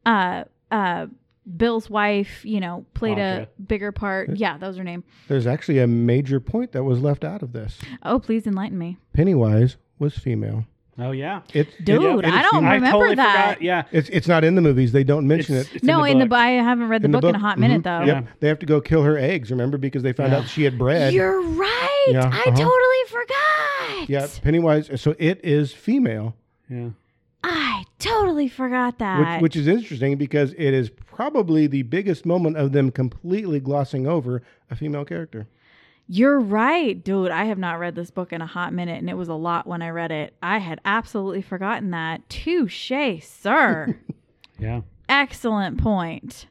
Uh, 0.05 0.45
uh, 0.71 1.07
Bill's 1.55 1.89
wife, 1.89 2.43
you 2.43 2.59
know, 2.59 2.85
played 2.93 3.17
a 3.17 3.47
bigger 3.65 3.91
part. 3.91 4.35
Yeah, 4.35 4.57
that 4.57 4.67
was 4.67 4.77
her 4.77 4.83
name. 4.83 5.03
There's 5.27 5.47
actually 5.47 5.79
a 5.79 5.87
major 5.87 6.39
point 6.39 6.73
that 6.73 6.83
was 6.83 6.99
left 6.99 7.23
out 7.23 7.41
of 7.41 7.53
this. 7.53 7.79
Oh, 8.03 8.19
please 8.19 8.45
enlighten 8.45 8.77
me. 8.77 8.97
Pennywise 9.13 9.77
was 9.99 10.17
female. 10.17 10.65
Oh 10.99 11.11
yeah. 11.11 11.41
It's 11.53 11.69
Dude, 11.83 12.01
it- 12.01 12.05
it 12.19 12.25
is 12.25 12.33
I 12.33 12.41
don't 12.41 12.51
female. 12.55 12.69
I 12.71 12.73
remember 12.75 12.97
totally 12.97 13.15
that. 13.15 13.49
forgot. 13.55 13.61
Yeah. 13.61 13.83
It's 13.91 14.09
it's 14.09 14.27
not 14.27 14.43
in 14.43 14.55
the 14.55 14.61
movies. 14.61 14.91
They 14.93 15.03
don't 15.03 15.27
mention 15.27 15.55
It's- 15.55 15.69
it. 15.71 15.75
it's 15.77 15.85
no, 15.85 16.03
in 16.03 16.17
the, 16.17 16.25
book. 16.25 16.29
book. 16.31 16.39
I 16.39 16.49
haven't 16.53 16.87
read 16.89 17.03
the, 17.03 17.05
In 17.05 17.11
book, 17.11 17.23
in 17.23 17.35
a 17.35 17.39
hot 17.39 17.59
minute, 17.59 17.81
Mhm. 17.81 17.83
though. 17.83 18.05
Yep. 18.05 18.27
They 18.39 18.47
have 18.47 18.59
to 18.59 18.65
go 18.65 18.81
kill 18.81 19.03
her 19.03 19.15
eggs, 19.17 19.51
remember, 19.51 19.77
because 19.77 20.01
they 20.01 20.11
found 20.13 20.31
Yeah. 20.31 20.39
out 20.39 20.47
she 20.47 20.63
had 20.63 20.77
bred. 20.79 21.13
You're 21.13 21.39
right. 21.41 22.05
Yeah, 22.09 22.25
I 22.25 22.27
uh-huh. 22.27 22.51
totally 22.51 23.03
forgot. 23.09 24.09
yeah, 24.09 24.27
Pennywise. 24.41 24.89
So 24.99 25.15
it 25.19 25.39
is 25.43 25.71
female, 25.71 26.35
Yeah. 26.69 26.89
I 27.43 27.83
totally 27.99 28.47
forgot 28.47 28.97
that. 28.97 29.35
which, 29.39 29.41
which 29.43 29.55
is 29.55 29.67
interesting 29.67 30.17
because 30.17 30.53
it 30.53 30.73
is 30.73 30.89
probably 30.89 31.67
the 31.67 31.83
biggest 31.83 32.25
moment 32.25 32.57
of 32.57 32.71
them 32.71 32.89
completely 32.91 33.59
glossing 33.59 34.07
over 34.07 34.41
a 34.71 34.75
female 34.75 35.05
character. 35.05 35.47
You're 36.09 36.39
right, 36.39 37.03
dude. 37.03 37.31
I 37.31 37.45
have 37.45 37.57
not 37.57 37.79
read 37.79 37.95
this 37.95 38.11
book 38.11 38.31
in 38.31 38.41
a 38.41 38.45
hot 38.45 38.73
minute, 38.73 38.97
and 38.99 39.09
it 39.09 39.15
was 39.17 39.27
a 39.27 39.33
lot 39.33 39.67
when 39.67 39.81
I 39.81 39.89
read 39.89 40.11
it. 40.11 40.33
I 40.41 40.57
had 40.59 40.79
absolutely 40.85 41.41
forgotten 41.41 41.91
that. 41.91 42.27
Touche, 42.29 42.91
sir. 43.21 43.97
Yeah. 44.59 44.81
Excellent 45.07 45.77
point. 45.77 46.47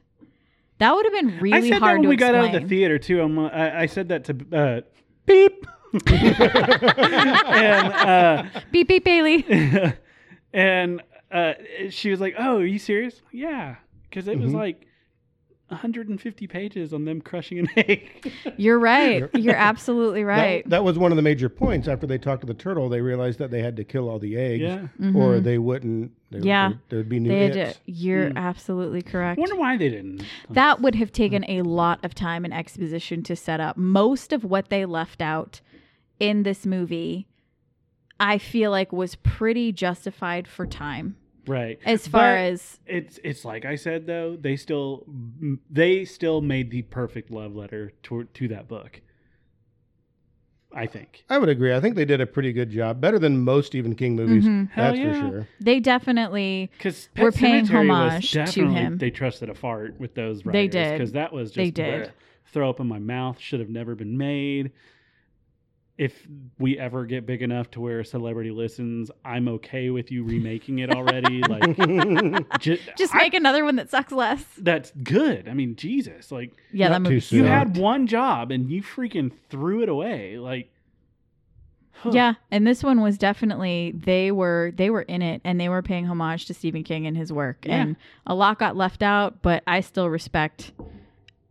That 0.77 0.95
would 0.95 1.05
have 1.05 1.13
been 1.13 1.39
really 1.41 1.57
I 1.57 1.61
said 1.61 1.73
that 1.73 1.79
hard 1.81 1.95
when 1.97 2.03
to 2.03 2.09
we 2.09 2.15
got 2.15 2.35
out 2.35 2.55
of 2.55 2.61
the 2.61 2.67
theater 2.67 2.97
too. 2.97 3.19
I'm, 3.21 3.37
uh, 3.37 3.49
I, 3.49 3.81
I 3.81 3.85
said 3.87 4.07
that 4.07 4.23
to 4.25 4.57
uh, 4.57 4.81
beep, 5.25 5.65
and 6.07 7.93
uh, 7.93 8.43
beep 8.71 8.87
beep 8.87 9.03
Bailey. 9.03 9.45
and 10.53 11.01
uh, 11.31 11.53
she 11.89 12.09
was 12.11 12.21
like, 12.21 12.35
"Oh, 12.37 12.59
are 12.59 12.65
you 12.65 12.79
serious?" 12.79 13.21
Yeah, 13.33 13.75
because 14.09 14.27
it 14.29 14.39
was 14.39 14.51
Mhm. 14.51 14.55
like 14.55 14.86
150 15.69 16.47
pages 16.47 16.93
on 16.93 17.03
them 17.05 17.19
crushing 17.21 17.59
an 17.59 17.67
egg. 17.77 18.31
You're 18.55 18.79
right. 18.79 19.29
You're 19.33 19.55
absolutely 19.55 20.23
right. 20.25 20.67
That, 20.69 20.83
was 20.83 20.97
one 20.97 21.11
of 21.11 21.15
the 21.17 21.21
major 21.21 21.49
points. 21.49 21.87
After 21.87 22.07
they 22.07 22.17
talked 22.17 22.41
to 22.41 22.47
the 22.47 22.53
turtle, 22.53 22.87
they 22.89 23.01
realized 23.01 23.39
that 23.39 23.51
they 23.51 23.61
had 23.61 23.75
to 23.77 23.83
kill 23.83 24.09
all 24.09 24.17
the 24.19 24.37
eggs, 24.37 24.61
yeah, 24.63 24.87
or 25.13 25.35
Mhm. 25.35 25.43
they 25.43 25.57
wouldn't. 25.57 26.11
There, 26.31 26.41
Yeah. 26.41 26.69
there, 26.69 26.79
there'd 26.89 27.09
be 27.09 27.19
new 27.19 27.29
They 27.29 27.49
had 27.49 27.53
to, 27.53 27.73
you're 27.85 28.29
Mm. 28.29 28.37
absolutely 28.37 29.01
correct. 29.01 29.37
I 29.37 29.41
wonder 29.41 29.55
why 29.57 29.75
they 29.77 29.89
didn't. 29.89 30.23
That 30.49 30.81
would 30.81 30.95
have 30.95 31.11
taken 31.11 31.43
a 31.49 31.61
lot 31.63 32.03
of 32.03 32.13
time 32.15 32.45
and 32.45 32.53
exposition 32.53 33.21
to 33.23 33.35
set 33.35 33.59
up. 33.59 33.75
Most 33.77 34.31
of 34.33 34.43
what 34.45 34.69
they 34.69 34.85
left 34.85 35.21
out 35.21 35.59
in 36.19 36.43
this 36.43 36.65
movie, 36.65 37.27
I 38.19 38.37
feel 38.37 38.71
like 38.71 38.91
was 38.91 39.15
pretty 39.15 39.71
justified 39.71 40.47
for 40.47 40.65
time. 40.65 41.15
Right. 41.47 41.79
As 41.85 42.07
far 42.07 42.33
But 42.33 42.39
as 42.39 42.79
it's 42.85 43.19
it's 43.23 43.45
like 43.45 43.65
I 43.65 43.75
said 43.75 44.05
though, 44.07 44.35
they 44.39 44.55
still 44.55 45.05
they 45.69 46.05
still 46.05 46.41
made 46.41 46.71
the 46.71 46.81
perfect 46.83 47.31
love 47.31 47.55
letter 47.55 47.93
to 48.03 48.25
to 48.25 48.47
that 48.49 48.67
book. 48.67 49.01
I 50.73 50.85
think. 50.85 51.23
I 51.29 51.37
would 51.37 51.49
agree. 51.49 51.73
I 51.73 51.79
think 51.79 51.95
they 51.95 52.05
did 52.05 52.19
a 52.21 52.25
pretty 52.27 52.51
good 52.51 52.69
job, 52.69 52.99
better 52.99 53.17
than 53.17 53.39
most 53.39 53.67
Stephen 53.67 53.95
King 53.95 54.15
movies. 54.15 54.43
Mhm. 54.43 54.69
That's 54.75 54.97
yeah. 54.97 55.13
for 55.13 55.19
sure. 55.19 55.47
they 55.61 55.79
definitely 55.79 56.69
Because 56.77 57.09
We're 57.17 57.31
paying 57.31 57.65
homage 57.65 58.31
to 58.31 58.67
him. 58.69 58.97
They 58.97 59.09
trusted 59.09 59.49
a 59.49 59.55
fart 59.55 59.97
with 59.99 60.13
those 60.13 60.45
writers. 60.45 60.53
They 60.53 60.67
did. 60.67 60.91
because 60.97 61.13
that 61.13 61.31
was 61.33 61.49
just 61.51 61.55
They 61.55 61.71
did. 61.71 62.03
bleh, 62.03 62.11
throw 62.51 62.69
up 62.69 62.79
in 62.79 62.87
my 62.87 62.99
mouth. 62.99 63.39
Should 63.39 63.61
have 63.61 63.69
never 63.69 63.95
been 63.95 64.17
made. 64.17 64.71
If 65.97 66.27
we 66.59 66.77
ever 66.77 67.05
get 67.05 67.25
big 67.25 67.41
enough 67.41 67.71
to 67.71 67.81
where 67.81 68.01
a 68.01 68.05
celebrity 68.05 68.51
listens, 68.51 69.09
I'm 69.25 69.47
okay 69.47 69.89
with 69.89 70.11
you 70.11 70.23
remaking 70.23 70.77
it 70.79 70.91
already. 70.93 71.41
like, 71.49 72.59
ju- 72.59 72.77
just 72.95 73.15
I- 73.15 73.19
make 73.23 73.33
another 73.33 73.63
one 73.65 73.77
that 73.77 73.89
sucks 73.89 74.11
less. 74.11 74.43
that's 74.59 74.91
good. 75.03 75.47
I 75.49 75.53
mean, 75.55 75.75
Jesus, 75.75 76.31
like 76.31 76.51
Yeah, 76.71 76.89
that 76.89 77.01
Not 77.01 77.11
movie. 77.11 77.35
you 77.35 77.45
had 77.45 77.77
one 77.77 78.05
job 78.05 78.51
and 78.51 78.69
you 78.69 78.83
freaking 78.83 79.31
threw 79.49 79.81
it 79.81 79.89
away. 79.89 80.37
Like, 80.37 80.69
huh. 81.93 82.11
Yeah, 82.13 82.33
and 82.51 82.67
this 82.67 82.83
one 82.83 83.01
was 83.01 83.17
definitely 83.17 83.91
they 83.95 84.31
were 84.31 84.71
they 84.75 84.91
were 84.91 85.01
in 85.01 85.23
it 85.23 85.41
and 85.43 85.59
they 85.59 85.67
were 85.69 85.81
paying 85.81 86.05
homage 86.05 86.45
to 86.45 86.53
Stephen 86.53 86.83
King 86.83 87.07
and 87.07 87.17
his 87.17 87.33
work. 87.33 87.65
Yeah. 87.65 87.75
And 87.81 87.95
a 88.27 88.35
lot 88.35 88.59
got 88.59 88.75
left 88.75 89.01
out, 89.01 89.41
but 89.41 89.63
I 89.65 89.81
still 89.81 90.09
respect 90.11 90.73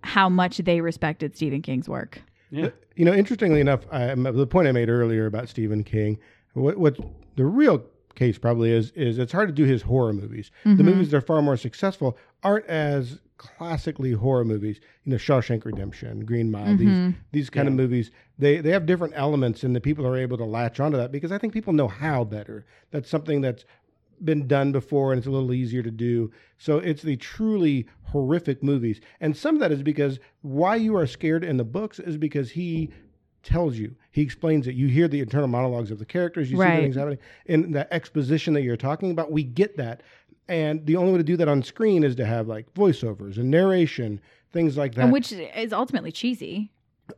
how 0.02 0.28
much 0.28 0.58
they 0.58 0.80
respected 0.80 1.34
Stephen 1.36 1.62
King's 1.62 1.88
work. 1.88 2.22
Yeah. 2.50 2.70
You 2.96 3.04
know, 3.04 3.12
interestingly 3.12 3.60
enough, 3.60 3.80
I, 3.92 4.14
the 4.14 4.46
point 4.46 4.68
I 4.68 4.72
made 4.72 4.88
earlier 4.88 5.26
about 5.26 5.48
Stephen 5.48 5.84
King, 5.84 6.18
what, 6.54 6.78
what 6.78 6.96
the 7.36 7.44
real 7.44 7.84
case 8.14 8.38
probably 8.38 8.70
is, 8.72 8.90
is 8.92 9.18
it's 9.18 9.32
hard 9.32 9.48
to 9.48 9.54
do 9.54 9.64
his 9.64 9.82
horror 9.82 10.12
movies. 10.14 10.50
The 10.64 10.70
Mhm. 10.70 10.84
movies 10.86 11.10
that 11.10 11.18
are 11.18 11.20
far 11.20 11.42
more 11.42 11.56
successful 11.58 12.16
aren't 12.42 12.64
as 12.66 13.20
classically 13.36 14.12
horror 14.12 14.44
movies. 14.46 14.80
You 15.04 15.10
know, 15.12 15.18
Shawshank 15.18 15.66
Redemption, 15.66 16.24
Green 16.24 16.50
Mile, 16.50 16.74
Mhm. 16.74 16.78
these 16.78 17.14
these 17.32 17.50
kind 17.50 17.68
of 17.68 17.74
movies. 17.74 18.10
They 18.38 18.60
they 18.62 18.70
have 18.70 18.86
different 18.86 19.12
elements, 19.16 19.62
and 19.62 19.76
the 19.76 19.80
people 19.82 20.06
are 20.06 20.16
able 20.16 20.38
to 20.38 20.44
latch 20.46 20.80
onto 20.80 20.96
that 20.96 21.12
because 21.12 21.30
I 21.32 21.36
think 21.36 21.52
people 21.52 21.74
know 21.74 21.88
how 21.88 22.24
better. 22.24 22.64
That's 22.90 23.10
something 23.10 23.42
that's 23.42 23.66
been 24.24 24.46
done 24.46 24.72
before 24.72 25.12
and 25.12 25.18
it's 25.18 25.26
a 25.26 25.30
little 25.30 25.52
easier 25.52 25.82
to 25.82 25.90
do. 25.90 26.30
So 26.58 26.78
it's 26.78 27.02
the 27.02 27.16
truly 27.16 27.86
horrific 28.04 28.62
movies. 28.62 29.00
And 29.20 29.36
some 29.36 29.54
of 29.56 29.60
that 29.60 29.72
is 29.72 29.82
because 29.82 30.18
why 30.42 30.76
you 30.76 30.96
are 30.96 31.06
scared 31.06 31.44
in 31.44 31.56
the 31.56 31.64
books 31.64 31.98
is 31.98 32.16
because 32.16 32.50
he 32.50 32.90
tells 33.42 33.76
you. 33.76 33.94
He 34.10 34.22
explains 34.22 34.66
it. 34.66 34.74
You 34.74 34.88
hear 34.88 35.06
the 35.06 35.20
internal 35.20 35.48
monologues 35.48 35.90
of 35.90 35.98
the 35.98 36.04
characters, 36.04 36.50
you 36.50 36.56
see 36.56 36.62
Right. 36.62 36.76
the 36.76 36.82
things 36.82 36.96
happening. 36.96 37.18
And 37.46 37.74
that 37.74 37.88
exposition 37.92 38.54
that 38.54 38.62
you're 38.62 38.76
talking 38.76 39.10
about, 39.10 39.30
we 39.30 39.44
get 39.44 39.76
that. 39.76 40.02
And 40.48 40.84
the 40.86 40.96
only 40.96 41.12
way 41.12 41.18
to 41.18 41.24
do 41.24 41.36
that 41.36 41.48
on 41.48 41.62
screen 41.62 42.02
is 42.04 42.16
to 42.16 42.26
have 42.26 42.48
like 42.48 42.72
voiceovers 42.74 43.36
and 43.36 43.50
narration, 43.50 44.20
things 44.52 44.76
like 44.76 44.94
that. 44.94 45.02
And 45.04 45.12
which 45.12 45.32
is 45.32 45.72
ultimately 45.72 46.12
cheesy. 46.12 46.72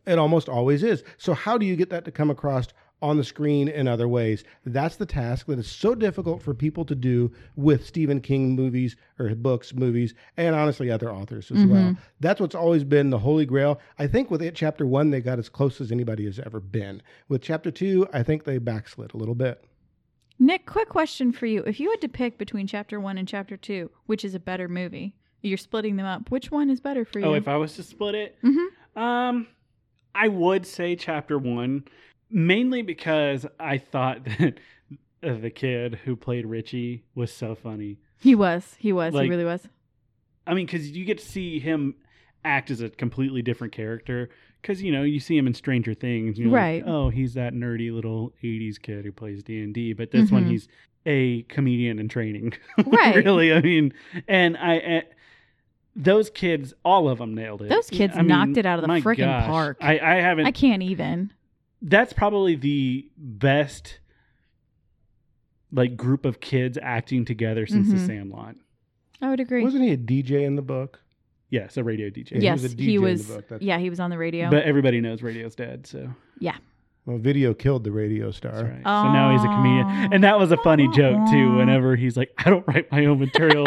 It 0.07 0.19
almost 0.19 0.49
always 0.51 0.83
is. 0.83 1.03
So 1.17 1.33
how 1.33 1.57
do 1.57 1.65
you 1.65 1.77
get 1.77 1.89
that 1.91 2.05
to 2.05 2.11
come 2.11 2.31
across 2.31 2.69
on 3.01 3.17
the 3.17 3.25
screen 3.25 3.69
in 3.69 3.89
other 3.89 4.09
ways? 4.09 4.45
That's 4.65 4.97
the 4.97 5.07
task 5.07 5.47
that 5.47 5.59
is 5.59 5.71
so 5.71 5.95
difficult 5.95 6.43
for 6.43 6.55
people 6.55 6.85
to 6.87 6.95
do 6.95 7.33
with 7.57 7.87
Stephen 7.87 8.21
King 8.21 8.55
movies 8.55 8.97
or 9.19 9.35
books, 9.35 9.75
movies, 9.75 10.15
and 10.37 10.55
honestly 10.55 10.91
other 10.91 11.11
authors 11.13 11.51
as 11.51 11.65
well. 11.67 11.97
That's 12.21 12.41
what's 12.41 12.55
always 12.55 12.85
been 12.85 13.11
the 13.11 13.19
holy 13.19 13.47
grail. 13.47 13.81
I 13.99 14.07
think 14.07 14.31
with 14.31 14.43
it 14.43 14.55
chapter 14.55 14.87
1 14.87 15.11
they 15.11 15.21
got 15.21 15.39
as 15.39 15.49
close 15.49 15.81
as 15.81 15.93
anybody 15.93 16.25
has 16.25 16.39
ever 16.39 16.61
been. 16.61 17.03
With 17.29 17.43
chapter 17.43 17.71
2, 17.71 18.09
I 18.13 18.23
think 18.23 18.45
they 18.45 18.59
backslid 18.59 19.15
a 19.15 19.17
little 19.17 19.35
bit. 19.35 19.65
Nick, 20.39 20.67
quick 20.67 20.89
question 20.89 21.33
for 21.33 21.47
you. 21.47 21.63
If 21.65 21.81
you 21.81 21.91
had 21.91 22.01
to 22.01 22.09
pick 22.09 22.39
between 22.39 22.67
chapter 22.67 23.01
one 23.01 23.19
and 23.19 23.27
chapter 23.27 23.57
two, 23.57 23.91
which 24.07 24.25
is 24.25 24.35
a 24.35 24.41
better 24.41 24.69
movie? 24.69 25.15
You're 25.43 25.59
splitting 25.59 25.97
them 25.97 26.07
up. 26.07 26.31
Which 26.31 26.51
one 26.51 26.71
is 26.71 26.81
better 26.81 27.05
for 27.05 27.19
you? 27.21 27.27
Oh, 27.27 27.35
if 27.35 27.49
I 27.49 27.57
was 27.57 27.75
to 27.77 27.83
split 27.83 28.15
it, 28.15 28.39
mm-hmm. 28.43 29.01
um, 29.01 29.47
I 30.15 30.29
would 30.29 30.67
say 30.67 30.97
chapter 30.97 31.39
one, 31.39 31.85
mainly 32.31 32.83
because 32.83 33.47
I 33.59 33.79
thought 33.79 34.25
that 34.39 34.59
the 35.21 35.51
kid 35.51 36.01
who 36.05 36.17
played 36.17 36.47
Richie 36.47 37.05
was 37.15 37.33
so 37.33 37.55
funny. 37.55 37.99
he 38.21 38.35
was. 38.35 38.77
He 38.79 38.93
was. 38.93 39.15
Like- 39.15 39.25
he 39.25 39.31
really 39.31 39.45
was. 39.45 39.67
I 40.47 40.55
mean, 40.55 40.65
because 40.67 40.91
you 40.91 41.05
get 41.05 41.19
to 41.19 41.25
see 41.27 41.59
him 41.59 41.95
act 42.45 42.71
as 42.71 42.81
a 42.81 42.89
completely 42.89 43.43
different 43.43 43.73
character. 43.73 44.31
Because 44.63 44.83
you 44.83 44.91
know 44.91 45.03
you 45.03 45.21
see 45.21 45.37
him 45.37 45.47
in 45.47 45.55
Stranger 45.55 45.95
Things, 45.95 46.41
Right. 46.41 46.85
Like, 46.85 46.93
oh, 46.93 47.11
he's 47.11 47.35
that 47.35 47.53
nerdy 47.55 47.93
little 47.93 48.33
'80s 48.43 48.81
kid 48.81 49.05
who 49.05 49.13
plays 49.13 49.43
D 49.45 49.63
and 49.63 49.73
D. 49.75 49.93
But 49.93 50.11
this 50.11 50.33
one, 50.33 50.47
Mhm. 50.47 50.51
he's 50.51 50.69
a 51.07 51.43
comedian 51.43 51.99
in 52.01 52.09
training. 52.09 52.55
Right. 52.87 53.17
really, 53.25 53.53
I 53.53 53.61
mean, 53.61 53.93
and 54.27 54.57
I. 54.57 54.79
Uh, 54.79 55.01
those 55.95 56.31
kids, 56.31 56.75
all 56.85 57.09
of 57.09 57.19
them 57.19 57.35
nailed 57.35 57.63
it. 57.63 57.69
Those 57.69 57.91
kids 57.91 58.15
I 58.17 58.19
mean, 58.19 58.29
knocked 58.29 58.57
it 58.57 58.67
out 58.67 58.79
of 58.79 58.83
the 58.87 58.89
freaking 59.01 59.47
park. 59.47 59.79
I, 59.81 59.99
I 59.99 60.15
haven't. 60.17 60.47
I 60.47 60.53
can't 60.53 60.83
even. 60.83 61.33
That's 61.83 62.13
probably 62.13 62.55
the 62.57 63.09
best 63.17 63.99
like 65.73 65.97
group 65.97 66.25
of 66.25 66.41
kids 66.41 66.79
acting 66.81 67.25
together 67.25 67.67
since 67.67 67.89
the 67.91 67.97
Mhm. 67.97 68.07
Sandlot. 68.07 68.57
I 69.21 69.31
would 69.31 69.41
agree. 69.41 69.63
Wasn't 69.63 69.83
he 69.85 69.91
a 69.93 69.97
DJ 69.97 70.45
in 70.45 70.57
the 70.57 70.63
book? 70.63 71.01
Yes, 71.51 71.77
a 71.77 71.85
radio 71.85 72.09
DJ. 72.11 72.33
Yeah, 72.33 72.39
he 72.39 72.45
yes, 72.45 72.63
was 72.63 72.73
a 72.73 72.77
DJ 72.77 72.81
he 72.85 72.95
in 72.97 73.01
the 73.03 73.11
was. 73.11 73.27
book, 73.27 73.49
that's- 73.49 73.63
Yeah, 73.63 73.79
he 73.79 73.91
was 73.91 74.01
on 74.01 74.11
the 74.11 74.19
radio. 74.19 74.51
But 74.51 74.65
everybody 74.65 75.01
knows 75.01 75.23
radio's 75.23 75.55
dead, 75.55 75.87
so 75.87 76.09
yeah. 76.39 76.57
Well, 77.07 77.17
video 77.19 77.55
killed 77.55 77.85
the 77.85 77.91
radio 77.91 78.31
star. 78.31 78.53
that's 78.53 78.65
right. 78.65 78.83
So 78.85 79.13
now 79.13 79.33
he's 79.33 79.43
a 79.43 79.47
comedian. 79.47 80.13
And 80.13 80.23
that 80.25 80.39
was 80.39 80.53
a 80.53 80.59
funny 80.59 80.89
joke 80.89 81.19
too, 81.31 81.55
whenever 81.57 81.97
he's 81.97 82.19
like, 82.19 82.31
I 82.39 82.51
don't 82.51 82.67
write 82.69 82.91
my 82.93 83.07
own 83.07 83.19
material. 83.19 83.67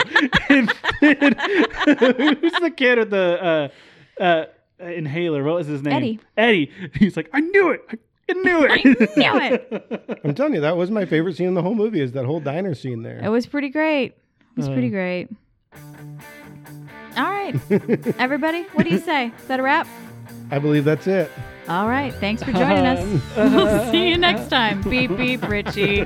and 0.50 0.72
then, 1.02 1.34
who's 1.86 2.54
the 2.62 2.72
kid 2.76 3.00
with 3.00 3.10
the 3.10 3.72
uh, 4.20 4.22
uh, 4.22 4.46
inhaler? 4.82 5.44
What 5.44 5.56
was 5.56 5.68
his 5.68 5.82
name? 5.84 5.94
Eddie. 5.94 6.20
Eddie. 6.38 6.72
He's 6.96 7.16
like, 7.18 7.30
I 7.34 7.40
knew 7.42 7.70
it. 7.72 8.00
I 8.30 8.34
knew 8.34 8.64
it. 8.64 8.72
I 8.72 9.20
knew 9.20 9.56
it. 9.56 10.20
I'm 10.24 10.34
telling 10.36 10.54
you, 10.54 10.62
that 10.62 10.78
was 10.78 10.90
my 10.92 11.06
favorite 11.06 11.36
scene 11.36 11.48
in 11.48 11.54
the 11.54 11.62
whole 11.62 11.76
movie. 11.76 12.00
Is 12.02 12.14
that 12.14 12.26
whole 12.26 12.40
diner 12.40 12.74
scene 12.76 13.04
there? 13.04 13.20
It 13.24 13.30
was 13.30 13.46
pretty 13.46 13.70
great. 13.70 14.14
It 14.14 14.58
was 14.58 14.68
Uh. 14.70 14.74
pretty 14.74 14.90
great. 14.90 15.28
All 17.18 17.24
right, 17.30 17.54
everybody, 18.20 18.64
what 18.74 18.84
do 18.86 18.90
you 18.90 19.00
say? 19.00 19.28
Is 19.38 19.48
that 19.48 19.60
a 19.60 19.64
wrap? 19.64 19.86
I 20.50 20.60
believe 20.60 20.86
that's 20.86 21.08
it. 21.08 21.30
All 21.68 21.88
right, 21.90 22.14
thanks 22.16 22.42
for 22.42 22.54
joining 22.54 22.86
us. 22.86 23.22
we'll 23.36 23.92
see 23.92 24.08
you 24.10 24.18
next 24.18 24.48
time. 24.50 24.82
Beep 24.84 25.16
beep, 25.18 25.46
Richie. 25.48 26.06